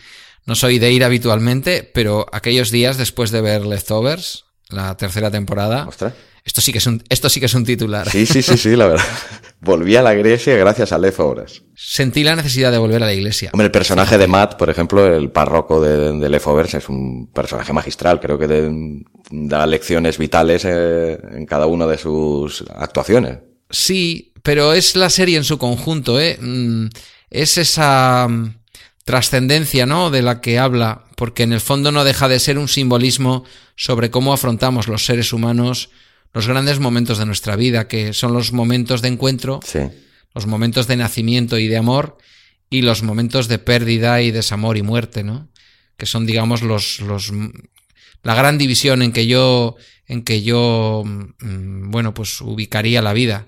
no 0.48 0.56
soy 0.56 0.80
de 0.80 0.92
ir 0.92 1.04
habitualmente, 1.04 1.84
pero 1.94 2.26
aquellos 2.32 2.72
días 2.72 2.98
después 2.98 3.32
de 3.32 3.42
ver 3.42 3.66
Leftovers, 3.66 4.46
la 4.70 4.96
tercera 4.98 5.30
temporada, 5.30 5.88
esto 6.44 6.62
sí 6.62 6.72
que 6.72 6.78
es 6.78 6.88
un, 6.88 7.04
esto 7.10 7.30
sí 7.30 7.42
que 7.42 7.48
es 7.48 7.54
un 7.54 7.66
titular. 7.66 8.10
Sí, 8.10 8.26
sí, 8.26 8.42
sí, 8.42 8.58
sí, 8.58 8.76
la 8.78 8.88
verdad. 8.88 9.06
Volví 9.60 9.98
a 9.98 10.02
la 10.02 10.16
iglesia 10.16 10.56
gracias 10.56 10.94
a 10.94 10.98
Leftovers. 10.98 11.64
Sentí 11.76 12.24
la 12.24 12.38
necesidad 12.38 12.72
de 12.72 12.78
volver 12.78 13.04
a 13.04 13.08
la 13.08 13.14
iglesia. 13.14 13.50
Hombre, 13.52 13.66
el 13.66 13.72
personaje 13.72 14.18
de 14.18 14.28
Matt, 14.28 14.56
por 14.56 14.70
ejemplo, 14.70 15.06
el 15.06 15.32
párroco 15.32 15.82
de, 15.82 16.30
Leftovers, 16.30 16.76
es 16.76 16.88
un 16.88 17.30
personaje 17.34 17.74
magistral. 17.74 18.22
Creo 18.22 18.40
que 18.40 18.94
da 19.30 19.68
lecciones 19.68 20.18
vitales 20.18 20.64
eh, 20.64 21.20
en 21.34 21.46
cada 21.46 21.66
una 21.66 21.88
de 21.88 21.98
sus 21.98 22.64
actuaciones. 22.74 23.40
Sí, 23.70 24.32
pero 24.44 24.72
es 24.72 24.96
la 24.96 25.10
serie 25.10 25.36
en 25.36 25.44
su 25.44 25.58
conjunto, 25.58 26.22
¿eh? 26.22 26.38
Mm, 26.40 26.88
es 27.30 27.58
esa 27.58 28.30
trascendencia, 29.08 29.86
¿no? 29.86 30.10
De 30.10 30.22
la 30.22 30.42
que 30.42 30.60
habla, 30.60 31.06
porque 31.16 31.44
en 31.44 31.54
el 31.54 31.62
fondo 31.62 31.94
no 31.94 32.04
deja 32.04 32.28
de 32.28 32.42
ser 32.42 32.58
un 32.58 32.68
simbolismo 32.68 33.46
sobre 33.78 34.12
cómo 34.12 34.34
afrontamos 34.34 34.90
los 34.90 35.06
seres 35.06 35.32
humanos 35.32 35.92
los 36.34 36.46
grandes 36.46 36.82
momentos 36.82 37.18
de 37.18 37.26
nuestra 37.26 37.56
vida, 37.56 37.88
que 37.88 38.12
son 38.12 38.34
los 38.34 38.52
momentos 38.52 39.02
de 39.02 39.08
encuentro, 39.08 39.62
los 40.36 40.46
momentos 40.46 40.88
de 40.88 40.98
nacimiento 40.98 41.58
y 41.58 41.68
de 41.68 41.78
amor, 41.78 42.18
y 42.70 42.82
los 42.82 43.02
momentos 43.02 43.48
de 43.48 43.60
pérdida 43.60 44.22
y 44.22 44.32
desamor 44.32 44.76
y 44.76 44.82
muerte, 44.82 45.24
¿no? 45.24 45.48
Que 45.96 46.06
son, 46.06 46.26
digamos, 46.26 46.62
los, 46.62 47.00
los 47.00 47.32
la 48.24 48.36
gran 48.36 48.58
división 48.58 49.02
en 49.04 49.14
que 49.14 49.26
yo, 49.26 49.78
en 50.06 50.24
que 50.24 50.44
yo, 50.44 51.04
mm, 51.06 51.92
bueno, 51.92 52.14
pues 52.14 52.42
ubicaría 52.42 53.02
la 53.02 53.14
vida 53.14 53.48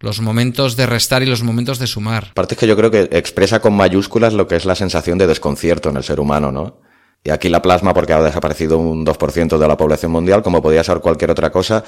los 0.00 0.20
momentos 0.20 0.76
de 0.76 0.86
restar 0.86 1.22
y 1.22 1.26
los 1.26 1.42
momentos 1.42 1.78
de 1.78 1.86
sumar. 1.86 2.28
Aparte 2.30 2.54
es 2.54 2.60
que 2.60 2.66
yo 2.66 2.76
creo 2.76 2.90
que 2.90 3.08
expresa 3.12 3.60
con 3.60 3.74
mayúsculas 3.74 4.32
lo 4.32 4.46
que 4.46 4.56
es 4.56 4.64
la 4.64 4.74
sensación 4.74 5.18
de 5.18 5.26
desconcierto 5.26 5.90
en 5.90 5.96
el 5.96 6.04
ser 6.04 6.20
humano, 6.20 6.52
¿no? 6.52 6.80
Y 7.24 7.30
aquí 7.30 7.48
la 7.48 7.60
plasma 7.60 7.92
porque 7.92 8.12
ha 8.12 8.22
desaparecido 8.22 8.78
un 8.78 9.04
2% 9.04 9.58
de 9.58 9.68
la 9.68 9.76
población 9.76 10.12
mundial, 10.12 10.42
como 10.42 10.62
podía 10.62 10.84
ser 10.84 11.00
cualquier 11.00 11.32
otra 11.32 11.50
cosa, 11.50 11.82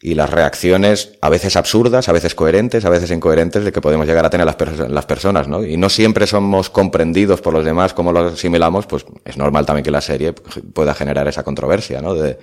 y 0.00 0.14
las 0.14 0.28
reacciones, 0.28 1.14
a 1.22 1.30
veces 1.30 1.56
absurdas, 1.56 2.10
a 2.10 2.12
veces 2.12 2.34
coherentes, 2.34 2.84
a 2.84 2.90
veces 2.90 3.10
incoherentes, 3.10 3.64
de 3.64 3.72
que 3.72 3.80
podemos 3.80 4.06
llegar 4.06 4.26
a 4.26 4.30
tener 4.30 4.44
las, 4.44 4.56
las 4.90 5.06
personas, 5.06 5.48
¿no? 5.48 5.64
Y 5.64 5.78
no 5.78 5.88
siempre 5.88 6.26
somos 6.26 6.68
comprendidos 6.68 7.40
por 7.40 7.54
los 7.54 7.64
demás 7.64 7.94
como 7.94 8.12
lo 8.12 8.28
asimilamos, 8.28 8.86
pues 8.86 9.06
es 9.24 9.38
normal 9.38 9.64
también 9.64 9.84
que 9.84 9.90
la 9.90 10.02
serie 10.02 10.34
pueda 10.34 10.92
generar 10.92 11.26
esa 11.28 11.42
controversia, 11.42 12.02
¿no? 12.02 12.14
De, 12.14 12.38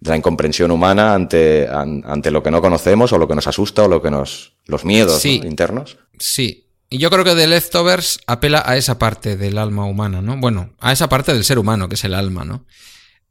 de 0.00 0.10
la 0.10 0.16
incomprensión 0.16 0.70
humana 0.70 1.14
ante, 1.14 1.68
ante 1.68 2.30
lo 2.30 2.42
que 2.42 2.50
no 2.50 2.60
conocemos 2.60 3.12
o 3.12 3.18
lo 3.18 3.28
que 3.28 3.34
nos 3.34 3.46
asusta 3.46 3.84
o 3.84 3.88
lo 3.88 4.02
que 4.02 4.10
nos 4.10 4.56
los 4.66 4.84
miedos 4.84 5.24
internos. 5.24 5.98
Sí. 6.18 6.64
Y 6.88 6.98
yo 6.98 7.10
creo 7.10 7.24
que 7.24 7.34
The 7.34 7.46
Leftovers 7.48 8.20
apela 8.26 8.62
a 8.64 8.76
esa 8.76 8.98
parte 8.98 9.36
del 9.36 9.58
alma 9.58 9.86
humana, 9.86 10.22
¿no? 10.22 10.36
Bueno, 10.36 10.74
a 10.78 10.92
esa 10.92 11.08
parte 11.08 11.32
del 11.32 11.44
ser 11.44 11.58
humano, 11.58 11.88
que 11.88 11.96
es 11.96 12.04
el 12.04 12.14
alma, 12.14 12.44
¿no? 12.44 12.64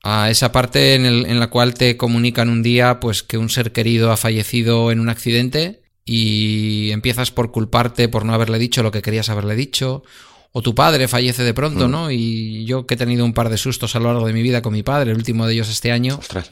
A 0.04 0.30
esa 0.30 0.52
parte 0.52 0.94
en, 0.94 1.06
el, 1.06 1.26
en 1.26 1.40
la 1.40 1.48
cual 1.48 1.74
te 1.74 1.96
comunican 1.96 2.50
un 2.50 2.62
día, 2.64 3.00
pues, 3.00 3.24
que 3.24 3.38
un 3.38 3.50
ser 3.50 3.72
querido 3.72 4.12
ha 4.12 4.18
fallecido 4.18 4.92
en 4.92 5.00
un 5.00 5.08
accidente 5.08 5.84
y 6.04 6.92
empiezas 6.92 7.32
por 7.32 7.52
culparte 7.52 8.10
por 8.10 8.26
no 8.26 8.34
haberle 8.34 8.60
dicho 8.60 8.84
lo 8.84 8.92
que 8.92 9.02
querías 9.02 9.30
haberle 9.30 9.56
dicho, 9.56 10.04
o 10.52 10.62
tu 10.62 10.76
padre 10.76 11.08
fallece 11.08 11.44
de 11.44 11.54
pronto, 11.54 11.88
mm. 11.88 11.92
¿no? 11.92 12.12
Y 12.12 12.66
yo 12.66 12.86
que 12.86 12.94
he 12.94 12.98
tenido 12.98 13.26
un 13.26 13.34
par 13.34 13.50
de 13.50 13.58
sustos 13.58 13.96
a 13.96 14.00
lo 14.00 14.06
largo 14.06 14.28
de 14.28 14.34
mi 14.34 14.44
vida 14.44 14.62
con 14.62 14.74
mi 14.74 14.84
padre, 14.84 15.12
el 15.12 15.18
último 15.18 15.48
de 15.48 15.54
ellos 15.54 15.70
este 15.70 15.92
año, 15.92 16.18
mm, 16.18 16.46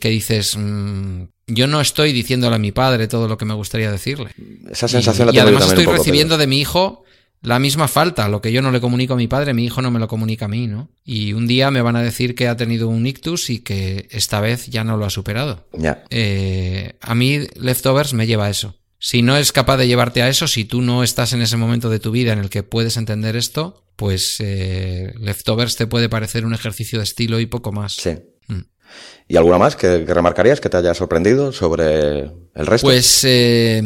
que 0.00 0.08
dices, 0.08 0.56
mm, 0.56 1.24
yo 1.46 1.66
no 1.66 1.80
estoy 1.80 2.12
diciéndole 2.12 2.56
a 2.56 2.58
mi 2.58 2.72
padre 2.72 3.08
todo 3.08 3.28
lo 3.28 3.36
que 3.36 3.44
me 3.44 3.54
gustaría 3.54 3.90
decirle. 3.90 4.30
Esa 4.70 4.88
sensación 4.88 5.28
y, 5.28 5.32
la 5.32 5.32
tengo 5.32 5.50
Y 5.50 5.56
además 5.56 5.68
estoy 5.68 5.86
recibiendo 5.86 6.38
de 6.38 6.46
mi 6.46 6.60
hijo 6.60 7.04
la 7.40 7.58
misma 7.58 7.86
falta, 7.86 8.28
lo 8.28 8.40
que 8.40 8.50
yo 8.50 8.62
no 8.62 8.72
le 8.72 8.80
comunico 8.80 9.14
a 9.14 9.16
mi 9.16 9.28
padre, 9.28 9.54
mi 9.54 9.64
hijo 9.64 9.80
no 9.80 9.90
me 9.90 10.00
lo 10.00 10.08
comunica 10.08 10.46
a 10.46 10.48
mí, 10.48 10.66
¿no? 10.66 10.90
Y 11.04 11.34
un 11.34 11.46
día 11.46 11.70
me 11.70 11.82
van 11.82 11.94
a 11.94 12.02
decir 12.02 12.34
que 12.34 12.48
ha 12.48 12.56
tenido 12.56 12.88
un 12.88 13.06
ictus 13.06 13.50
y 13.50 13.60
que 13.60 14.08
esta 14.10 14.40
vez 14.40 14.66
ya 14.66 14.82
no 14.82 14.96
lo 14.96 15.04
ha 15.04 15.10
superado. 15.10 15.68
Ya. 15.72 16.04
Eh, 16.10 16.94
a 17.00 17.14
mí 17.14 17.46
Leftovers 17.54 18.12
me 18.12 18.26
lleva 18.26 18.46
a 18.46 18.50
eso. 18.50 18.74
Si 18.98 19.22
no 19.22 19.36
es 19.36 19.52
capaz 19.52 19.76
de 19.76 19.86
llevarte 19.86 20.22
a 20.22 20.28
eso, 20.28 20.48
si 20.48 20.64
tú 20.64 20.82
no 20.82 21.04
estás 21.04 21.32
en 21.32 21.40
ese 21.40 21.56
momento 21.56 21.88
de 21.88 22.00
tu 22.00 22.10
vida 22.10 22.32
en 22.32 22.40
el 22.40 22.50
que 22.50 22.64
puedes 22.64 22.96
entender 22.96 23.36
esto, 23.36 23.84
pues 23.94 24.36
eh, 24.40 25.14
Leftovers 25.20 25.76
te 25.76 25.86
puede 25.86 26.08
parecer 26.08 26.44
un 26.44 26.54
ejercicio 26.54 26.98
de 26.98 27.04
estilo 27.04 27.38
y 27.38 27.46
poco 27.46 27.70
más. 27.70 27.92
Sí. 27.92 28.16
Mm. 28.48 28.62
¿Y 29.26 29.36
alguna 29.36 29.58
más 29.58 29.76
que, 29.76 30.04
remarcarías 30.04 30.60
que 30.60 30.68
te 30.68 30.76
haya 30.78 30.94
sorprendido 30.94 31.52
sobre 31.52 32.20
el 32.54 32.66
resto? 32.66 32.86
Pues 32.86 33.24
eh, 33.24 33.82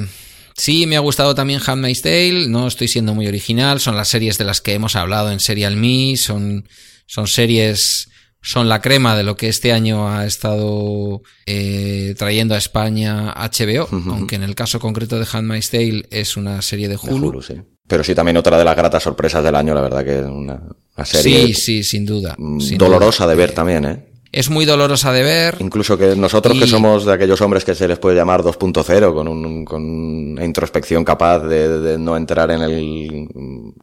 sí, 0.57 0.86
me 0.86 0.96
ha 0.96 1.00
gustado 1.00 1.34
también 1.34 1.61
Handmaid's 1.64 2.03
Tale. 2.03 2.48
No 2.48 2.68
estoy 2.68 2.88
siendo 2.88 3.14
muy 3.14 3.26
original. 3.26 3.80
Son 3.80 3.96
las 3.96 4.09
series 4.09 4.38
de 4.38 4.44
las 4.44 4.61
que 4.61 4.74
hemos 4.74 4.94
hablado 4.94 5.32
en 5.32 5.40
Serial 5.40 5.76
Me. 5.76 6.16
Son, 6.16 6.68
son 7.07 7.26
series 7.26 8.09
son 8.44 8.68
la 8.68 8.80
crema 8.80 9.16
de 9.16 9.22
lo 9.22 9.36
que 9.36 9.48
este 9.48 9.72
año 9.72 10.09
ha 10.09 10.26
estado 10.26 11.22
eh, 11.46 12.14
trayendo 12.18 12.57
a 12.57 12.59
España 12.59 13.32
HBO, 13.34 13.88
aunque 14.11 14.34
en 14.34 14.42
el 14.42 14.57
caso 14.57 14.80
concreto 14.80 15.18
de 15.18 15.26
Handmaid's 15.32 15.70
Tale 15.70 16.07
es 16.11 16.36
una 16.36 16.61
serie 16.61 16.88
de 16.88 16.98
Hulu. 17.00 17.40
sí. 17.40 17.55
Pero 17.86 18.05
sí 18.05 18.14
también 18.14 18.36
otra 18.36 18.59
de 18.59 18.64
las 18.64 18.76
gratas 18.76 19.03
sorpresas 19.03 19.44
del 19.44 19.55
año, 19.55 19.74
la 19.74 19.82
verdad 19.82 20.05
que 20.05 20.20
es 20.20 20.24
una, 20.24 20.62
serie... 21.05 21.48
Sí, 21.48 21.55
sí, 21.55 21.84
sin 21.84 22.07
duda. 22.07 22.36
Dolorosa 22.38 23.26
de 23.26 23.34
ver 23.34 23.53
también, 23.53 23.84
¿eh? 23.84 24.11
Es 24.32 24.48
muy 24.48 24.64
dolorosa 24.64 25.12
de 25.12 25.22
ver. 25.22 25.56
Incluso 25.60 25.98
que 25.98 26.16
nosotros 26.16 26.58
que 26.58 26.66
somos 26.66 27.04
de 27.04 27.12
aquellos 27.12 27.40
hombres 27.42 27.66
que 27.66 27.74
se 27.74 27.86
les 27.86 27.98
puede 27.98 28.16
llamar 28.16 28.42
2.0, 28.42 29.12
con, 29.12 29.28
un, 29.28 29.64
con 29.66 29.84
una 29.84 30.44
introspección 30.44 31.04
capaz 31.04 31.40
de, 31.40 31.80
de, 31.80 31.98
no 31.98 32.16
entrar 32.16 32.50
en 32.50 32.62
el 32.62 33.28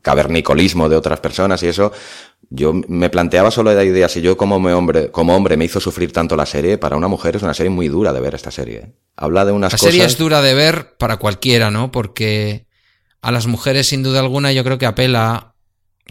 cavernicolismo 0.02 0.90
de 0.90 0.96
otras 0.96 1.20
personas 1.20 1.62
y 1.62 1.68
eso, 1.68 1.92
yo 2.50 2.74
me 2.74 3.12
planteaba 3.12 3.52
solo 3.52 3.74
la 3.74 3.84
idea, 3.84 4.10
si 4.10 4.22
yo 4.22 4.36
como 4.36 4.56
hombre, 4.56 5.12
como 5.12 5.36
hombre 5.36 5.56
me 5.56 5.66
hizo 5.66 5.80
sufrir 5.80 6.12
tanto 6.12 6.36
la 6.36 6.48
serie, 6.48 6.80
para 6.80 6.98
una 6.98 7.08
mujer 7.08 7.36
es 7.36 7.44
una 7.44 7.54
serie 7.54 7.70
muy 7.70 7.88
dura 7.88 8.12
de 8.12 8.20
ver 8.20 8.34
esta 8.34 8.50
serie. 8.50 8.78
¿eh? 8.78 8.94
Habla 9.16 9.46
de 9.46 9.52
unas 9.52 9.72
la 9.72 9.78
cosas... 9.78 9.86
La 9.86 9.92
serie 9.92 10.06
es 10.08 10.18
dura 10.18 10.42
de 10.42 10.56
ver 10.56 10.98
para 10.98 11.18
cualquiera, 11.18 11.70
¿no? 11.70 11.92
Porque 11.92 12.66
a 13.22 13.32
las 13.32 13.46
mujeres 13.46 13.88
sin 13.88 14.02
duda 14.02 14.20
alguna 14.20 14.52
yo 14.52 14.64
creo 14.64 14.80
que 14.80 14.88
apela... 14.88 15.54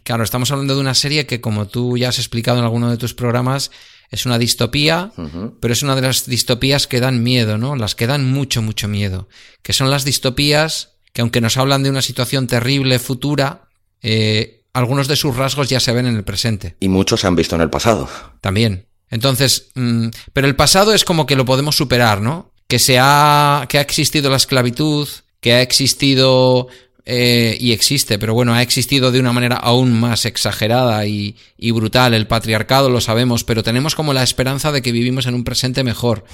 Claro, 0.05 0.23
estamos 0.23 0.53
hablando 0.53 0.77
de 0.77 0.81
una 0.81 0.95
serie 0.95 1.27
que 1.27 1.41
como 1.41 1.67
tú 1.67 1.99
ya 1.99 2.11
has 2.11 2.21
explicado 2.21 2.59
en 2.59 2.65
alguno 2.65 2.89
de 2.89 2.99
tus 2.99 3.15
programas, 3.15 3.73
es 4.11 4.27
una 4.27 4.39
distopía, 4.39 5.13
pero 5.61 5.73
es 5.73 5.83
una 5.83 5.95
de 5.95 6.03
las 6.03 6.27
distopías 6.27 6.87
que 6.87 7.01
dan 7.01 7.23
miedo, 7.23 7.59
¿no? 7.59 7.77
Las 7.77 7.95
que 7.95 8.07
dan 8.07 8.31
mucho, 8.31 8.63
mucho 8.63 8.89
miedo. 8.89 9.29
Que 9.63 9.73
son 9.73 9.91
las 9.91 10.05
distopías 10.05 10.95
que 11.13 11.23
aunque 11.23 11.41
nos 11.41 11.57
hablan 11.57 11.83
de 11.83 11.91
una 11.91 12.03
situación 12.03 12.47
terrible 12.47 12.99
futura, 12.99 13.69
eh, 14.03 14.63
algunos 14.73 15.09
de 15.09 15.17
sus 15.17 15.37
rasgos 15.37 15.69
ya 15.69 15.81
se 15.81 15.93
ven 15.93 16.07
en 16.07 16.17
el 16.17 16.25
presente. 16.25 16.77
Y 16.81 16.89
muchos 16.89 17.21
se 17.21 17.27
han 17.27 17.37
visto 17.37 17.57
en 17.57 17.63
el 17.63 17.71
pasado. 17.71 18.09
También. 18.41 18.87
Entonces, 19.11 19.71
mm, 19.75 20.09
pero 20.33 20.47
el 20.47 20.57
pasado 20.57 20.93
es 20.93 21.05
como 21.05 21.27
que 21.27 21.37
lo 21.37 21.45
podemos 21.45 21.77
superar, 21.77 22.21
¿no? 22.21 22.53
Que 22.67 22.79
se 22.79 22.99
ha, 23.01 23.67
que 23.69 23.79
ha 23.79 23.81
existido 23.81 24.31
la 24.31 24.37
esclavitud, 24.37 25.09
que 25.41 25.55
ha 25.55 25.63
existido 25.63 26.69
eh, 27.11 27.57
y 27.59 27.73
existe, 27.73 28.19
pero 28.19 28.35
bueno, 28.35 28.53
ha 28.53 28.61
existido 28.61 29.11
de 29.11 29.19
una 29.19 29.33
manera 29.33 29.57
aún 29.57 29.99
más 29.99 30.27
exagerada 30.27 31.07
y, 31.07 31.37
y, 31.57 31.71
brutal 31.71 32.13
el 32.13 32.27
patriarcado, 32.27 32.91
lo 32.91 33.01
sabemos, 33.01 33.45
pero 33.45 33.63
tenemos 33.63 33.95
como 33.95 34.13
la 34.13 34.23
esperanza 34.23 34.73
de 34.73 34.83
que 34.83 34.93
vivimos 34.93 35.25
en 35.25 35.35
un 35.35 35.43
presente 35.43 35.83
mejor. 35.85 36.25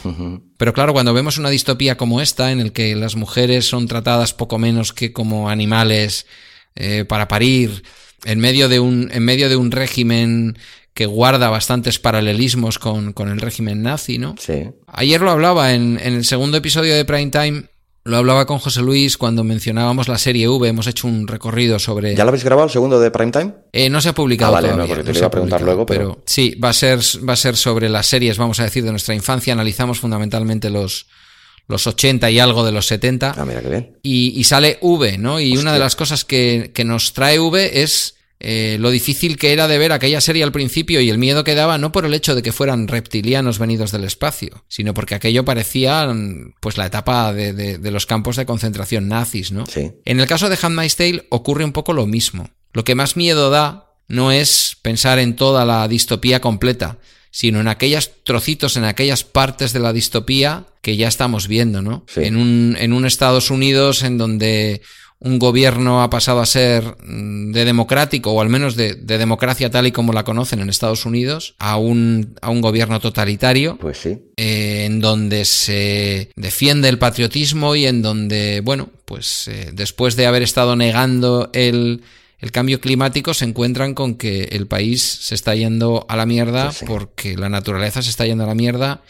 Pero 0.57 0.72
claro, 0.72 0.93
cuando 0.93 1.14
vemos 1.14 1.39
una 1.39 1.49
distopía 1.49 1.97
como 1.97 2.20
esta, 2.20 2.51
en 2.51 2.59
el 2.59 2.72
que 2.72 2.97
las 2.97 3.14
mujeres 3.14 3.68
son 3.68 3.87
tratadas 3.87 4.35
poco 4.35 4.59
menos 4.59 4.93
que 4.93 5.12
como 5.12 5.49
animales 5.49 6.27
eh, 6.75 7.05
para 7.05 7.29
parir, 7.29 7.85
en 8.25 8.41
medio 8.41 8.68
de 8.68 8.81
un, 8.81 9.11
en 9.12 9.25
medio 9.25 9.49
de 9.49 9.55
un 9.55 9.70
régimen 9.70 10.59
que 10.93 11.07
guarda 11.07 11.51
bastantes 11.51 12.01
paralelismos 12.01 12.81
con, 12.81 13.12
con 13.12 13.29
el 13.29 13.41
régimen 13.41 13.83
nazi, 13.83 14.18
¿no? 14.18 14.35
Sí. 14.41 14.70
Ayer 14.89 15.20
lo 15.20 15.31
hablaba 15.31 15.72
en, 15.72 16.01
en, 16.03 16.14
el 16.14 16.25
segundo 16.25 16.57
episodio 16.57 16.97
de 16.97 17.05
Prime 17.05 17.31
Time. 17.31 17.64
Lo 18.07 18.18
hablaba 18.18 18.44
con 18.44 18.59
José 18.59 18.82
Luis 18.82 19.16
cuando 19.16 19.44
mencionábamos 19.44 20.09
la 20.09 20.18
serie 20.18 20.46
V. 20.46 20.68
Hemos 20.68 20.86
hecho 20.86 21.09
un 21.09 21.26
recorrido 21.26 21.78
sobre. 21.78 22.14
¿Ya 22.14 22.24
lo 22.24 22.28
habéis 22.28 22.44
grabado 22.44 22.66
el 22.66 22.70
segundo 22.70 23.00
de 23.00 23.11
Prime 23.11 23.32
Time? 23.32 23.55
Eh, 23.72 23.88
no 23.88 24.02
se 24.02 24.11
ha 24.11 24.14
publicado 24.14 24.52
ah, 24.52 24.55
vale, 24.57 24.68
todavía. 24.68 24.84
No, 24.84 24.94
porque 24.94 25.11
te 25.11 25.18
iba 25.18 25.26
a 25.26 25.30
preguntar 25.30 25.62
luego, 25.62 25.86
pero... 25.86 26.22
Sí, 26.26 26.55
va 26.62 26.68
a, 26.68 26.72
ser, 26.74 26.98
va 27.26 27.32
a 27.32 27.36
ser 27.36 27.57
sobre 27.57 27.88
las 27.88 28.07
series, 28.07 28.36
vamos 28.36 28.61
a 28.61 28.64
decir, 28.64 28.84
de 28.84 28.90
nuestra 28.90 29.14
infancia. 29.14 29.55
Analizamos 29.55 30.00
fundamentalmente 30.00 30.68
los, 30.68 31.07
los 31.66 31.86
80 31.86 32.30
y 32.30 32.40
algo 32.40 32.62
de 32.62 32.72
los 32.72 32.86
70. 32.86 33.36
Ah, 33.38 33.44
mira 33.46 33.62
qué 33.62 33.70
bien. 33.70 33.98
Y, 34.02 34.38
y 34.38 34.44
sale 34.44 34.76
V, 34.82 35.16
¿no? 35.16 35.40
Y 35.40 35.57
una 35.57 35.72
de 35.72 35.78
las 35.78 35.96
cosas 35.96 36.26
que, 36.26 36.72
que 36.74 36.84
nos 36.84 37.14
trae 37.14 37.38
V 37.38 37.82
es 37.82 38.16
eh, 38.47 38.76
lo 38.78 38.90
difícil 38.90 39.38
que 39.38 39.55
era 39.55 39.68
de 39.68 39.78
ver 39.78 39.90
aquella 39.92 40.20
serie 40.20 40.45
al 40.45 40.53
principio 40.53 41.01
y 41.01 41.09
el 41.09 41.16
miedo 41.16 41.45
que 41.45 41.55
daba 41.55 41.78
no 41.78 41.92
por 41.92 42.05
el 42.05 42.12
hecho 42.12 42.34
de 42.34 42.42
que 42.42 42.53
fueran 42.53 42.88
reptilianos 42.88 43.59
venidos 43.59 43.90
del 43.90 44.05
espacio, 44.05 44.66
sino 44.68 44.92
porque 44.92 45.14
aquello 45.14 45.47
parecía 45.47 46.07
pues 46.61 46.76
la 46.76 46.84
etapa 46.84 47.32
de, 47.32 47.55
de, 47.55 47.90
los 47.90 48.05
campos 48.05 48.36
de 48.36 48.45
concentración 48.45 49.09
nazis, 49.09 49.51
¿no? 49.51 49.64
Sí. 49.64 49.92
En 50.05 50.20
el 50.20 50.26
caso 50.26 50.51
de 50.51 50.59
Handmaid's 50.61 50.97
Tale 50.97 51.26
ocurre 51.30 51.64
un 51.64 51.72
poco 51.72 51.95
lo 51.95 52.07
mismo. 52.07 52.51
Lo 52.74 52.84
que 52.84 52.95
más 52.95 53.16
miedo 53.16 53.49
da 53.49 53.95
no 54.09 54.30
es 54.30 54.76
pensar 54.82 55.18
en 55.20 55.36
toda 55.36 55.64
la 55.64 55.88
distopía 55.88 56.42
completa, 56.42 56.99
sino 57.30 57.61
en 57.61 57.68
aquellos 57.68 58.11
trocitos, 58.24 58.76
en 58.76 58.84
aquellas 58.84 59.24
partes 59.24 59.72
de 59.72 59.80
la 59.80 59.95
distopía 59.95 60.66
que 60.82 60.99
ya 60.99 61.09
estamos 61.09 61.49
viendo, 61.49 61.80
¿no? 61.80 62.05
Sí. 62.09 62.24
En, 62.24 62.36
un, 62.36 62.76
en 62.78 62.92
un 62.92 63.07
Estados 63.07 63.51
Unidos 63.51 64.03
en 64.03 64.18
donde 64.18 64.82
un 65.21 65.39
gobierno 65.39 66.03
ha 66.03 66.11
pasado 66.11 66.41
a 66.41 66.47
ser 66.47 66.85
mm, 67.03 67.53
de 67.53 67.65
democrático, 67.65 68.33
o 68.33 68.41
al 68.41 68.49
menos 68.51 68.77
de, 68.77 68.95
de, 68.95 69.17
democracia 69.19 69.71
tal 69.71 69.87
y 69.87 69.93
como 69.93 70.12
la 70.12 70.25
conocen 70.25 70.61
en 70.61 70.69
Estados 70.69 71.07
Unidos, 71.07 71.55
a 71.59 71.77
un, 71.77 72.37
a 72.43 72.51
un 72.51 72.61
gobierno 72.61 73.01
totalitario. 73.01 73.79
Pues 73.79 73.99
sí. 73.99 74.19
Eh, 74.37 74.85
en 74.87 75.01
donde 75.01 75.45
se 75.45 76.31
defiende 76.37 76.89
el 76.89 76.99
patriotismo 76.99 77.75
y 77.75 77.87
en 77.87 78.03
donde, 78.03 78.61
bueno, 78.62 78.91
pues 79.07 79.49
eh, 79.49 79.71
después 79.73 80.17
de 80.17 80.27
haber 80.27 80.43
estado 80.43 80.77
negando 80.77 81.49
el, 81.55 82.03
el 82.39 82.53
cambio 82.53 82.81
climático, 82.81 83.33
se 83.33 83.47
encuentran 83.47 83.95
con 83.95 84.17
que 84.17 84.45
el 84.53 84.67
país 84.67 85.03
se 85.03 85.35
está 85.35 85.55
yendo 85.55 86.05
a 86.09 86.17
la 86.17 86.27
mierda 86.27 86.67
Pues 86.67 86.79
sí. 86.79 86.85
porque 86.87 87.37
la 87.37 87.49
naturaleza 87.49 88.03
se 88.03 88.11
está 88.11 88.27
yendo 88.27 88.45
a 88.45 88.49
la 88.49 88.55
mierda 88.55 89.03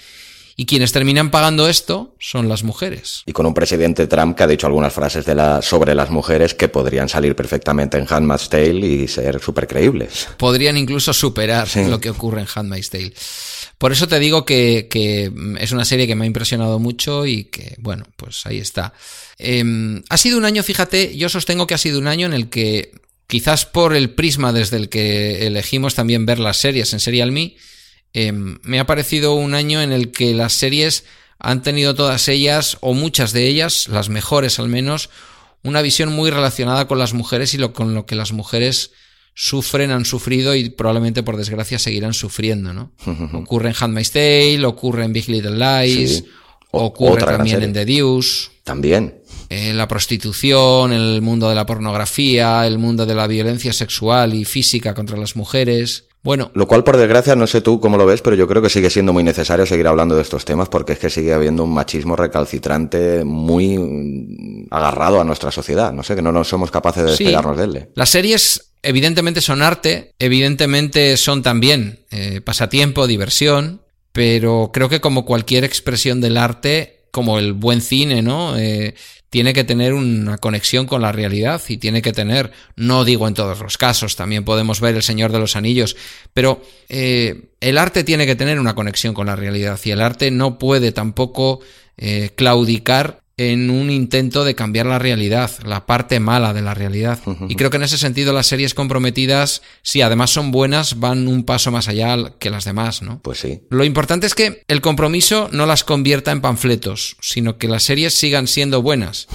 y 0.56 0.66
quienes 0.66 0.92
terminan 0.92 1.30
pagando 1.30 1.68
esto 1.68 2.14
son 2.20 2.48
las 2.48 2.62
mujeres. 2.62 3.22
Y 3.26 3.32
con 3.32 3.46
un 3.46 3.54
presidente 3.54 4.06
Trump 4.06 4.36
que 4.36 4.42
ha 4.44 4.46
dicho 4.46 4.66
algunas 4.66 4.92
frases 4.92 5.24
de 5.26 5.34
la, 5.34 5.62
sobre 5.62 5.94
las 5.94 6.10
mujeres 6.10 6.54
que 6.54 6.68
podrían 6.68 7.08
salir 7.08 7.34
perfectamente 7.34 7.98
en 7.98 8.06
Handmaid's 8.08 8.48
Tale 8.48 8.86
y 8.86 9.08
ser 9.08 9.40
súper 9.40 9.66
creíbles. 9.66 10.28
Podrían 10.36 10.76
incluso 10.76 11.12
superar 11.12 11.68
Sí. 11.68 11.84
lo 11.86 12.00
que 12.00 12.10
ocurre 12.10 12.40
en 12.42 12.46
Handmaid's 12.54 12.90
Tale. 12.90 13.12
Por 13.78 13.90
eso 13.92 14.06
te 14.06 14.18
digo 14.20 14.44
que, 14.44 14.86
que 14.90 15.32
es 15.58 15.72
una 15.72 15.84
serie 15.84 16.06
que 16.06 16.14
me 16.14 16.24
ha 16.24 16.26
impresionado 16.28 16.78
mucho 16.78 17.26
y 17.26 17.44
que, 17.44 17.74
bueno, 17.78 18.04
pues 18.16 18.46
ahí 18.46 18.58
está. 18.58 18.94
Eh, 19.38 20.00
ha 20.08 20.16
sido 20.16 20.38
un 20.38 20.44
año, 20.44 20.62
fíjate, 20.62 21.16
yo 21.16 21.28
sostengo 21.28 21.66
que 21.66 21.74
ha 21.74 21.78
sido 21.78 21.98
un 21.98 22.06
año 22.06 22.26
en 22.26 22.32
el 22.34 22.48
que, 22.48 22.92
quizás 23.26 23.66
por 23.66 23.96
el 23.96 24.10
prisma 24.10 24.52
desde 24.52 24.76
el 24.76 24.88
que 24.88 25.46
elegimos 25.46 25.94
también 25.96 26.24
ver 26.26 26.38
las 26.38 26.58
series 26.58 26.92
en 26.92 27.00
Serial 27.00 27.32
Me, 27.32 27.56
eh, 28.14 28.32
me 28.32 28.78
ha 28.78 28.86
parecido 28.86 29.34
un 29.34 29.54
año 29.54 29.82
en 29.82 29.92
el 29.92 30.12
que 30.12 30.34
las 30.34 30.54
series 30.54 31.04
han 31.38 31.62
tenido 31.62 31.94
todas 31.94 32.28
ellas, 32.28 32.78
o 32.80 32.94
muchas 32.94 33.32
de 33.32 33.46
ellas, 33.48 33.88
las 33.88 34.08
mejores 34.08 34.58
al 34.58 34.68
menos, 34.68 35.10
una 35.64 35.82
visión 35.82 36.12
muy 36.12 36.30
relacionada 36.30 36.86
con 36.86 36.98
las 36.98 37.12
mujeres 37.12 37.54
y 37.54 37.58
lo, 37.58 37.72
con 37.72 37.94
lo 37.94 38.06
que 38.06 38.14
las 38.14 38.32
mujeres 38.32 38.92
sufren, 39.34 39.90
han 39.90 40.04
sufrido 40.04 40.54
y 40.54 40.70
probablemente 40.70 41.24
por 41.24 41.36
desgracia 41.36 41.78
seguirán 41.78 42.14
sufriendo, 42.14 42.72
¿no? 42.72 42.92
ocurre 43.34 43.70
en 43.70 43.74
Handmaid's 43.78 44.12
Tale, 44.12 44.64
ocurre 44.64 45.04
en 45.04 45.12
Big 45.12 45.28
Little 45.28 45.58
Lies, 45.58 46.24
ocurre 46.70 47.24
también 47.24 47.62
en 47.62 47.72
The 47.72 47.84
Deuce. 47.84 48.50
También. 48.62 49.20
En 49.50 49.76
la 49.76 49.88
prostitución, 49.88 50.92
el 50.92 51.20
mundo 51.20 51.48
de 51.48 51.54
la 51.54 51.66
pornografía, 51.66 52.66
el 52.66 52.78
mundo 52.78 53.04
de 53.04 53.14
la 53.14 53.26
violencia 53.26 53.72
sexual 53.72 54.34
y 54.34 54.44
física 54.44 54.94
contra 54.94 55.18
las 55.18 55.36
mujeres. 55.36 56.06
Bueno. 56.24 56.50
Lo 56.54 56.66
cual, 56.66 56.82
por 56.84 56.96
desgracia, 56.96 57.36
no 57.36 57.46
sé 57.46 57.60
tú 57.60 57.78
cómo 57.78 57.98
lo 57.98 58.06
ves, 58.06 58.22
pero 58.22 58.34
yo 58.34 58.48
creo 58.48 58.62
que 58.62 58.70
sigue 58.70 58.88
siendo 58.88 59.12
muy 59.12 59.22
necesario 59.22 59.66
seguir 59.66 59.86
hablando 59.86 60.16
de 60.16 60.22
estos 60.22 60.46
temas 60.46 60.70
porque 60.70 60.94
es 60.94 60.98
que 60.98 61.10
sigue 61.10 61.34
habiendo 61.34 61.64
un 61.64 61.74
machismo 61.74 62.16
recalcitrante 62.16 63.24
muy 63.24 63.76
mm, 63.76 64.68
agarrado 64.70 65.20
a 65.20 65.24
nuestra 65.24 65.50
sociedad. 65.50 65.92
No 65.92 66.02
sé, 66.02 66.16
que 66.16 66.22
no 66.22 66.32
nos 66.32 66.48
somos 66.48 66.70
capaces 66.70 67.04
de 67.04 67.10
despegarnos 67.10 67.58
de 67.58 67.64
él. 67.64 67.88
Las 67.94 68.08
series, 68.08 68.72
evidentemente, 68.82 69.42
son 69.42 69.60
arte, 69.60 70.14
evidentemente 70.18 71.18
son 71.18 71.42
también 71.42 72.06
eh, 72.10 72.40
pasatiempo, 72.40 73.06
diversión, 73.06 73.82
pero 74.12 74.70
creo 74.72 74.88
que 74.88 75.02
como 75.02 75.26
cualquier 75.26 75.64
expresión 75.64 76.22
del 76.22 76.38
arte, 76.38 77.08
como 77.10 77.38
el 77.38 77.52
buen 77.52 77.82
cine, 77.82 78.22
¿no? 78.22 78.56
Eh, 78.56 78.94
tiene 79.34 79.52
que 79.52 79.64
tener 79.64 79.94
una 79.94 80.38
conexión 80.38 80.86
con 80.86 81.02
la 81.02 81.10
realidad 81.10 81.60
y 81.66 81.78
tiene 81.78 82.02
que 82.02 82.12
tener, 82.12 82.52
no 82.76 83.04
digo 83.04 83.26
en 83.26 83.34
todos 83.34 83.58
los 83.58 83.76
casos, 83.76 84.14
también 84.14 84.44
podemos 84.44 84.80
ver 84.80 84.94
El 84.94 85.02
Señor 85.02 85.32
de 85.32 85.40
los 85.40 85.56
Anillos, 85.56 85.96
pero 86.32 86.62
eh, 86.88 87.48
el 87.60 87.78
arte 87.78 88.04
tiene 88.04 88.26
que 88.26 88.36
tener 88.36 88.60
una 88.60 88.76
conexión 88.76 89.12
con 89.12 89.26
la 89.26 89.34
realidad 89.34 89.80
y 89.82 89.90
el 89.90 90.02
arte 90.02 90.30
no 90.30 90.56
puede 90.56 90.92
tampoco 90.92 91.58
eh, 91.96 92.30
claudicar 92.36 93.23
en 93.36 93.70
un 93.70 93.90
intento 93.90 94.44
de 94.44 94.54
cambiar 94.54 94.86
la 94.86 94.98
realidad, 94.98 95.50
la 95.64 95.86
parte 95.86 96.20
mala 96.20 96.52
de 96.52 96.62
la 96.62 96.74
realidad. 96.74 97.18
Y 97.48 97.56
creo 97.56 97.70
que 97.70 97.78
en 97.78 97.82
ese 97.82 97.98
sentido 97.98 98.32
las 98.32 98.46
series 98.46 98.74
comprometidas, 98.74 99.62
si 99.82 100.02
además 100.02 100.30
son 100.30 100.52
buenas, 100.52 101.00
van 101.00 101.26
un 101.26 101.44
paso 101.44 101.70
más 101.70 101.88
allá 101.88 102.34
que 102.38 102.50
las 102.50 102.64
demás, 102.64 103.02
¿no? 103.02 103.20
Pues 103.22 103.38
sí. 103.38 103.62
Lo 103.70 103.84
importante 103.84 104.26
es 104.26 104.34
que 104.34 104.62
el 104.68 104.80
compromiso 104.80 105.48
no 105.52 105.66
las 105.66 105.82
convierta 105.82 106.30
en 106.30 106.40
panfletos, 106.40 107.16
sino 107.20 107.58
que 107.58 107.66
las 107.66 107.82
series 107.82 108.14
sigan 108.14 108.46
siendo 108.46 108.82
buenas. 108.82 109.26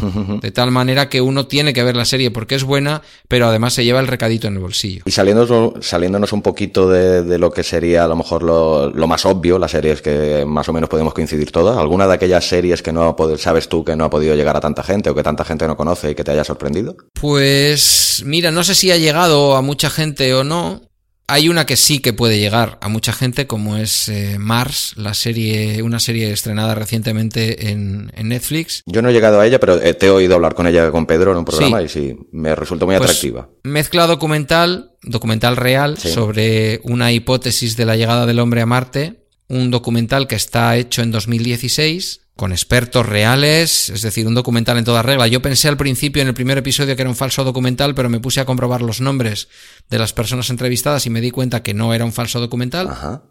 De 0.41 0.52
tal 0.52 0.72
manera 0.72 1.10
que 1.10 1.22
uno 1.22 1.47
tiene 1.47 1.74
que 1.74 1.84
ver 1.84 1.95
la 1.95 2.06
serie 2.06 2.32
porque 2.32 2.56
es 2.56 2.64
buena, 2.64 3.02
pero 3.28 3.47
además 3.47 3.74
se 3.74 3.84
lleva 3.84 4.00
el 4.00 4.08
recadito 4.08 4.47
en 4.47 4.54
el 4.54 4.60
bolsillo. 4.60 5.04
Y 5.06 5.12
saliéndonos, 5.12 5.86
saliéndonos 5.86 6.32
un 6.32 6.41
poquito 6.41 6.89
de, 6.89 7.38
lo 7.38 7.52
que 7.52 7.64
sería 7.64 8.06
a 8.06 8.08
lo 8.08 8.16
mejor 8.16 8.43
lo, 8.43 9.08
más 9.08 9.26
obvio, 9.26 9.60
las 9.60 9.72
series 9.72 10.02
que 10.02 10.45
más 10.47 10.70
o 10.70 10.74
menos 10.74 10.89
podemos 10.89 11.14
coincidir 11.14 11.52
todas, 11.52 11.78
¿alguna 11.78 12.08
de 12.08 12.14
aquellas 12.14 12.47
series 12.47 12.82
que 12.82 12.93
no 12.93 13.16
sabes 13.38 13.68
tú 13.68 13.84
que 13.90 13.96
no 13.96 14.06
ha 14.06 14.10
podido 14.10 14.36
llegar 14.36 14.56
a 14.56 14.62
tanta 14.62 14.84
gente 14.84 15.10
o 15.10 15.16
que 15.16 15.24
tanta 15.24 15.44
gente 15.44 15.68
no 15.68 15.76
conoce 15.76 16.12
y 16.12 16.16
que 16.16 16.24
te 16.24 16.32
haya 16.32 16.44
sorprendido? 16.44 16.96
Pues 17.14 18.22
mira, 18.26 18.52
no 18.52 18.64
sé 18.64 18.76
si 18.76 18.92
ha 18.92 18.98
llegado 18.98 19.56
a 19.56 19.62
mucha 19.62 19.90
gente 19.90 20.34
o 20.34 20.44
no. 20.44 20.82
Hay 21.28 21.48
una 21.48 21.68
que 21.68 21.76
sí 21.76 22.00
que 22.00 22.12
puede 22.12 22.40
llegar 22.40 22.80
a 22.82 22.90
mucha 22.90 23.14
gente, 23.14 23.46
como 23.46 23.78
es 23.78 24.10
eh, 24.10 24.38
Mars, 24.40 24.94
la 24.96 25.14
serie, 25.14 25.84
una 25.84 26.00
serie 26.00 26.32
estrenada 26.32 26.74
recientemente 26.74 27.70
en, 27.70 28.12
Netflix. 28.24 28.82
Yo 28.88 29.04
no 29.04 29.10
he 29.10 29.14
llegado 29.14 29.40
a 29.40 29.46
ella, 29.46 29.60
pero 29.60 29.80
eh, 29.80 29.94
te 29.94 30.08
he 30.08 30.10
oído 30.10 30.34
hablar 30.34 30.56
con 30.56 30.66
ella 30.66 30.90
con 30.90 31.06
Pedro 31.06 31.32
en 31.32 31.38
un 31.38 31.46
programa 31.46 31.84
y 31.84 31.88
sí, 31.88 32.16
me 32.32 32.56
resultó 32.56 32.88
muy 32.88 32.98
pues, 32.98 33.10
atractiva. 33.10 33.48
Mezcla 33.64 34.08
documental, 34.08 34.94
documental 35.04 35.56
real, 35.56 36.00
sobre 36.00 36.80
una 36.84 37.12
hipótesis 37.12 37.78
de 37.78 37.86
la 37.86 37.96
llegada 37.96 38.26
del 38.26 38.40
hombre 38.40 38.62
a 38.62 38.66
Marte, 38.66 39.28
un 39.48 39.70
documental 39.70 40.28
que 40.28 40.36
está 40.36 40.78
hecho 40.78 41.04
en 41.04 41.12
2016 41.12 42.29
con 42.40 42.54
expertos 42.54 43.06
reales, 43.06 43.90
es 43.90 44.02
decir, 44.02 44.26
un 44.26 44.34
documental 44.34 44.78
en 44.78 44.86
toda 44.86 45.04
regla. 45.04 45.28
Yo 45.28 45.42
pensé 45.42 45.68
al 45.68 45.76
principio 45.76 46.22
en 46.22 46.30
el 46.30 46.34
primer 46.34 46.58
episodio 46.58 46.96
que 46.96 47.02
era 47.02 47.10
un 47.10 47.16
falso 47.18 47.44
documental, 47.44 47.94
pero 47.96 48.08
me 48.08 48.22
puse 48.22 48.40
a 48.40 48.46
comprobar 48.46 48.82
los 48.82 49.02
nombres 49.02 49.50
de 49.90 50.00
las 50.00 50.14
personas 50.14 50.50
entrevistadas 50.50 51.06
y 51.06 51.10
me 51.10 51.20
di 51.20 51.32
cuenta 51.32 51.64
que 51.64 51.74
no 51.74 51.94
era 51.94 52.06
un 52.06 52.14
falso 52.14 52.40
documental, 52.40 52.88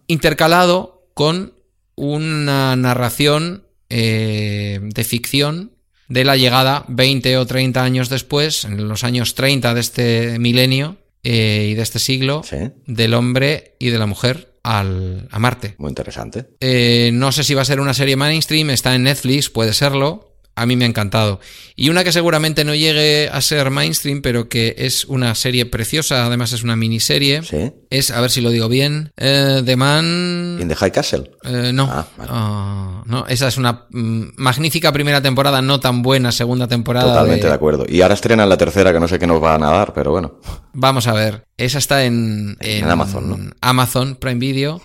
intercalado 0.08 1.08
con 1.14 1.54
una 1.94 2.76
narración 2.76 3.64
eh, 3.88 4.78
de 4.82 5.04
ficción 5.04 5.72
de 6.08 6.24
la 6.24 6.36
llegada 6.36 6.84
20 6.88 7.38
o 7.38 7.46
30 7.46 7.82
años 7.82 8.10
después, 8.10 8.66
en 8.66 8.88
los 8.88 9.04
años 9.04 9.34
30 9.34 9.72
de 9.72 9.80
este 9.80 10.38
milenio 10.38 10.98
eh, 11.22 11.68
y 11.70 11.74
de 11.74 11.82
este 11.82 11.98
siglo, 11.98 12.42
del 12.86 13.14
hombre 13.14 13.74
y 13.78 13.88
de 13.88 13.98
la 13.98 14.04
mujer 14.04 14.57
al, 14.68 15.28
a 15.30 15.38
Marte. 15.38 15.74
Muy 15.78 15.88
interesante. 15.88 16.50
Eh, 16.60 17.10
no 17.14 17.32
sé 17.32 17.42
si 17.42 17.54
va 17.54 17.62
a 17.62 17.64
ser 17.64 17.80
una 17.80 17.94
serie 17.94 18.16
mainstream, 18.16 18.70
está 18.70 18.94
en 18.94 19.04
Netflix, 19.04 19.48
puede 19.48 19.72
serlo 19.72 20.37
a 20.60 20.66
mí 20.66 20.76
me 20.76 20.84
ha 20.84 20.88
encantado. 20.88 21.40
Y 21.76 21.90
una 21.90 22.04
que 22.04 22.12
seguramente 22.12 22.64
no 22.64 22.74
llegue 22.74 23.28
a 23.32 23.40
ser 23.40 23.70
mainstream, 23.70 24.20
pero 24.22 24.48
que 24.48 24.74
es 24.78 25.04
una 25.04 25.34
serie 25.34 25.66
preciosa, 25.66 26.26
además 26.26 26.52
es 26.52 26.62
una 26.62 26.76
miniserie, 26.76 27.42
¿Sí? 27.42 27.72
es, 27.90 28.10
a 28.10 28.20
ver 28.20 28.30
si 28.30 28.40
lo 28.40 28.50
digo 28.50 28.68
bien, 28.68 29.12
eh, 29.16 29.62
The 29.64 29.76
Man... 29.76 30.58
In 30.60 30.68
the 30.68 30.74
High 30.74 30.92
Castle. 30.92 31.30
Eh, 31.44 31.70
no, 31.72 31.88
ah, 31.90 32.06
ah, 32.18 33.02
no, 33.06 33.26
esa 33.28 33.48
es 33.48 33.56
una 33.56 33.86
mm, 33.90 34.30
magnífica 34.36 34.92
primera 34.92 35.22
temporada, 35.22 35.62
no 35.62 35.80
tan 35.80 36.02
buena 36.02 36.32
segunda 36.32 36.66
temporada. 36.66 37.12
Totalmente 37.12 37.46
de... 37.46 37.52
acuerdo. 37.52 37.84
Y 37.88 38.02
ahora 38.02 38.14
estrenan 38.14 38.48
la 38.48 38.56
tercera, 38.56 38.92
que 38.92 39.00
no 39.00 39.08
sé 39.08 39.18
qué 39.18 39.26
nos 39.26 39.40
van 39.40 39.62
a 39.62 39.70
dar, 39.70 39.92
pero 39.92 40.10
bueno. 40.10 40.40
Vamos 40.72 41.06
a 41.06 41.12
ver. 41.12 41.44
Esa 41.56 41.78
está 41.78 42.04
en, 42.04 42.56
en, 42.60 42.88
Amazon, 42.88 43.28
¿no? 43.28 43.50
Amazon 43.60 44.16
Prime 44.16 44.38
Video. 44.38 44.80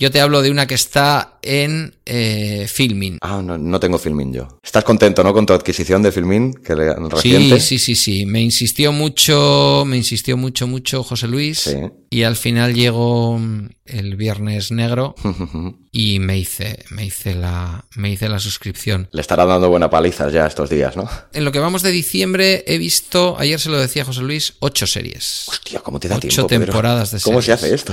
Yo 0.00 0.12
te 0.12 0.20
hablo 0.20 0.42
de 0.42 0.52
una 0.52 0.68
que 0.68 0.76
está 0.76 1.40
en 1.42 1.92
eh, 2.06 2.66
Filmin. 2.68 3.18
Ah, 3.20 3.42
no, 3.44 3.58
no 3.58 3.80
tengo 3.80 3.98
Filmin 3.98 4.32
yo. 4.32 4.46
¿Estás 4.62 4.84
contento, 4.84 5.24
no, 5.24 5.32
con 5.32 5.44
tu 5.44 5.52
adquisición 5.52 6.02
de 6.02 6.12
Filmin 6.12 6.54
que 6.54 6.76
le, 6.76 6.94
reciente? 6.94 7.58
Sí, 7.58 7.78
sí, 7.80 7.96
sí, 7.96 8.20
sí. 8.20 8.24
Me 8.24 8.40
insistió 8.40 8.92
mucho, 8.92 9.82
me 9.84 9.96
insistió 9.96 10.36
mucho, 10.36 10.68
mucho 10.68 11.02
José 11.02 11.26
Luis. 11.26 11.58
Sí. 11.58 11.76
Y 12.10 12.22
al 12.22 12.36
final 12.36 12.74
llegó 12.74 13.40
el 13.86 14.14
viernes 14.14 14.70
negro 14.70 15.16
y 16.00 16.20
me 16.20 16.38
hice, 16.38 16.84
me 16.90 17.04
hice 17.04 17.34
la, 17.34 17.84
me 17.96 18.08
hice 18.12 18.28
la 18.28 18.38
suscripción. 18.38 19.08
Le 19.10 19.20
estará 19.20 19.44
dando 19.44 19.68
buena 19.68 19.90
paliza 19.90 20.30
ya 20.30 20.46
estos 20.46 20.70
días, 20.70 20.96
¿no? 20.96 21.10
En 21.32 21.44
lo 21.44 21.50
que 21.50 21.58
vamos 21.58 21.82
de 21.82 21.90
diciembre 21.90 22.62
he 22.68 22.78
visto, 22.78 23.34
ayer 23.36 23.58
se 23.58 23.68
lo 23.68 23.80
decía 23.80 24.04
José 24.04 24.20
Luis, 24.20 24.54
ocho 24.60 24.86
series. 24.86 25.46
Hostia, 25.48 25.80
¿cómo 25.80 25.98
te 25.98 26.06
da 26.06 26.14
ocho 26.14 26.46
temporadas 26.46 27.10
de 27.10 27.18
series. 27.18 27.24
¿Cómo 27.24 27.42
se 27.42 27.50
hace 27.50 27.74
esto? 27.74 27.92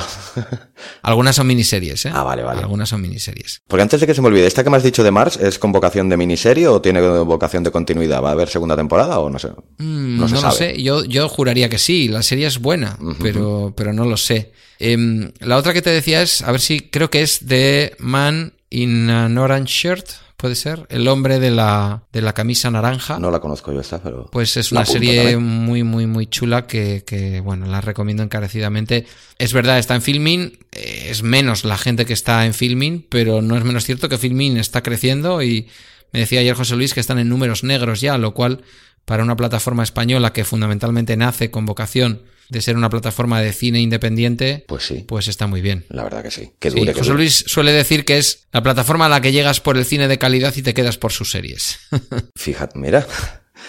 Algunas 1.01 1.35
son 1.35 1.47
miniseries, 1.47 2.05
¿eh? 2.05 2.11
Ah, 2.13 2.21
vale, 2.21 2.43
vale. 2.43 2.61
Algunas 2.61 2.89
son 2.89 3.01
miniseries. 3.01 3.63
Porque 3.67 3.81
antes 3.81 3.99
de 3.99 4.05
que 4.05 4.13
se 4.13 4.21
me 4.21 4.27
olvide, 4.27 4.45
¿esta 4.45 4.63
que 4.63 4.69
me 4.69 4.77
has 4.77 4.83
dicho 4.83 5.03
de 5.03 5.09
Mars 5.09 5.37
es 5.37 5.57
con 5.57 5.71
vocación 5.71 6.07
de 6.07 6.17
miniserie 6.17 6.67
o 6.67 6.79
tiene 6.81 7.01
vocación 7.01 7.63
de 7.63 7.71
continuidad? 7.71 8.21
¿Va 8.21 8.29
a 8.29 8.33
haber 8.33 8.49
segunda 8.49 8.75
temporada 8.75 9.17
o 9.17 9.31
no 9.31 9.39
sé? 9.39 9.47
Mm, 9.79 10.19
no, 10.19 10.27
lo 10.27 10.51
sé. 10.51 10.79
Yo, 10.79 11.05
yo 11.05 11.27
juraría 11.27 11.69
que 11.69 11.79
sí. 11.79 12.07
La 12.07 12.21
serie 12.21 12.45
es 12.45 12.59
buena, 12.59 12.99
pero, 13.19 13.73
pero 13.75 13.93
no 13.93 14.05
lo 14.05 14.15
sé. 14.15 14.51
Em, 14.80 15.32
la 15.39 15.57
otra 15.57 15.73
que 15.73 15.82
te 15.82 15.89
decía 15.89 16.21
es, 16.21 16.41
a 16.41 16.51
ver 16.51 16.61
si 16.61 16.82
creo 16.82 17.09
que 17.09 17.21
es 17.21 17.47
de 17.47 17.95
Man 17.99 18.53
in 18.69 19.09
an 19.09 19.38
Orange 19.38 19.73
Shirt. 19.73 20.07
¿Puede 20.38 20.55
ser? 20.55 20.86
El 20.89 21.07
hombre 21.07 21.39
de 21.39 21.49
la, 21.49 22.03
de 22.11 22.21
la 22.21 22.34
camisa 22.34 22.69
naranja. 22.69 23.17
No 23.19 23.32
la 23.32 23.39
conozco 23.39 23.71
yo 23.71 23.80
esta, 23.80 24.03
pero... 24.03 24.30
Pues 24.32 24.57
es 24.57 24.73
una 24.73 24.86
serie 24.86 25.38
muy, 25.38 25.84
muy, 25.84 26.07
muy 26.07 26.28
chula 26.28 26.67
que, 26.67 27.03
que, 27.07 27.39
bueno, 27.39 27.65
la 27.67 27.80
recomiendo 27.80 28.21
encarecidamente. 28.21 29.07
Es 29.39 29.53
verdad, 29.53 29.80
está 29.80 29.95
en 29.95 30.01
Filmin, 30.01 30.59
es 30.71 31.23
menos 31.23 31.63
la 31.63 31.78
gente 31.78 32.05
que 32.05 32.11
está 32.11 32.45
en 32.45 32.53
Filmin, 32.53 33.05
pero 33.09 33.41
no 33.41 33.55
es 33.57 33.63
menos 33.63 33.86
cierto 33.86 34.09
que 34.09 34.17
Filmin 34.17 34.57
está 34.57 34.84
creciendo 34.84 35.41
y 35.41 35.69
me 36.11 36.19
decía 36.19 36.41
ayer 36.41 36.55
José 36.55 36.76
Luis 36.76 36.93
que 36.93 36.99
están 36.99 37.19
en 37.19 37.30
números 37.30 37.63
negros 37.63 38.01
ya, 38.01 38.17
lo 38.17 38.34
cual 38.34 38.61
para 39.05 39.23
una 39.23 39.35
plataforma 39.35 39.83
española 39.83 40.33
que 40.33 40.43
fundamentalmente 40.43 41.15
nace 41.15 41.51
con 41.51 41.65
vocación 41.65 42.23
de 42.49 42.61
ser 42.61 42.77
una 42.77 42.89
plataforma 42.89 43.41
de 43.41 43.53
cine 43.53 43.81
independiente, 43.81 44.65
pues 44.67 44.83
sí. 44.83 45.03
Pues 45.07 45.27
está 45.27 45.47
muy 45.47 45.61
bien. 45.61 45.85
La 45.89 46.03
verdad 46.03 46.23
que 46.23 46.31
sí. 46.31 46.51
Que 46.59 46.69
dure, 46.69 46.93
José 46.93 47.13
Luis 47.13 47.43
suele 47.47 47.71
decir 47.71 48.05
que 48.05 48.17
es 48.17 48.47
la 48.51 48.61
plataforma 48.61 49.07
a 49.07 49.09
la 49.09 49.21
que 49.21 49.31
llegas 49.31 49.61
por 49.61 49.77
el 49.77 49.85
cine 49.85 50.07
de 50.07 50.19
calidad 50.19 50.53
y 50.55 50.61
te 50.61 50.73
quedas 50.73 50.97
por 50.97 51.11
sus 51.11 51.31
series. 51.31 51.79
Fíjate, 52.35 52.77
mira. 52.77 53.07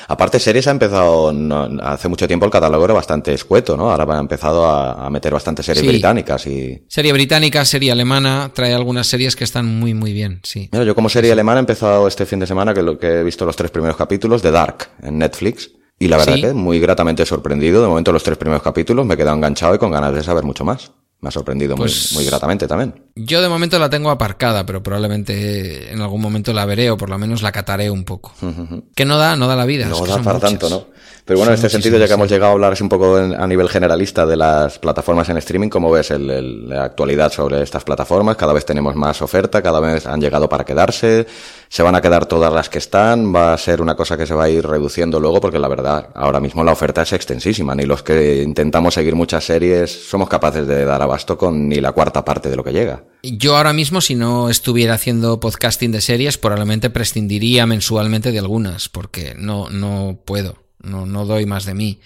Aparte, 0.09 0.39
series 0.39 0.67
ha 0.67 0.71
empezado 0.71 1.33
hace 1.83 2.09
mucho 2.09 2.27
tiempo 2.27 2.47
el 2.47 2.53
catálogo 2.53 2.85
era 2.85 2.95
bastante 2.95 3.33
escueto, 3.33 3.77
¿no? 3.77 3.91
Ahora 3.91 4.17
ha 4.17 4.21
empezado 4.21 4.67
a, 4.67 5.09
meter 5.11 5.33
bastantes 5.33 5.67
series 5.67 5.87
británicas 5.87 6.47
y. 6.47 6.83
Serie 6.89 7.13
británica, 7.13 7.65
serie 7.65 7.93
alemana, 7.93 8.51
trae 8.53 8.75
algunas 8.75 9.07
series 9.07 9.37
que 9.37 9.45
están 9.45 9.67
muy, 9.67 9.95
muy 9.95 10.13
bien, 10.13 10.41
sí. 10.43 10.69
Mira, 10.73 10.85
yo 10.85 10.95
como 10.95 11.09
serie 11.09 11.33
alemana 11.33 11.61
he 11.61 11.61
empezado 11.61 12.09
este 12.09 12.27
fin 12.27 12.41
de 12.41 12.47
semana 12.47 12.75
que, 12.75 12.83
lo, 12.83 12.99
que 12.99 13.21
he 13.21 13.23
visto 13.23 13.45
los 13.45 13.57
tres 13.57 13.71
primeros 13.71 13.97
capítulos 13.97 14.43
de 14.43 14.51
Dark 14.51 14.89
en 15.03 15.19
Netflix. 15.19 15.71
Y 15.99 16.09
la 16.09 16.19
verdad 16.19 16.35
que 16.35 16.53
muy 16.53 16.79
gratamente 16.79 17.25
sorprendido. 17.25 17.81
De 17.83 17.89
momento 17.89 18.13
los 18.13 18.23
tres 18.23 18.37
primeros 18.37 18.63
capítulos 18.63 19.07
me 19.07 19.15
he 19.15 19.17
quedado 19.17 19.37
enganchado 19.37 19.75
y 19.75 19.79
con 19.79 19.91
ganas 19.91 20.15
de 20.15 20.23
saber 20.23 20.45
mucho 20.45 20.65
más. 20.65 20.93
Me 21.21 21.29
ha 21.29 21.33
sorprendido 21.33 21.75
Pues- 21.77 22.13
muy, 22.13 22.19
muy 22.23 22.31
gratamente 22.31 22.69
también. 22.69 22.95
Yo 23.15 23.41
de 23.41 23.49
momento 23.49 23.79
la 23.79 23.89
tengo 23.89 24.11
aparcada, 24.11 24.67
pero 24.67 24.83
probablemente 24.83 25.91
en 25.91 26.03
algún 26.03 26.21
momento 26.21 26.53
la 26.53 26.67
veré 26.67 26.91
o 26.91 26.99
por 26.99 27.09
lo 27.09 27.17
menos 27.17 27.41
la 27.41 27.53
cataré 27.53 27.91
un 27.91 28.05
poco. 28.05 28.33
Que 28.95 29.05
no 29.07 29.17
da, 29.17 29.35
no 29.37 29.47
da 29.49 29.57
la 29.57 29.65
vida. 29.65 29.85
es 29.85 29.91
No 29.91 30.03
que 30.03 30.11
da 30.11 30.19
para 30.19 30.35
muchas. 30.35 30.51
tanto, 30.51 30.69
¿no? 30.69 30.87
Pero 31.27 31.39
bueno, 31.41 31.51
en 31.51 31.57
este 31.57 31.69
sentido, 31.69 31.99
ya 31.99 32.07
que 32.07 32.15
hemos 32.15 32.29
llegado 32.31 32.51
a 32.51 32.55
hablar 32.55 32.73
así 32.75 32.85
un 32.85 32.89
poco 32.89 33.19
en- 33.19 33.35
a 33.35 33.47
nivel 33.49 33.69
generalista 33.69 34.25
de 34.25 34.37
las 34.37 34.79
plataformas 34.79 35.29
en 35.29 35.37
streaming, 35.39 35.69
¿cómo 35.69 35.91
ves 35.91 36.13
el- 36.13 36.31
el- 36.31 36.69
la 36.69 36.85
actualidad 36.85 37.33
sobre 37.33 37.61
estas 37.63 37.83
plataformas? 37.83 38.37
Cada 38.37 38.53
vez 38.53 38.65
tenemos 38.65 38.95
más 38.95 39.21
oferta, 39.23 39.61
cada 39.61 39.81
vez 39.81 40.07
han 40.07 40.21
llegado 40.21 40.49
para 40.49 40.65
quedarse, 40.65 41.27
se 41.69 41.83
van 41.83 41.97
a 41.97 42.01
quedar 42.01 42.27
todas 42.27 42.53
las 42.53 42.69
que 42.69 42.79
están, 42.79 43.35
va 43.35 43.53
a 43.53 43.59
ser 43.59 43.83
una 43.83 43.97
cosa 43.97 44.17
que 44.17 44.25
se 44.25 44.35
va 44.35 44.45
a 44.45 44.49
ir 44.49 44.65
reduciendo 44.65 45.19
luego, 45.19 45.41
porque 45.41 45.59
la 45.59 45.67
verdad, 45.67 46.11
ahora 46.15 46.39
mismo 46.39 46.63
la 46.63 46.71
oferta 46.71 47.03
es 47.03 47.13
extensísima, 47.13 47.75
ni 47.75 47.87
los 47.87 48.05
que 48.05 48.43
intentamos 48.45 48.95
seguir 48.95 49.17
muchas 49.17 49.43
series 49.45 49.91
somos 50.09 50.29
capaces 50.29 50.65
de 50.69 50.85
dar 50.85 51.03
abasto 51.03 51.37
con 51.37 51.69
ni 51.69 51.81
la 51.81 51.91
cuarta 51.91 52.25
parte 52.25 52.49
de 52.51 52.55
lo 52.57 52.63
que 52.63 52.71
llega. 52.73 53.03
Yo 53.25 53.57
ahora 53.57 53.73
mismo, 53.73 54.01
si 54.01 54.15
no 54.15 54.49
estuviera 54.49 54.95
haciendo 54.95 55.41
podcasting 55.41 55.91
de 55.91 56.01
series, 56.03 56.39
probablemente 56.39 56.89
prescindiría 56.89 57.67
mensualmente 57.67 58.31
de 58.31 58.39
algunas, 58.39 58.89
porque 58.89 59.35
no, 59.37 59.69
no 59.71 60.21
puedo, 60.25 60.59
no, 60.83 61.07
no 61.07 61.27
doy 61.27 61.47
más 61.47 61.65
de 61.65 61.75
mí. 61.75 62.01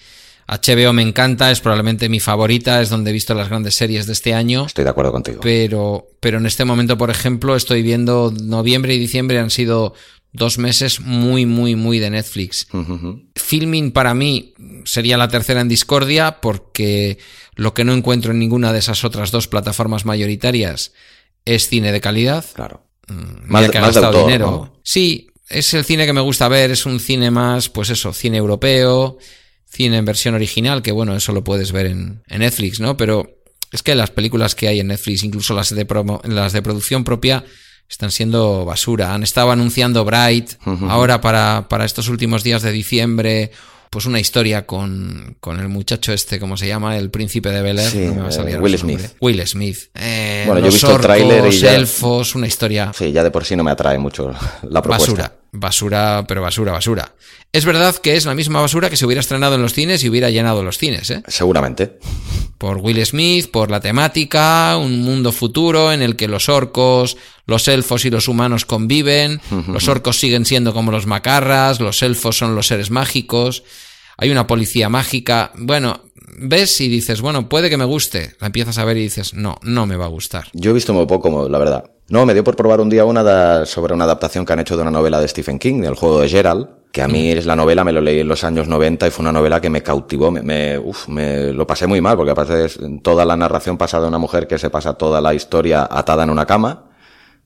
HBO 0.47 0.91
me 0.91 1.01
encanta, 1.01 1.49
es 1.49 1.61
probablemente 1.61 2.09
mi 2.09 2.19
favorita, 2.19 2.81
es 2.81 2.89
donde 2.89 3.11
he 3.11 3.13
visto 3.13 3.33
las 3.33 3.47
grandes 3.47 3.75
series 3.75 4.05
de 4.05 4.13
este 4.13 4.33
año. 4.33 4.65
Estoy 4.65 4.83
de 4.83 4.89
acuerdo 4.89 5.13
contigo. 5.13 5.39
Pero, 5.41 6.09
pero 6.19 6.39
en 6.39 6.45
este 6.45 6.65
momento, 6.65 6.97
por 6.97 7.09
ejemplo, 7.09 7.55
estoy 7.55 7.81
viendo 7.83 8.33
noviembre 8.43 8.93
y 8.93 8.99
diciembre 8.99 9.39
han 9.39 9.49
sido 9.49 9.93
dos 10.33 10.57
meses 10.57 10.99
muy, 10.99 11.45
muy, 11.45 11.75
muy 11.75 11.99
de 11.99 12.09
Netflix. 12.09 12.67
Filming 13.35 13.91
para 13.91 14.13
mí 14.13 14.53
sería 14.83 15.17
la 15.17 15.27
tercera 15.27 15.61
en 15.61 15.69
discordia 15.69 16.41
porque 16.41 17.17
lo 17.55 17.73
que 17.73 17.83
no 17.85 17.93
encuentro 17.93 18.31
en 18.31 18.39
ninguna 18.39 18.73
de 18.73 18.79
esas 18.79 19.03
otras 19.03 19.31
dos 19.31 19.47
plataformas 19.47 20.05
mayoritarias 20.05 20.93
es 21.45 21.67
cine 21.69 21.91
de 21.91 22.01
calidad. 22.01 22.45
Claro. 22.53 22.85
Mm, 23.07 23.51
Más 23.51 23.61
mira 23.61 23.71
que 23.71 23.77
ha 23.77 23.81
más 23.81 23.95
gastado 23.95 24.07
autor, 24.07 24.25
dinero. 24.25 24.51
¿no? 24.51 24.79
Sí, 24.83 25.30
es 25.51 25.73
el 25.73 25.85
cine 25.85 26.05
que 26.05 26.13
me 26.13 26.21
gusta 26.21 26.47
ver, 26.47 26.71
es 26.71 26.85
un 26.85 26.99
cine 26.99 27.31
más, 27.31 27.69
pues 27.69 27.89
eso, 27.89 28.13
cine 28.13 28.37
europeo, 28.37 29.17
cine 29.69 29.97
en 29.97 30.05
versión 30.05 30.35
original, 30.35 30.81
que 30.81 30.91
bueno, 30.91 31.15
eso 31.15 31.31
lo 31.31 31.43
puedes 31.43 31.71
ver 31.71 31.85
en, 31.87 32.23
en 32.27 32.39
Netflix, 32.39 32.79
¿no? 32.79 32.97
Pero 32.97 33.37
es 33.71 33.83
que 33.83 33.95
las 33.95 34.09
películas 34.11 34.55
que 34.55 34.67
hay 34.67 34.79
en 34.79 34.87
Netflix, 34.87 35.23
incluso 35.23 35.53
las 35.53 35.73
de, 35.73 35.87
promo- 35.87 36.21
las 36.25 36.53
de 36.53 36.61
producción 36.61 37.03
propia, 37.03 37.43
están 37.89 38.11
siendo 38.11 38.63
basura. 38.65 39.13
Han 39.13 39.23
estado 39.23 39.51
anunciando 39.51 40.05
Bright 40.05 40.51
ahora 40.87 41.19
para, 41.21 41.67
para 41.69 41.83
estos 41.85 42.07
últimos 42.07 42.43
días 42.43 42.61
de 42.61 42.71
diciembre. 42.71 43.51
Pues 43.89 44.05
una 44.05 44.21
historia 44.21 44.65
con, 44.65 45.35
con 45.41 45.59
el 45.59 45.67
muchacho 45.67 46.13
este, 46.13 46.39
¿cómo 46.39 46.55
se 46.55 46.65
llama? 46.65 46.97
El 46.97 47.09
príncipe 47.11 47.49
de 47.49 47.61
Bel 47.61 47.77
Air. 47.79 47.89
Sí, 47.91 47.97
no 47.99 48.15
me 48.15 48.21
va 48.21 48.27
a 48.29 48.31
salir 48.31 48.55
eh, 48.55 48.59
Will. 48.59 48.77
Smith. 48.77 49.01
Will 49.19 49.45
Smith. 49.45 49.77
Eh, 49.95 50.43
Bueno, 50.47 50.61
yo 50.61 50.67
he 50.67 50.71
los 50.71 50.75
visto 50.75 50.95
el 50.95 51.01
tráiler 51.01 51.45
y 51.53 51.57
ya- 51.59 51.75
elfos, 51.75 52.33
una 52.35 52.47
historia 52.47 52.93
Sí, 52.97 53.11
ya 53.11 53.21
de 53.25 53.31
por 53.31 53.43
sí 53.43 53.57
no 53.57 53.65
me 53.65 53.71
atrae 53.71 53.97
mucho 53.97 54.31
la 54.69 54.81
propuesta. 54.81 55.11
basura. 55.11 55.35
Basura, 55.53 56.23
pero 56.27 56.41
basura, 56.41 56.71
basura. 56.71 57.13
Es 57.51 57.65
verdad 57.65 57.95
que 57.97 58.15
es 58.15 58.25
la 58.25 58.35
misma 58.35 58.61
basura 58.61 58.89
que 58.89 58.95
se 58.95 59.05
hubiera 59.05 59.19
estrenado 59.19 59.55
en 59.55 59.61
los 59.61 59.73
cines 59.73 60.01
y 60.03 60.09
hubiera 60.09 60.29
llenado 60.29 60.63
los 60.63 60.77
cines, 60.77 61.09
¿eh? 61.09 61.21
Seguramente. 61.27 61.99
Por 62.57 62.77
Will 62.77 63.05
Smith, 63.05 63.51
por 63.51 63.69
la 63.69 63.81
temática, 63.81 64.77
un 64.77 65.01
mundo 65.01 65.33
futuro 65.33 65.91
en 65.91 66.01
el 66.01 66.15
que 66.15 66.29
los 66.29 66.47
orcos, 66.47 67.17
los 67.45 67.67
elfos 67.67 68.05
y 68.05 68.09
los 68.09 68.29
humanos 68.29 68.65
conviven, 68.65 69.41
los 69.67 69.87
orcos 69.89 70.19
siguen 70.19 70.45
siendo 70.45 70.73
como 70.73 70.91
los 70.91 71.05
macarras, 71.07 71.81
los 71.81 72.01
elfos 72.03 72.37
son 72.37 72.55
los 72.55 72.67
seres 72.67 72.91
mágicos, 72.91 73.63
hay 74.17 74.29
una 74.29 74.47
policía 74.47 74.87
mágica. 74.87 75.51
Bueno, 75.55 76.03
ves 76.37 76.79
y 76.81 76.87
dices, 76.89 77.21
bueno, 77.21 77.47
puede 77.49 77.69
que 77.69 77.77
me 77.77 77.85
guste. 77.85 78.35
La 78.39 78.47
empiezas 78.47 78.77
a 78.77 78.85
ver 78.85 78.97
y 78.97 79.01
dices, 79.03 79.33
no, 79.33 79.57
no 79.63 79.85
me 79.85 79.95
va 79.95 80.05
a 80.05 80.09
gustar. 80.09 80.45
Yo 80.53 80.71
he 80.71 80.73
visto 80.73 80.93
muy 80.93 81.05
poco, 81.05 81.47
la 81.49 81.57
verdad. 81.57 81.83
No, 82.09 82.25
me 82.25 82.33
dio 82.33 82.43
por 82.43 82.55
probar 82.55 82.81
un 82.81 82.89
día 82.89 83.05
una 83.05 83.23
da- 83.23 83.65
sobre 83.65 83.93
una 83.93 84.03
adaptación 84.03 84.45
que 84.45 84.53
han 84.53 84.59
hecho 84.59 84.75
de 84.75 84.81
una 84.81 84.91
novela 84.91 85.21
de 85.21 85.27
Stephen 85.27 85.59
King, 85.59 85.81
del 85.81 85.95
juego 85.95 86.19
de 86.19 86.27
Gerald, 86.27 86.67
que 86.91 87.01
a 87.01 87.07
mí 87.07 87.31
es 87.31 87.45
la 87.45 87.55
novela, 87.55 87.85
me 87.85 87.93
lo 87.93 88.01
leí 88.01 88.19
en 88.19 88.27
los 88.27 88.43
años 88.43 88.67
90 88.67 89.07
y 89.07 89.11
fue 89.11 89.23
una 89.23 89.31
novela 89.31 89.61
que 89.61 89.69
me 89.69 89.81
cautivó, 89.81 90.29
me, 90.29 90.41
me, 90.41 90.77
uf, 90.77 91.07
me 91.07 91.53
lo 91.53 91.65
pasé 91.65 91.87
muy 91.87 92.01
mal, 92.01 92.17
porque 92.17 92.31
aparte 92.31 92.65
es 92.65 92.77
toda 93.01 93.23
la 93.23 93.37
narración 93.37 93.77
pasa 93.77 94.01
de 94.01 94.07
una 94.09 94.17
mujer 94.17 94.45
que 94.45 94.57
se 94.59 94.69
pasa 94.69 94.95
toda 94.95 95.21
la 95.21 95.33
historia 95.33 95.87
atada 95.89 96.23
en 96.25 96.29
una 96.31 96.45
cama, 96.45 96.90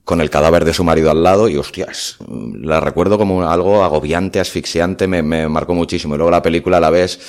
con 0.05 0.21
el 0.21 0.29
cadáver 0.29 0.63
de 0.63 0.73
su 0.73 0.83
marido 0.83 1.11
al 1.11 1.23
lado 1.23 1.49
y 1.49 1.57
hostias, 1.57 2.17
la 2.29 2.79
recuerdo 2.79 3.17
como 3.17 3.49
algo 3.49 3.83
agobiante, 3.83 4.39
asfixiante, 4.39 5.07
me, 5.07 5.23
me 5.23 5.49
marcó 5.49 5.73
muchísimo. 5.73 6.13
Y 6.13 6.17
luego 6.17 6.31
la 6.31 6.43
película 6.43 6.79
la 6.79 6.91
ves 6.91 7.19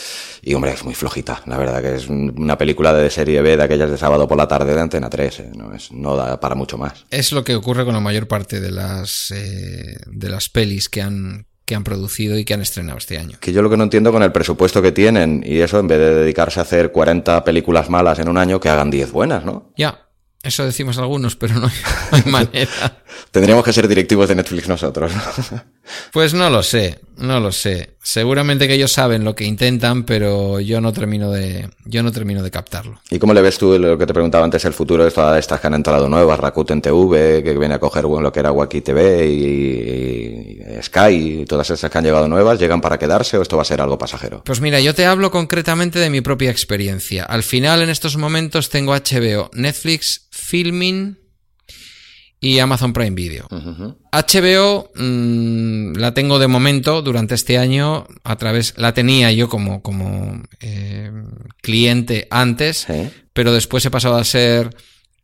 y 0.42 0.54
hombre, 0.54 0.72
es 0.72 0.84
muy 0.84 0.94
flojita, 0.94 1.42
la 1.46 1.56
verdad 1.56 1.82
que 1.82 1.96
es 1.96 2.08
una 2.08 2.56
película 2.56 2.92
de 2.92 3.10
serie 3.10 3.40
B 3.40 3.56
de 3.56 3.62
aquellas 3.62 3.90
de 3.90 3.96
sábado 3.96 4.28
por 4.28 4.36
la 4.36 4.46
tarde 4.46 4.74
de 4.74 4.80
Antena 4.80 5.10
3, 5.10 5.40
eh, 5.40 5.52
no, 5.56 5.74
es, 5.74 5.90
no 5.90 6.14
da 6.14 6.38
para 6.38 6.54
mucho 6.54 6.78
más. 6.78 7.04
Es 7.10 7.32
lo 7.32 7.42
que 7.42 7.56
ocurre 7.56 7.84
con 7.84 7.94
la 7.94 8.00
mayor 8.00 8.28
parte 8.28 8.60
de 8.60 8.70
las, 8.70 9.32
eh, 9.34 9.96
de 10.06 10.28
las 10.28 10.48
pelis 10.48 10.88
que 10.88 11.00
han, 11.00 11.46
que 11.64 11.74
han 11.74 11.82
producido 11.82 12.38
y 12.38 12.44
que 12.44 12.54
han 12.54 12.60
estrenado 12.60 12.98
este 12.98 13.18
año. 13.18 13.38
Que 13.40 13.52
yo 13.52 13.62
lo 13.62 13.70
que 13.70 13.76
no 13.76 13.84
entiendo 13.84 14.12
con 14.12 14.22
el 14.22 14.32
presupuesto 14.32 14.82
que 14.82 14.92
tienen 14.92 15.42
y 15.44 15.58
eso, 15.60 15.80
en 15.80 15.88
vez 15.88 15.98
de 15.98 16.14
dedicarse 16.14 16.60
a 16.60 16.62
hacer 16.62 16.92
40 16.92 17.42
películas 17.42 17.90
malas 17.90 18.18
en 18.18 18.28
un 18.28 18.38
año, 18.38 18.60
que 18.60 18.68
hagan 18.68 18.90
10 18.90 19.10
buenas, 19.10 19.44
¿no? 19.44 19.72
Ya, 19.76 20.05
eso 20.42 20.64
decimos 20.64 20.98
algunos, 20.98 21.36
pero 21.36 21.54
no 21.60 21.70
hay, 22.12 22.22
manera. 22.24 23.02
Tendríamos 23.30 23.64
que 23.64 23.72
ser 23.72 23.88
directivos 23.88 24.28
de 24.28 24.36
Netflix 24.36 24.68
nosotros. 24.68 25.12
¿no? 25.14 25.62
Pues 26.12 26.34
no 26.34 26.50
lo 26.50 26.64
sé, 26.64 26.98
no 27.18 27.38
lo 27.38 27.52
sé. 27.52 27.94
Seguramente 28.02 28.66
que 28.66 28.74
ellos 28.74 28.92
saben 28.92 29.22
lo 29.22 29.36
que 29.36 29.44
intentan, 29.44 30.04
pero 30.04 30.58
yo 30.58 30.80
no 30.80 30.92
termino 30.92 31.30
de, 31.30 31.70
yo 31.84 32.02
no 32.02 32.10
termino 32.10 32.42
de 32.42 32.50
captarlo. 32.50 33.00
¿Y 33.10 33.20
cómo 33.20 33.32
le 33.34 33.40
ves 33.40 33.58
tú 33.58 33.78
lo 33.78 33.96
que 33.96 34.06
te 34.06 34.12
preguntaba 34.12 34.44
antes, 34.44 34.64
el 34.64 34.72
futuro 34.72 35.04
de 35.04 35.10
todas 35.10 35.38
estas 35.38 35.60
que 35.60 35.66
han 35.68 35.74
entrado 35.74 36.08
nuevas, 36.08 36.40
Rakuten 36.40 36.82
TV, 36.82 37.42
que 37.44 37.56
viene 37.56 37.74
a 37.74 37.78
coger 37.78 38.06
bueno, 38.06 38.22
lo 38.22 38.32
que 38.32 38.40
era 38.40 38.50
Waki 38.50 38.80
TV 38.80 39.28
y, 39.28 40.60
y 40.78 40.82
Sky 40.82 41.40
y 41.42 41.44
todas 41.44 41.70
esas 41.70 41.90
que 41.90 41.98
han 41.98 42.04
llegado 42.04 42.26
nuevas, 42.26 42.58
llegan 42.58 42.80
para 42.80 42.98
quedarse 42.98 43.38
o 43.38 43.42
esto 43.42 43.56
va 43.56 43.62
a 43.62 43.66
ser 43.66 43.80
algo 43.80 43.98
pasajero? 43.98 44.42
Pues 44.44 44.60
mira, 44.60 44.80
yo 44.80 44.94
te 44.94 45.06
hablo 45.06 45.30
concretamente 45.30 45.98
de 45.98 46.10
mi 46.10 46.20
propia 46.20 46.50
experiencia. 46.50 47.24
Al 47.24 47.42
final, 47.42 47.82
en 47.82 47.90
estos 47.90 48.16
momentos, 48.16 48.70
tengo 48.70 48.92
HBO, 48.92 49.50
Netflix, 49.52 50.28
Filming 50.36 51.18
y 52.40 52.58
Amazon 52.58 52.92
Prime 52.92 53.16
Video. 53.16 53.48
HBO 54.12 54.90
mm, 54.94 55.96
la 55.96 56.14
tengo 56.14 56.38
de 56.38 56.46
momento 56.46 57.02
durante 57.02 57.34
este 57.34 57.58
año 57.58 58.06
a 58.24 58.36
través 58.36 58.74
la 58.76 58.92
tenía 58.94 59.32
yo 59.32 59.48
como 59.48 59.82
como 59.82 60.42
eh, 60.60 61.10
cliente 61.62 62.28
antes 62.30 62.86
pero 63.32 63.52
después 63.52 63.84
he 63.84 63.90
pasado 63.90 64.16
a 64.16 64.24
ser 64.24 64.70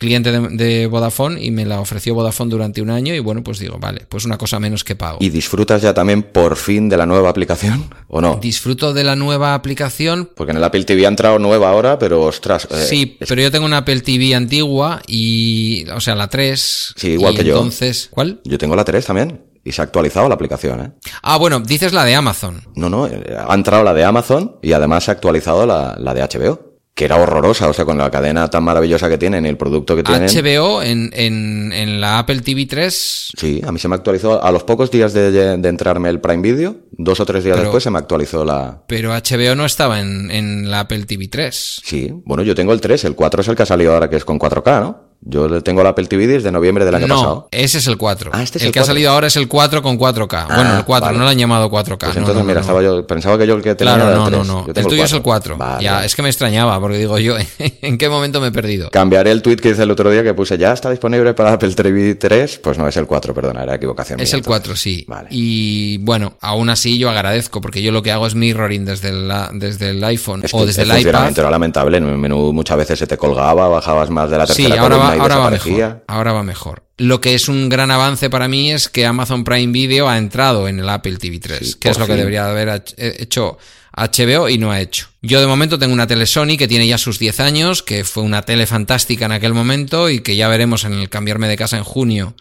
cliente 0.03 0.30
de, 0.32 0.40
de 0.50 0.86
Vodafone 0.86 1.42
y 1.42 1.50
me 1.50 1.64
la 1.64 1.80
ofreció 1.80 2.14
Vodafone 2.14 2.50
durante 2.50 2.82
un 2.82 2.90
año 2.90 3.14
y 3.14 3.20
bueno 3.20 3.42
pues 3.42 3.59
digo 3.59 3.78
vale 3.80 4.05
pues 4.09 4.24
una 4.26 4.36
cosa 4.36 4.61
menos 4.61 4.84
que 4.84 4.96
pago 4.96 5.18
¿Y 5.20 5.30
disfrutas 5.30 5.80
ya 5.80 5.94
también 5.94 6.22
por 6.24 6.57
fin 6.57 6.88
de 6.90 6.96
la 6.98 7.07
nueva 7.07 7.30
aplicación 7.30 7.88
o 8.09 8.20
no? 8.20 8.38
disfruto 8.42 8.92
de 8.92 9.05
la 9.05 9.16
nueva 9.16 9.55
aplicación 9.55 10.28
Porque 10.36 10.50
en 10.50 10.59
el 10.59 10.64
Apple 10.64 10.84
TV 10.84 11.07
ha 11.07 11.09
entrado 11.09 11.38
nueva 11.38 11.70
ahora, 11.70 11.98
pero 11.98 12.20
ostras. 12.22 12.68
eh, 12.70 12.74
sí 12.88 13.16
es- 13.20 13.28
pero 13.28 13.40
yo 13.40 13.50
tengo 13.50 13.64
una 13.64 13.78
Apple 13.78 14.00
TV 14.03 14.34
antigua 14.34 15.00
y 15.07 15.86
o 15.94 16.00
sea 16.00 16.14
la 16.14 16.28
3 16.28 16.94
Sí, 16.96 17.11
igual 17.12 17.34
y 17.34 17.36
que 17.38 17.44
yo. 17.44 17.55
entonces 17.57 18.09
¿cuál? 18.11 18.40
Yo 18.44 18.59
tengo 18.59 18.76
la 18.76 18.84
3 18.84 19.07
también. 19.07 19.40
Y 19.64 19.70
se 19.70 19.80
ha 19.80 19.84
actualizado 19.84 20.28
la 20.28 20.34
aplicación, 20.34 20.80
¿eh? 20.80 20.90
ah 21.22 21.36
bueno 21.36 21.61
dices 21.61 21.92
la 21.92 22.05
de 22.05 22.16
Amazon 22.16 22.64
No, 22.74 22.90
no, 22.90 23.07
eh, 23.07 23.22
ha 23.48 23.55
entrado 23.55 23.84
la 23.84 23.94
de 23.94 24.03
Amazon 24.05 24.57
y 24.61 24.72
además 24.72 25.05
se 25.05 25.12
ha 25.12 25.14
actualizado 25.14 25.66
la, 25.66 25.94
la 26.00 26.14
de 26.14 26.22
HBO, 26.22 26.71
que 27.03 27.07
era 27.07 27.16
horrorosa, 27.16 27.68
o 27.68 27.72
sea, 27.72 27.84
con 27.84 27.98
la 27.98 28.11
cadena 28.11 28.48
tan 28.48 28.62
maravillosa 28.62 29.09
que 29.09 29.18
tienen 29.18 29.44
y 29.44 29.48
el 29.48 29.57
producto 29.57 29.96
que 29.96 30.05
tienen. 30.05 30.28
HBO 30.28 30.82
en, 30.82 31.11
en, 31.14 31.72
en 31.72 32.00
la 32.00 32.20
Apple 32.20 32.40
TV 32.42 32.66
3 32.66 33.32
Sí, 33.36 33.61
a 33.66 33.72
mí 33.72 33.78
se 33.80 33.88
me 33.88 33.96
actualizó 33.96 34.42
a 34.42 34.53
los 34.53 34.62
pocos 34.62 34.90
días 34.90 35.12
de, 35.12 35.32
de 35.32 35.68
entrarme 35.68 36.09
el 36.11 36.20
Prime 36.20 36.42
Video, 36.42 36.76
dos 36.92 37.18
o 37.18 37.26
tres 37.26 37.42
días 37.42 37.57
Pero- 37.57 37.64
después 37.68 37.82
se 37.82 37.90
me 37.90 37.98
actualizó 37.98 38.44
la... 38.44 38.82
Pero 38.86 39.11
HBO 39.11 39.55
no 39.57 39.64
estaba 39.66 40.00
en, 40.00 40.30
en 40.30 40.70
la 40.70 40.80
Apple 40.80 41.05
TV 41.05 41.26
3. 41.28 41.80
Sí, 41.84 42.12
bueno, 42.24 42.42
yo 42.44 42.55
tengo 42.55 42.72
el 42.72 42.80
3, 42.80 43.05
el 43.07 43.14
4 43.16 43.40
es 43.42 43.48
el 43.48 43.57
que 43.57 43.62
ha 43.64 43.66
salido 43.66 43.94
ahora 43.94 44.09
que 44.09 44.16
es 44.16 44.24
con 44.24 44.38
4K, 44.38 44.80
¿no? 44.80 45.11
Yo 45.24 45.62
tengo 45.62 45.84
la 45.84 45.90
Apple 45.90 46.06
TV 46.06 46.26
desde 46.26 46.50
noviembre 46.50 46.84
del 46.84 46.96
año 46.96 47.06
no, 47.06 47.14
pasado. 47.14 47.48
ese 47.52 47.78
es 47.78 47.86
el 47.86 47.96
4. 47.96 48.30
Ah, 48.34 48.42
este 48.42 48.58
es 48.58 48.62
el, 48.64 48.68
el 48.68 48.72
que 48.72 48.80
ha 48.80 48.82
4. 48.82 48.92
salido 48.94 49.10
ahora 49.12 49.28
es 49.28 49.36
el 49.36 49.46
4 49.46 49.80
con 49.80 49.96
4K. 49.96 50.46
bueno, 50.54 50.76
el 50.78 50.84
4, 50.84 51.06
vale. 51.06 51.18
no 51.18 51.24
lo 51.24 51.30
han 51.30 51.38
llamado 51.38 51.70
4K. 51.70 51.96
Pues 51.98 52.14
no, 52.16 52.20
entonces, 52.22 52.34
no, 52.34 52.40
no, 52.40 52.44
mira, 52.44 52.54
no. 52.54 52.60
estaba 52.62 52.82
yo, 52.82 53.06
pensaba 53.06 53.38
que 53.38 53.46
yo 53.46 53.54
el 53.54 53.62
que 53.62 53.74
tenía 53.76 53.94
Claro, 53.94 54.08
era 54.10 54.18
no, 54.18 54.26
el 54.26 54.32
no, 54.32 54.38
3. 54.38 54.46
no. 54.48 54.60
Yo 54.62 54.66
El 54.68 54.74
tengo 54.74 54.88
tuyo 54.88 55.04
es 55.04 55.12
el 55.12 55.22
4. 55.22 55.56
Vale, 55.56 55.84
ya, 55.84 56.04
es 56.04 56.16
que 56.16 56.22
me 56.22 56.28
extrañaba, 56.28 56.80
porque 56.80 56.98
digo 56.98 57.18
yo, 57.18 57.36
¿en 57.58 57.98
qué 57.98 58.08
momento 58.08 58.40
me 58.40 58.48
he 58.48 58.52
perdido? 58.52 58.90
Cambiaré 58.90 59.30
el 59.30 59.42
tweet 59.42 59.56
que 59.58 59.68
hice 59.70 59.84
el 59.84 59.90
otro 59.92 60.10
día 60.10 60.24
que 60.24 60.34
puse 60.34 60.58
ya 60.58 60.72
está 60.72 60.90
disponible 60.90 61.34
para 61.34 61.52
Apple 61.52 61.72
TV 61.72 62.16
3. 62.16 62.58
Pues 62.58 62.78
no, 62.78 62.88
es 62.88 62.96
el 62.96 63.06
4, 63.06 63.32
perdona, 63.32 63.62
era 63.62 63.76
equivocación. 63.76 64.18
Es 64.18 64.32
mía, 64.32 64.38
el 64.40 64.44
4, 64.44 64.74
sí. 64.74 65.04
Vale. 65.06 65.28
Y 65.30 65.98
bueno, 65.98 66.34
aún 66.40 66.68
así 66.68 66.98
yo 66.98 67.08
agradezco, 67.08 67.60
porque 67.60 67.80
yo 67.80 67.92
lo 67.92 68.02
que 68.02 68.10
hago 68.10 68.26
es 68.26 68.34
mirroring 68.34 68.84
desde 68.84 69.10
el, 69.10 69.32
desde 69.54 69.90
el 69.90 70.02
iPhone 70.02 70.40
Es 70.42 70.52
o 70.52 70.58
que 70.58 70.66
desde 70.66 70.82
el 70.82 70.90
el 70.90 71.00
iPad. 71.00 71.38
era 71.38 71.50
lamentable. 71.50 71.98
En 71.98 72.08
el 72.08 72.18
menú 72.18 72.52
muchas 72.52 72.76
veces 72.76 72.98
se 72.98 73.06
te 73.06 73.16
colgaba, 73.16 73.68
bajabas 73.68 74.10
más 74.10 74.28
de 74.28 74.38
la 74.38 74.46
Sí, 74.48 74.64
tercera 74.64 74.82
ahora, 74.82 74.96
va- 74.96 75.11
ahora, 75.20 75.34
ahora 75.34 75.44
va 75.44 75.50
mejor. 75.50 76.04
Ahora 76.06 76.32
va 76.32 76.42
mejor. 76.42 76.82
Lo 76.98 77.20
que 77.20 77.34
es 77.34 77.48
un 77.48 77.68
gran 77.68 77.90
avance 77.90 78.30
para 78.30 78.48
mí 78.48 78.70
es 78.70 78.88
que 78.88 79.06
Amazon 79.06 79.44
Prime 79.44 79.72
Video 79.72 80.08
ha 80.08 80.18
entrado 80.18 80.68
en 80.68 80.78
el 80.78 80.88
Apple 80.88 81.16
TV 81.16 81.38
3, 81.38 81.76
que 81.76 81.90
es 81.90 81.98
lo 81.98 82.06
que 82.06 82.14
debería 82.14 82.48
haber 82.48 82.82
hecho 82.96 83.58
HBO 83.94 84.48
y 84.48 84.58
no 84.58 84.70
ha 84.70 84.80
hecho. 84.80 85.08
Yo 85.20 85.40
de 85.40 85.46
momento 85.46 85.78
tengo 85.78 85.92
una 85.92 86.06
tele 86.06 86.26
Sony 86.26 86.56
que 86.58 86.68
tiene 86.68 86.86
ya 86.86 86.98
sus 86.98 87.18
10 87.18 87.40
años, 87.40 87.82
que 87.82 88.04
fue 88.04 88.22
una 88.22 88.42
tele 88.42 88.66
fantástica 88.66 89.26
en 89.26 89.32
aquel 89.32 89.54
momento 89.54 90.10
y 90.10 90.20
que 90.20 90.36
ya 90.36 90.48
veremos 90.48 90.84
en 90.84 90.94
el 90.94 91.08
cambiarme 91.08 91.48
de 91.48 91.56
casa 91.56 91.76
en 91.76 91.84
junio 91.84 92.34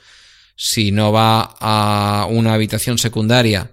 si 0.55 0.91
no 0.91 1.11
va 1.11 1.55
a 1.59 2.27
una 2.29 2.53
habitación 2.53 2.97
secundaria 2.99 3.71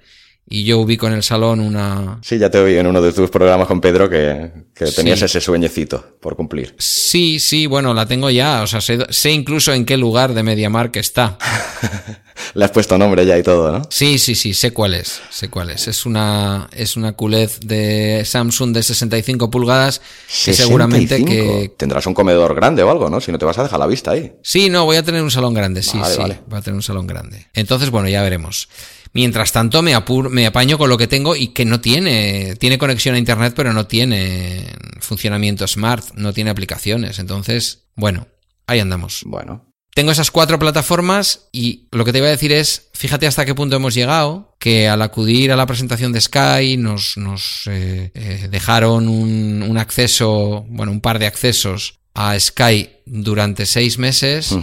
y 0.51 0.65
yo 0.65 0.79
ubico 0.79 1.07
en 1.07 1.13
el 1.13 1.23
salón 1.23 1.61
una... 1.61 2.19
Sí, 2.23 2.39
ya 2.39 2.51
te 2.51 2.59
oí 2.59 2.77
en 2.77 2.87
uno 2.87 3.03
de 3.03 3.13
tus 3.13 3.29
programas 3.29 3.69
con 3.69 3.81
Pedro 3.81 4.09
que, 4.09 4.51
tenías 4.97 5.21
ese 5.21 5.41
sueñecito 5.41 6.17
por 6.21 6.37
cumplir. 6.37 6.75
Sí, 6.79 7.39
sí, 7.39 7.67
bueno, 7.67 7.93
la 7.93 8.07
tengo 8.07 8.31
ya, 8.31 8.63
o 8.63 8.67
sea, 8.67 8.81
sé, 8.81 9.31
incluso 9.31 9.75
en 9.75 9.85
qué 9.85 9.99
lugar 9.99 10.33
de 10.33 10.43
MediaMark 10.43 10.97
está. 10.97 11.37
Le 12.55 12.65
has 12.65 12.71
puesto 12.71 12.97
nombre 12.97 13.27
ya 13.27 13.37
y 13.37 13.43
todo, 13.43 13.73
¿no? 13.73 13.83
Sí, 13.91 14.19
sí, 14.19 14.35
sí, 14.35 14.55
sé 14.55 14.73
cuál 14.73 14.95
es, 14.95 15.21
sé 15.29 15.51
cuál 15.51 15.71
es. 15.71 15.89
Es 15.89 16.07
una, 16.07 16.69
es 16.73 16.97
una 16.97 17.13
QLED 17.13 17.51
de 17.65 18.23
Samsung 18.25 18.73
de 18.73 18.83
65 18.83 19.51
pulgadas 19.51 20.01
que 20.45 20.55
seguramente 20.55 21.25
que... 21.25 21.73
Tendrás 21.77 22.07
un 22.07 22.15
comedor 22.15 22.55
grande 22.55 22.83
o 22.85 22.91
algo, 22.91 23.11
¿no? 23.11 23.21
Si 23.21 23.33
no 23.33 23.39
te 23.39 23.45
vas 23.45 23.59
a 23.59 23.65
dejar 23.65 23.81
la 23.81 23.87
vista 23.87 24.13
ahí. 24.13 24.33
Sí, 24.43 24.71
no, 24.71 24.85
voy 24.85 24.97
a 24.97 25.03
tener 25.03 25.23
un 25.23 25.31
salón 25.31 25.53
grande, 25.53 25.83
sí, 25.83 25.99
sí, 26.05 26.21
voy 26.47 26.59
a 26.59 26.63
tener 26.63 26.77
un 26.77 26.83
salón 26.83 27.07
grande. 27.07 27.49
Entonces, 27.55 27.91
bueno, 27.91 28.09
ya 28.09 28.23
veremos. 28.23 28.69
Mientras 29.13 29.53
tanto, 29.53 29.83
me, 29.83 29.95
me 30.31 30.47
apaño 30.47 30.79
con 30.79 30.91
lo 30.91 30.99
que 30.99 31.07
tengo 31.07 31.35
y 31.37 31.49
que 31.49 31.65
no 31.65 31.81
tiene. 31.81 32.57
Tiene 32.57 32.79
conexión 32.79 33.15
a 33.15 33.19
Internet, 33.19 33.55
pero 33.57 33.73
no 33.73 33.87
tiene 33.87 34.67
funcionamiento 35.01 35.67
smart, 35.67 36.15
no 36.15 36.33
tiene 36.33 36.51
aplicaciones. 36.51 37.19
Entonces, 37.19 37.89
bueno, 37.95 38.29
ahí 38.67 38.81
andamos. 38.81 39.23
Bueno. 39.25 39.65
Tengo 39.95 40.13
esas 40.13 40.31
cuatro 40.31 40.61
plataformas 40.61 41.49
y 41.51 41.89
lo 41.91 42.05
que 42.05 42.13
te 42.13 42.19
iba 42.19 42.29
a 42.29 42.31
decir 42.31 42.53
es, 42.53 42.91
fíjate 42.93 43.27
hasta 43.27 43.45
qué 43.45 43.55
punto 43.55 43.75
hemos 43.75 43.95
llegado, 43.95 44.55
que 44.61 44.89
al 44.89 45.03
acudir 45.03 45.51
a 45.51 45.57
la 45.57 45.67
presentación 45.67 46.13
de 46.13 46.21
Sky 46.21 46.77
nos, 46.77 47.17
nos 47.17 47.67
eh, 47.67 48.13
eh, 48.15 48.47
dejaron 48.49 49.09
un, 49.09 49.77
acceso, 49.77 50.65
bueno, 50.69 50.93
un 50.93 51.01
par 51.01 51.19
de 51.19 51.27
accesos 51.27 51.99
a 52.15 52.39
Sky 52.39 52.91
durante 53.07 53.67
seis 53.67 53.99
meses. 53.99 54.55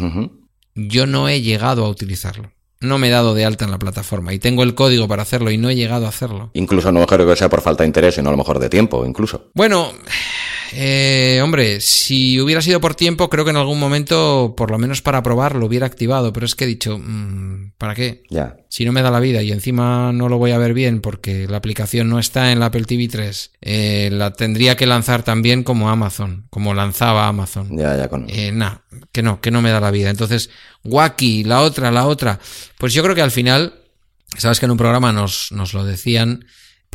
Yo 0.73 1.05
no 1.05 1.27
he 1.27 1.41
llegado 1.41 1.83
a 1.83 1.89
utilizarlo 1.89 2.55
no 2.79 2.97
me 2.97 3.07
he 3.07 3.11
dado 3.11 3.33
de 3.33 3.45
alta 3.45 3.65
en 3.65 3.71
la 3.71 3.79
plataforma 3.79 4.33
y 4.33 4.39
tengo 4.39 4.63
el 4.63 4.75
código 4.75 5.07
para 5.07 5.23
hacerlo 5.23 5.51
y 5.51 5.57
no 5.57 5.69
he 5.69 5.75
llegado 5.75 6.05
a 6.05 6.09
hacerlo. 6.09 6.51
Incluso 6.53 6.91
no 6.91 7.05
creo 7.05 7.27
que 7.27 7.35
sea 7.35 7.49
por 7.49 7.61
falta 7.61 7.83
de 7.83 7.87
interés, 7.87 8.15
sino 8.15 8.29
a 8.29 8.31
lo 8.31 8.37
mejor 8.37 8.59
de 8.59 8.69
tiempo, 8.69 9.05
incluso. 9.05 9.49
Bueno, 9.53 9.91
eh, 10.73 11.39
hombre, 11.43 11.81
si 11.81 12.39
hubiera 12.39 12.61
sido 12.61 12.81
por 12.81 12.95
tiempo, 12.95 13.29
creo 13.29 13.43
que 13.43 13.51
en 13.51 13.57
algún 13.57 13.79
momento, 13.79 14.53
por 14.57 14.71
lo 14.71 14.77
menos 14.77 15.01
para 15.01 15.23
probar, 15.23 15.55
lo 15.55 15.65
hubiera 15.65 15.85
activado, 15.85 16.33
pero 16.33 16.45
es 16.45 16.55
que 16.55 16.63
he 16.63 16.67
dicho, 16.67 16.97
mm, 16.97 17.73
¿para 17.77 17.95
qué? 17.95 18.23
Ya. 18.29 18.55
Si 18.69 18.85
no 18.85 18.91
me 18.91 19.01
da 19.01 19.11
la 19.11 19.19
vida 19.19 19.41
y 19.41 19.51
encima 19.51 20.11
no 20.11 20.29
lo 20.29 20.37
voy 20.37 20.51
a 20.51 20.57
ver 20.57 20.73
bien 20.73 21.01
porque 21.01 21.47
la 21.47 21.57
aplicación 21.57 22.09
no 22.09 22.19
está 22.19 22.51
en 22.51 22.59
la 22.59 22.67
Apple 22.67 22.85
TV 22.85 23.07
3, 23.07 23.51
eh, 23.61 24.09
la 24.11 24.33
tendría 24.33 24.75
que 24.75 24.85
lanzar 24.85 25.23
también 25.23 25.63
como 25.63 25.89
Amazon, 25.89 26.47
como 26.49 26.73
lanzaba 26.73 27.27
Amazon. 27.27 27.77
Ya, 27.77 27.95
ya 27.95 28.07
con. 28.07 28.29
Eh, 28.29 28.51
nah, 28.51 28.77
que 29.11 29.21
no, 29.21 29.41
que 29.41 29.51
no 29.51 29.61
me 29.61 29.71
da 29.71 29.79
la 29.79 29.91
vida. 29.91 30.09
Entonces, 30.09 30.49
Wacky, 30.83 31.43
la 31.43 31.61
otra, 31.61 31.91
la 31.91 32.07
otra. 32.07 32.39
Pues 32.77 32.93
yo 32.93 33.03
creo 33.03 33.15
que 33.15 33.21
al 33.21 33.31
final, 33.31 33.75
sabes 34.37 34.59
que 34.59 34.65
en 34.65 34.71
un 34.71 34.77
programa 34.77 35.11
nos, 35.11 35.51
nos 35.51 35.73
lo 35.73 35.85
decían, 35.85 36.45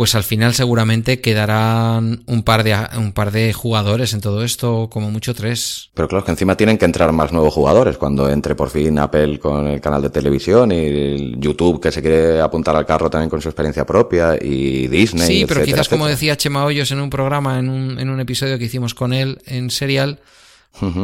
pues 0.01 0.15
al 0.15 0.25
final 0.25 0.55
seguramente 0.55 1.21
quedarán 1.21 2.23
un 2.25 2.43
par 2.43 2.65
de 2.65 2.75
un 2.97 3.13
par 3.13 3.33
de 3.33 3.53
jugadores 3.53 4.15
en 4.15 4.23
todo 4.23 4.43
esto, 4.43 4.89
como 4.91 5.11
mucho 5.11 5.35
tres. 5.35 5.91
Pero 5.93 6.09
claro 6.09 6.25
que 6.25 6.31
encima 6.31 6.57
tienen 6.57 6.79
que 6.79 6.87
entrar 6.87 7.13
más 7.13 7.33
nuevos 7.33 7.53
jugadores 7.53 7.99
cuando 7.99 8.31
entre 8.31 8.55
por 8.55 8.71
fin 8.71 8.99
Apple 8.99 9.39
con 9.39 9.67
el 9.67 9.79
canal 9.79 10.01
de 10.01 10.09
televisión 10.09 10.73
y 10.73 11.39
YouTube 11.39 11.83
que 11.83 11.93
se 11.93 12.01
quiere 12.01 12.41
apuntar 12.41 12.77
al 12.77 12.87
carro 12.87 13.11
también 13.11 13.29
con 13.29 13.43
su 13.43 13.51
experiencia 13.51 13.85
propia 13.85 14.39
y 14.41 14.89
Disney. 14.89 15.27
Sí, 15.27 15.45
pero 15.47 15.63
quizás 15.63 15.91
como 15.91 16.07
decía 16.07 16.35
Chema 16.35 16.65
Hoyos 16.65 16.91
en 16.93 17.01
un 17.03 17.11
programa, 17.11 17.59
en 17.59 17.69
un, 17.69 18.01
en 18.01 18.09
un 18.09 18.21
episodio 18.21 18.59
que 18.59 18.65
hicimos 18.65 18.95
con 18.95 19.13
él 19.13 19.43
en 19.45 19.69
Serial, 19.69 20.21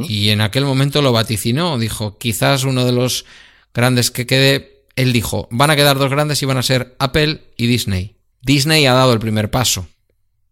y 0.08 0.30
en 0.30 0.40
aquel 0.40 0.64
momento 0.64 1.02
lo 1.02 1.12
vaticinó, 1.12 1.78
dijo, 1.78 2.16
quizás 2.16 2.64
uno 2.64 2.86
de 2.86 2.92
los 2.92 3.26
grandes 3.74 4.10
que 4.10 4.24
quede, 4.24 4.84
él 4.96 5.12
dijo, 5.12 5.48
van 5.50 5.68
a 5.68 5.76
quedar 5.76 5.98
dos 5.98 6.08
grandes 6.08 6.42
y 6.42 6.46
van 6.46 6.56
a 6.56 6.62
ser 6.62 6.96
Apple 6.98 7.42
y 7.58 7.66
Disney. 7.66 8.15
Disney 8.46 8.86
ha 8.86 8.94
dado 8.94 9.12
el 9.12 9.18
primer 9.18 9.50
paso. 9.50 9.88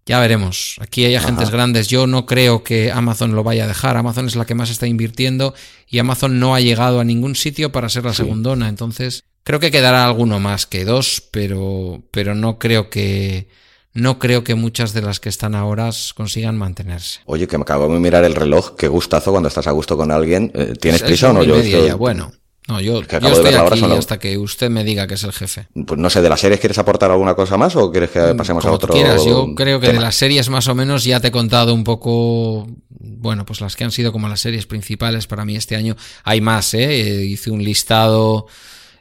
Ya 0.04 0.18
veremos. 0.18 0.76
Aquí 0.80 1.04
hay 1.04 1.14
agentes 1.14 1.50
grandes. 1.50 1.86
Yo 1.86 2.08
no 2.08 2.26
creo 2.26 2.64
que 2.64 2.90
Amazon 2.90 3.36
lo 3.36 3.44
vaya 3.44 3.64
a 3.64 3.68
dejar. 3.68 3.96
Amazon 3.96 4.26
es 4.26 4.34
la 4.34 4.44
que 4.44 4.56
más 4.56 4.68
está 4.68 4.88
invirtiendo 4.88 5.54
y 5.88 6.00
Amazon 6.00 6.40
no 6.40 6.56
ha 6.56 6.60
llegado 6.60 6.98
a 6.98 7.04
ningún 7.04 7.36
sitio 7.36 7.70
para 7.70 7.88
ser 7.88 8.04
la 8.04 8.12
segundona. 8.12 8.68
Entonces, 8.68 9.22
creo 9.44 9.60
que 9.60 9.70
quedará 9.70 10.04
alguno 10.04 10.40
más 10.40 10.66
que 10.66 10.84
dos, 10.84 11.22
pero, 11.30 12.02
pero 12.10 12.34
no 12.34 12.58
creo 12.58 12.90
que, 12.90 13.48
no 13.92 14.18
creo 14.18 14.42
que 14.42 14.56
muchas 14.56 14.92
de 14.92 15.00
las 15.00 15.20
que 15.20 15.28
están 15.28 15.54
ahora 15.54 15.88
consigan 16.16 16.58
mantenerse. 16.58 17.20
Oye, 17.26 17.46
que 17.46 17.56
me 17.58 17.62
acabo 17.62 17.88
de 17.88 18.00
mirar 18.00 18.24
el 18.24 18.34
reloj. 18.34 18.74
Qué 18.76 18.88
gustazo 18.88 19.30
cuando 19.30 19.48
estás 19.48 19.68
a 19.68 19.70
gusto 19.70 19.96
con 19.96 20.10
alguien. 20.10 20.50
Eh, 20.54 20.74
¿Tienes 20.80 21.00
prisa 21.00 21.30
o 21.30 21.32
no? 21.32 21.44
Yo 21.44 21.62
ya. 21.62 21.94
Bueno. 21.94 22.32
No, 22.66 22.80
yo, 22.80 23.00
estoy 23.00 23.54
aquí 23.54 23.84
hasta 23.84 24.18
que 24.18 24.38
usted 24.38 24.70
me 24.70 24.84
diga 24.84 25.06
que 25.06 25.14
es 25.14 25.24
el 25.24 25.32
jefe. 25.32 25.66
Pues 25.86 26.00
no 26.00 26.08
sé, 26.08 26.22
¿de 26.22 26.30
las 26.30 26.40
series 26.40 26.60
quieres 26.60 26.78
aportar 26.78 27.10
alguna 27.10 27.34
cosa 27.34 27.58
más 27.58 27.76
o 27.76 27.90
quieres 27.90 28.10
que 28.10 28.20
mm, 28.20 28.36
pasemos 28.38 28.64
a 28.64 28.72
otro? 28.72 28.94
Quieras, 28.94 29.22
yo 29.26 29.54
creo 29.54 29.80
que 29.80 29.92
de 29.92 30.00
las 30.00 30.14
series 30.14 30.48
más 30.48 30.66
o 30.68 30.74
menos 30.74 31.04
ya 31.04 31.20
te 31.20 31.28
he 31.28 31.30
contado 31.30 31.74
un 31.74 31.84
poco, 31.84 32.66
bueno, 32.88 33.44
pues 33.44 33.60
las 33.60 33.76
que 33.76 33.84
han 33.84 33.90
sido 33.90 34.12
como 34.12 34.28
las 34.28 34.40
series 34.40 34.64
principales 34.64 35.26
para 35.26 35.44
mí 35.44 35.56
este 35.56 35.76
año. 35.76 35.94
Hay 36.22 36.40
más, 36.40 36.72
¿eh? 36.72 37.24
Hice 37.24 37.50
un 37.50 37.62
listado 37.62 38.46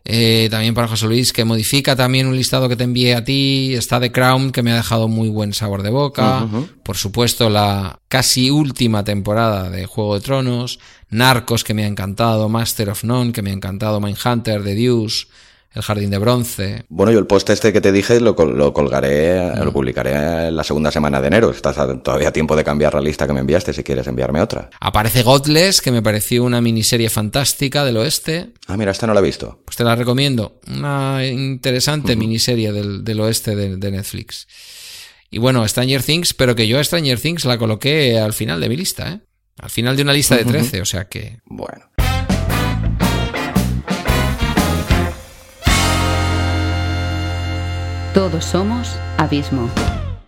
eh, 0.05 0.49
también 0.51 0.73
para 0.73 0.89
José 0.89 1.05
Luis 1.07 1.31
que 1.31 1.45
modifica 1.45 1.95
también 1.95 2.27
un 2.27 2.35
listado 2.35 2.67
que 2.67 2.75
te 2.75 2.83
envié 2.83 3.15
a 3.15 3.23
ti. 3.23 3.73
Está 3.73 3.99
The 3.99 4.11
Crown 4.11 4.51
que 4.51 4.61
me 4.61 4.71
ha 4.71 4.75
dejado 4.75 5.07
muy 5.07 5.29
buen 5.29 5.53
sabor 5.53 5.81
de 5.81 5.89
boca. 5.89 6.47
Por 6.83 6.97
supuesto, 6.97 7.49
la 7.49 7.99
casi 8.09 8.49
última 8.49 9.03
temporada 9.03 9.69
de 9.69 9.85
Juego 9.85 10.15
de 10.15 10.21
Tronos. 10.21 10.79
Narcos, 11.09 11.63
que 11.63 11.73
me 11.73 11.83
ha 11.83 11.87
encantado, 11.87 12.49
Master 12.49 12.89
of 12.89 13.03
None, 13.03 13.31
que 13.31 13.41
me 13.41 13.51
ha 13.51 13.53
encantado, 13.53 14.01
Mindhunter, 14.01 14.63
The 14.63 14.75
Deuce, 14.75 15.27
El 15.74 15.82
Jardín 15.82 16.09
de 16.11 16.19
Bronce. 16.19 16.86
Bueno, 16.89 17.11
yo 17.11 17.19
el 17.19 17.26
post 17.26 17.49
este 17.49 17.74
que 17.74 17.82
te 17.82 17.91
dije 17.91 18.19
lo, 18.19 18.34
lo 18.34 18.74
colgaré, 18.74 19.55
lo 19.57 19.71
mm. 19.71 19.74
publicaré 19.74 20.47
en 20.47 20.55
la 20.55 20.63
segunda 20.63 20.91
semana 20.91 21.19
de 21.19 21.28
enero. 21.28 21.49
Estás 21.49 21.76
todavía 22.03 22.30
a 22.30 22.34
tiempo 22.34 22.55
de 22.55 22.63
cambiar 22.63 22.93
la 22.93 23.01
lista 23.01 23.26
que 23.26 23.34
me 23.34 23.39
enviaste 23.39 23.74
si 23.74 23.84
quieres 23.84 24.05
enviarme 24.07 24.39
otra. 24.41 24.69
Aparece 24.80 25.24
Godless, 25.24 25.82
que 25.82 25.91
me 25.91 26.03
pareció 26.03 26.43
una 26.43 26.61
miniserie 26.61 27.09
fantástica 27.09 27.84
del 27.84 27.97
oeste. 27.97 28.53
Ah, 28.67 28.78
mira, 28.78 28.91
esta 28.91 29.07
no 29.07 29.13
la 29.13 29.19
he 29.19 29.24
visto. 29.24 29.61
Pues 29.65 29.76
te 29.76 29.84
la 29.84 29.95
recomiendo. 29.95 30.59
Una 30.67 31.26
interesante 31.26 32.15
miniserie 32.15 32.71
del, 32.71 33.03
del 33.03 33.19
oeste 33.21 33.55
de, 33.55 33.78
de 33.78 33.91
Netflix. 33.91 34.47
Y 35.32 35.39
bueno, 35.39 35.67
Stranger 35.67 36.03
Things, 36.03 36.36
pero 36.36 36.53
que 36.53 36.67
yo 36.67 36.84
Stranger 36.84 37.19
Things 37.19 37.45
la 37.45 37.57
coloqué 37.57 38.19
al 38.19 38.34
final 38.34 38.61
de 38.61 38.69
mi 38.69 38.78
lista, 38.78 39.11
¿eh? 39.11 39.19
Al 39.57 39.69
final 39.69 39.95
de 39.95 40.01
una 40.01 40.13
lista 40.13 40.36
de 40.36 40.45
13, 40.45 40.82
o 40.82 40.86
sea 40.86 41.05
que... 41.05 41.38
Bueno. 41.45 41.86
Todos 48.14 48.45
somos 48.45 48.95
Abismo. 49.18 49.68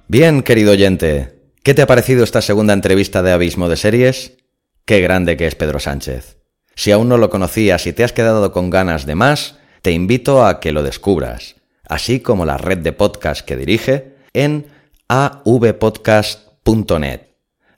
Bien, 0.08 0.42
querido 0.42 0.72
oyente, 0.72 1.40
¿qué 1.62 1.76
te 1.76 1.84
ha 1.84 1.88
parecido 1.88 2.24
esta 2.24 2.42
segunda 2.42 2.74
entrevista 2.74 3.22
de 3.22 3.32
Abismo 3.32 3.70
de 3.70 3.78
Series? 3.78 4.38
Qué 4.86 5.02
grande 5.02 5.38
que 5.38 5.46
es 5.46 5.54
Pedro 5.54 5.80
Sánchez. 5.80 6.40
Si 6.74 6.92
aún 6.92 7.10
no 7.10 7.20
lo 7.20 7.30
conocías 7.30 7.86
y 7.86 7.94
te 7.94 8.04
has 8.04 8.12
quedado 8.12 8.52
con 8.52 8.72
ganas 8.72 9.06
de 9.06 9.14
más, 9.14 9.60
te 9.84 9.92
invito 9.92 10.44
a 10.44 10.60
que 10.60 10.72
lo 10.72 10.82
descubras, 10.82 11.58
así 11.88 12.22
como 12.22 12.44
la 12.44 12.58
red 12.58 12.80
de 12.80 12.92
podcast 12.92 13.46
que 13.46 13.56
dirige 13.56 14.16
en 14.34 14.66
avpodcast.net. 15.08 17.22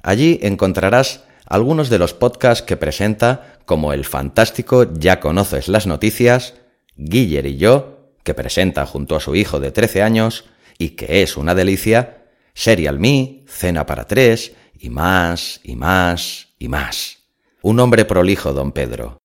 Allí 0.04 0.40
encontrarás 0.42 1.26
algunos 1.46 1.90
de 1.90 2.00
los 2.00 2.14
podcasts 2.14 2.64
que 2.64 2.78
presenta, 2.78 3.58
como 3.66 3.92
el 3.92 4.06
fantástico 4.06 4.90
Ya 4.94 5.20
conoces 5.20 5.68
las 5.68 5.86
noticias, 5.86 6.54
Guiller 6.96 7.46
y 7.46 7.58
yo, 7.58 7.97
que 8.28 8.34
presenta 8.34 8.86
junto 8.86 9.16
a 9.16 9.22
su 9.22 9.38
hijo 9.38 9.62
de 9.62 9.72
13 9.72 10.04
años, 10.04 10.44
y 10.78 10.90
que 10.90 11.22
es 11.22 11.38
una 11.38 11.56
delicia, 11.56 12.26
Serial 12.54 13.00
Me, 13.00 13.46
Cena 13.48 13.86
para 13.86 14.04
tres, 14.04 14.52
y 14.78 14.90
más, 14.90 15.62
y 15.64 15.78
más, 15.78 16.50
y 16.60 16.68
más. 16.68 17.20
Un 17.62 17.80
hombre 17.80 18.04
prolijo, 18.04 18.52
don 18.52 18.74
Pedro. 18.74 19.20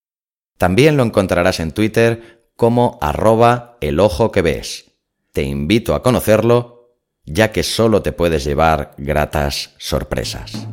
También 0.56 0.96
lo 0.96 1.02
encontrarás 1.02 1.58
en 1.58 1.72
Twitter 1.72 2.46
como 2.54 2.96
arroba 3.00 3.76
el 3.80 3.98
ojo 3.98 4.30
que 4.30 4.40
ves. 4.40 4.92
Te 5.32 5.42
invito 5.42 5.96
a 5.96 6.02
conocerlo, 6.04 6.94
ya 7.24 7.50
que 7.50 7.64
solo 7.64 8.02
te 8.02 8.12
puedes 8.12 8.44
llevar 8.44 8.94
gratas 8.98 9.74
sorpresas. 9.78 10.68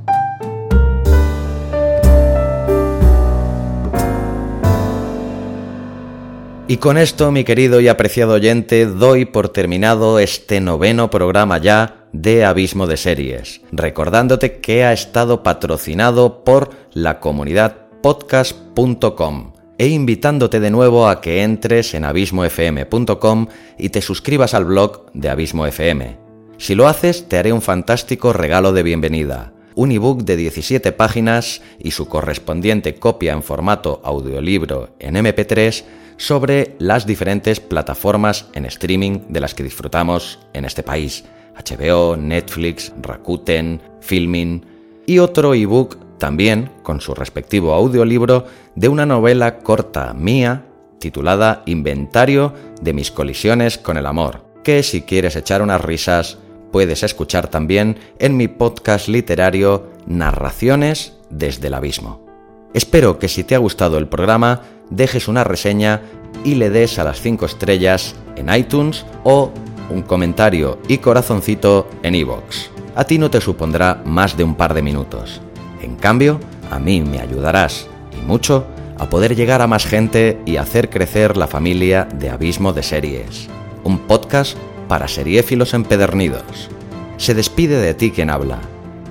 Y 6.70 6.78
con 6.78 7.00
esto, 7.00 7.32
mi 7.32 7.44
querido 7.44 7.82
y 7.82 7.88
apreciado 7.88 8.36
oyente, 8.36 8.86
doy 8.86 9.26
por 9.26 9.50
terminado 9.50 10.20
este 10.20 10.62
noveno 10.62 11.10
programa 11.10 11.58
ya 11.58 12.06
de 12.14 12.46
Abismo 12.46 12.86
de 12.86 12.96
Series, 12.96 13.62
recordándote 13.72 14.60
que 14.60 14.84
ha 14.84 14.94
estado 14.94 15.42
patrocinado 15.42 16.44
por 16.44 16.70
la 16.94 17.20
comunidad 17.20 17.88
podcast.com 18.04 19.54
e 19.80 19.88
invitándote 19.88 20.60
de 20.60 20.70
nuevo 20.70 21.08
a 21.08 21.22
que 21.22 21.42
entres 21.42 21.96
en 21.96 22.06
abismofm.com 22.06 23.48
y 23.80 23.90
te 23.90 24.04
suscribas 24.04 24.54
al 24.54 24.66
blog 24.66 25.12
de 25.14 25.30
Abismo 25.30 25.66
FM. 25.66 26.20
Si 26.60 26.76
lo 26.76 26.88
haces, 26.88 27.28
te 27.28 27.40
haré 27.40 27.52
un 27.52 27.64
fantástico 27.64 28.32
regalo 28.32 28.74
de 28.74 28.84
bienvenida, 28.84 29.54
un 29.80 29.94
ebook 29.94 30.24
de 30.24 30.36
17 30.36 30.92
páginas 30.92 31.62
y 31.80 31.92
su 31.92 32.10
correspondiente 32.10 32.96
copia 32.96 33.32
en 33.32 33.42
formato 33.42 34.02
audiolibro 34.04 34.90
en 35.00 35.16
MP3 35.16 35.86
sobre 36.18 36.76
las 36.80 37.06
diferentes 37.06 37.62
plataformas 37.62 38.48
en 38.56 38.66
streaming 38.66 39.20
de 39.30 39.40
las 39.40 39.56
que 39.56 39.64
disfrutamos 39.64 40.40
en 40.52 40.66
este 40.66 40.84
país. 40.84 41.24
HBO, 41.56 42.18
Netflix, 42.18 42.92
Rakuten, 43.02 43.82
Filmin 44.02 44.66
y 45.06 45.20
otro 45.20 45.54
ebook 45.54 46.18
también 46.18 46.72
con 46.84 47.00
su 47.00 47.16
respectivo 47.16 47.74
audiolibro 47.74 48.48
de 48.76 48.90
una 48.90 49.06
novela 49.06 49.60
corta 49.60 50.14
mía 50.14 50.66
titulada 51.00 51.64
Inventario 51.68 52.54
de 52.82 52.92
mis 52.92 53.12
colisiones 53.12 53.78
con 53.78 53.96
el 53.96 54.08
amor, 54.08 54.44
que 54.62 54.84
si 54.84 55.04
quieres 55.04 55.38
echar 55.38 55.62
unas 55.62 55.80
risas 55.80 56.38
puedes 56.72 57.04
escuchar 57.04 57.48
también 57.48 57.98
en 58.20 58.38
mi 58.38 58.48
podcast 58.48 59.08
literario 59.08 59.88
Narraciones 60.06 61.14
desde 61.30 61.68
el 61.68 61.74
Abismo. 61.74 62.26
Espero 62.74 63.20
que 63.20 63.28
si 63.28 63.44
te 63.44 63.56
ha 63.56 63.60
gustado 63.60 63.98
el 63.98 64.08
programa 64.08 64.62
dejes 64.90 65.28
una 65.28 65.44
reseña 65.44 66.02
y 66.44 66.56
le 66.56 66.70
des 66.70 67.00
a 67.00 67.04
las 67.04 67.22
5 67.22 67.46
estrellas 67.46 68.16
en 68.36 68.54
iTunes 68.54 69.06
o 69.24 69.52
un 69.90 70.04
comentario 70.04 70.80
y 70.88 71.00
corazoncito 71.00 71.88
en 72.04 72.16
iVoox. 72.16 72.70
A 72.96 73.04
ti 73.06 73.18
no 73.18 73.30
te 73.30 73.42
supondrá 73.42 74.02
más 74.06 74.38
de 74.38 74.44
un 74.44 74.56
par 74.56 74.74
de 74.74 74.82
minutos. 74.82 75.42
En 75.82 75.96
cambio, 75.96 76.40
a 76.70 76.80
mí 76.80 77.02
me 77.02 77.20
ayudarás, 77.20 77.88
y 78.18 78.26
mucho, 78.26 78.66
a 78.98 79.10
poder 79.10 79.36
llegar 79.36 79.62
a 79.62 79.68
más 79.68 79.86
gente 79.86 80.40
y 80.46 80.58
hacer 80.58 80.90
crecer 80.90 81.38
la 81.38 81.48
familia 81.48 82.06
de 82.06 82.30
Abismo 82.30 82.74
de 82.74 82.84
Series, 82.84 83.48
un 83.84 84.00
podcast 84.00 84.58
para 84.90 85.08
seriéfilos 85.08 85.74
empedernidos. 85.74 86.70
Se 87.16 87.34
despide 87.34 87.80
de 87.80 87.94
ti 87.94 88.12
quien 88.12 88.30
habla, 88.30 88.60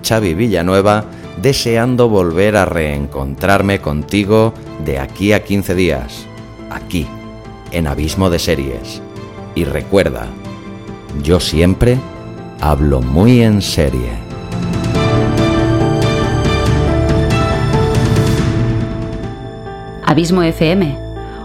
Xavi 0.06 0.34
Villanueva, 0.34 1.04
deseando 1.40 2.10
volver 2.10 2.56
a 2.56 2.66
reencontrarme 2.66 3.80
contigo 3.80 4.52
de 4.84 4.98
aquí 4.98 5.32
a 5.32 5.44
15 5.44 5.74
días, 5.74 6.26
aquí, 6.68 7.06
en 7.70 7.86
Abismo 7.86 8.28
de 8.28 8.38
Series. 8.38 9.00
Y 9.54 9.64
recuerda, 9.64 10.26
yo 11.22 11.40
siempre 11.40 11.98
hablo 12.60 13.00
muy 13.00 13.40
en 13.42 13.62
serie. 13.62 14.10
Abismo 20.04 20.42
FM, 20.42 20.98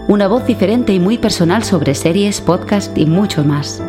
una 0.08 0.26
voz 0.26 0.46
diferente 0.46 0.92
y 0.92 0.98
muy 0.98 1.18
personal 1.18 1.62
sobre 1.62 1.94
series, 1.94 2.40
podcast 2.40 2.96
y 2.96 3.06
mucho 3.06 3.44
más. 3.44 3.82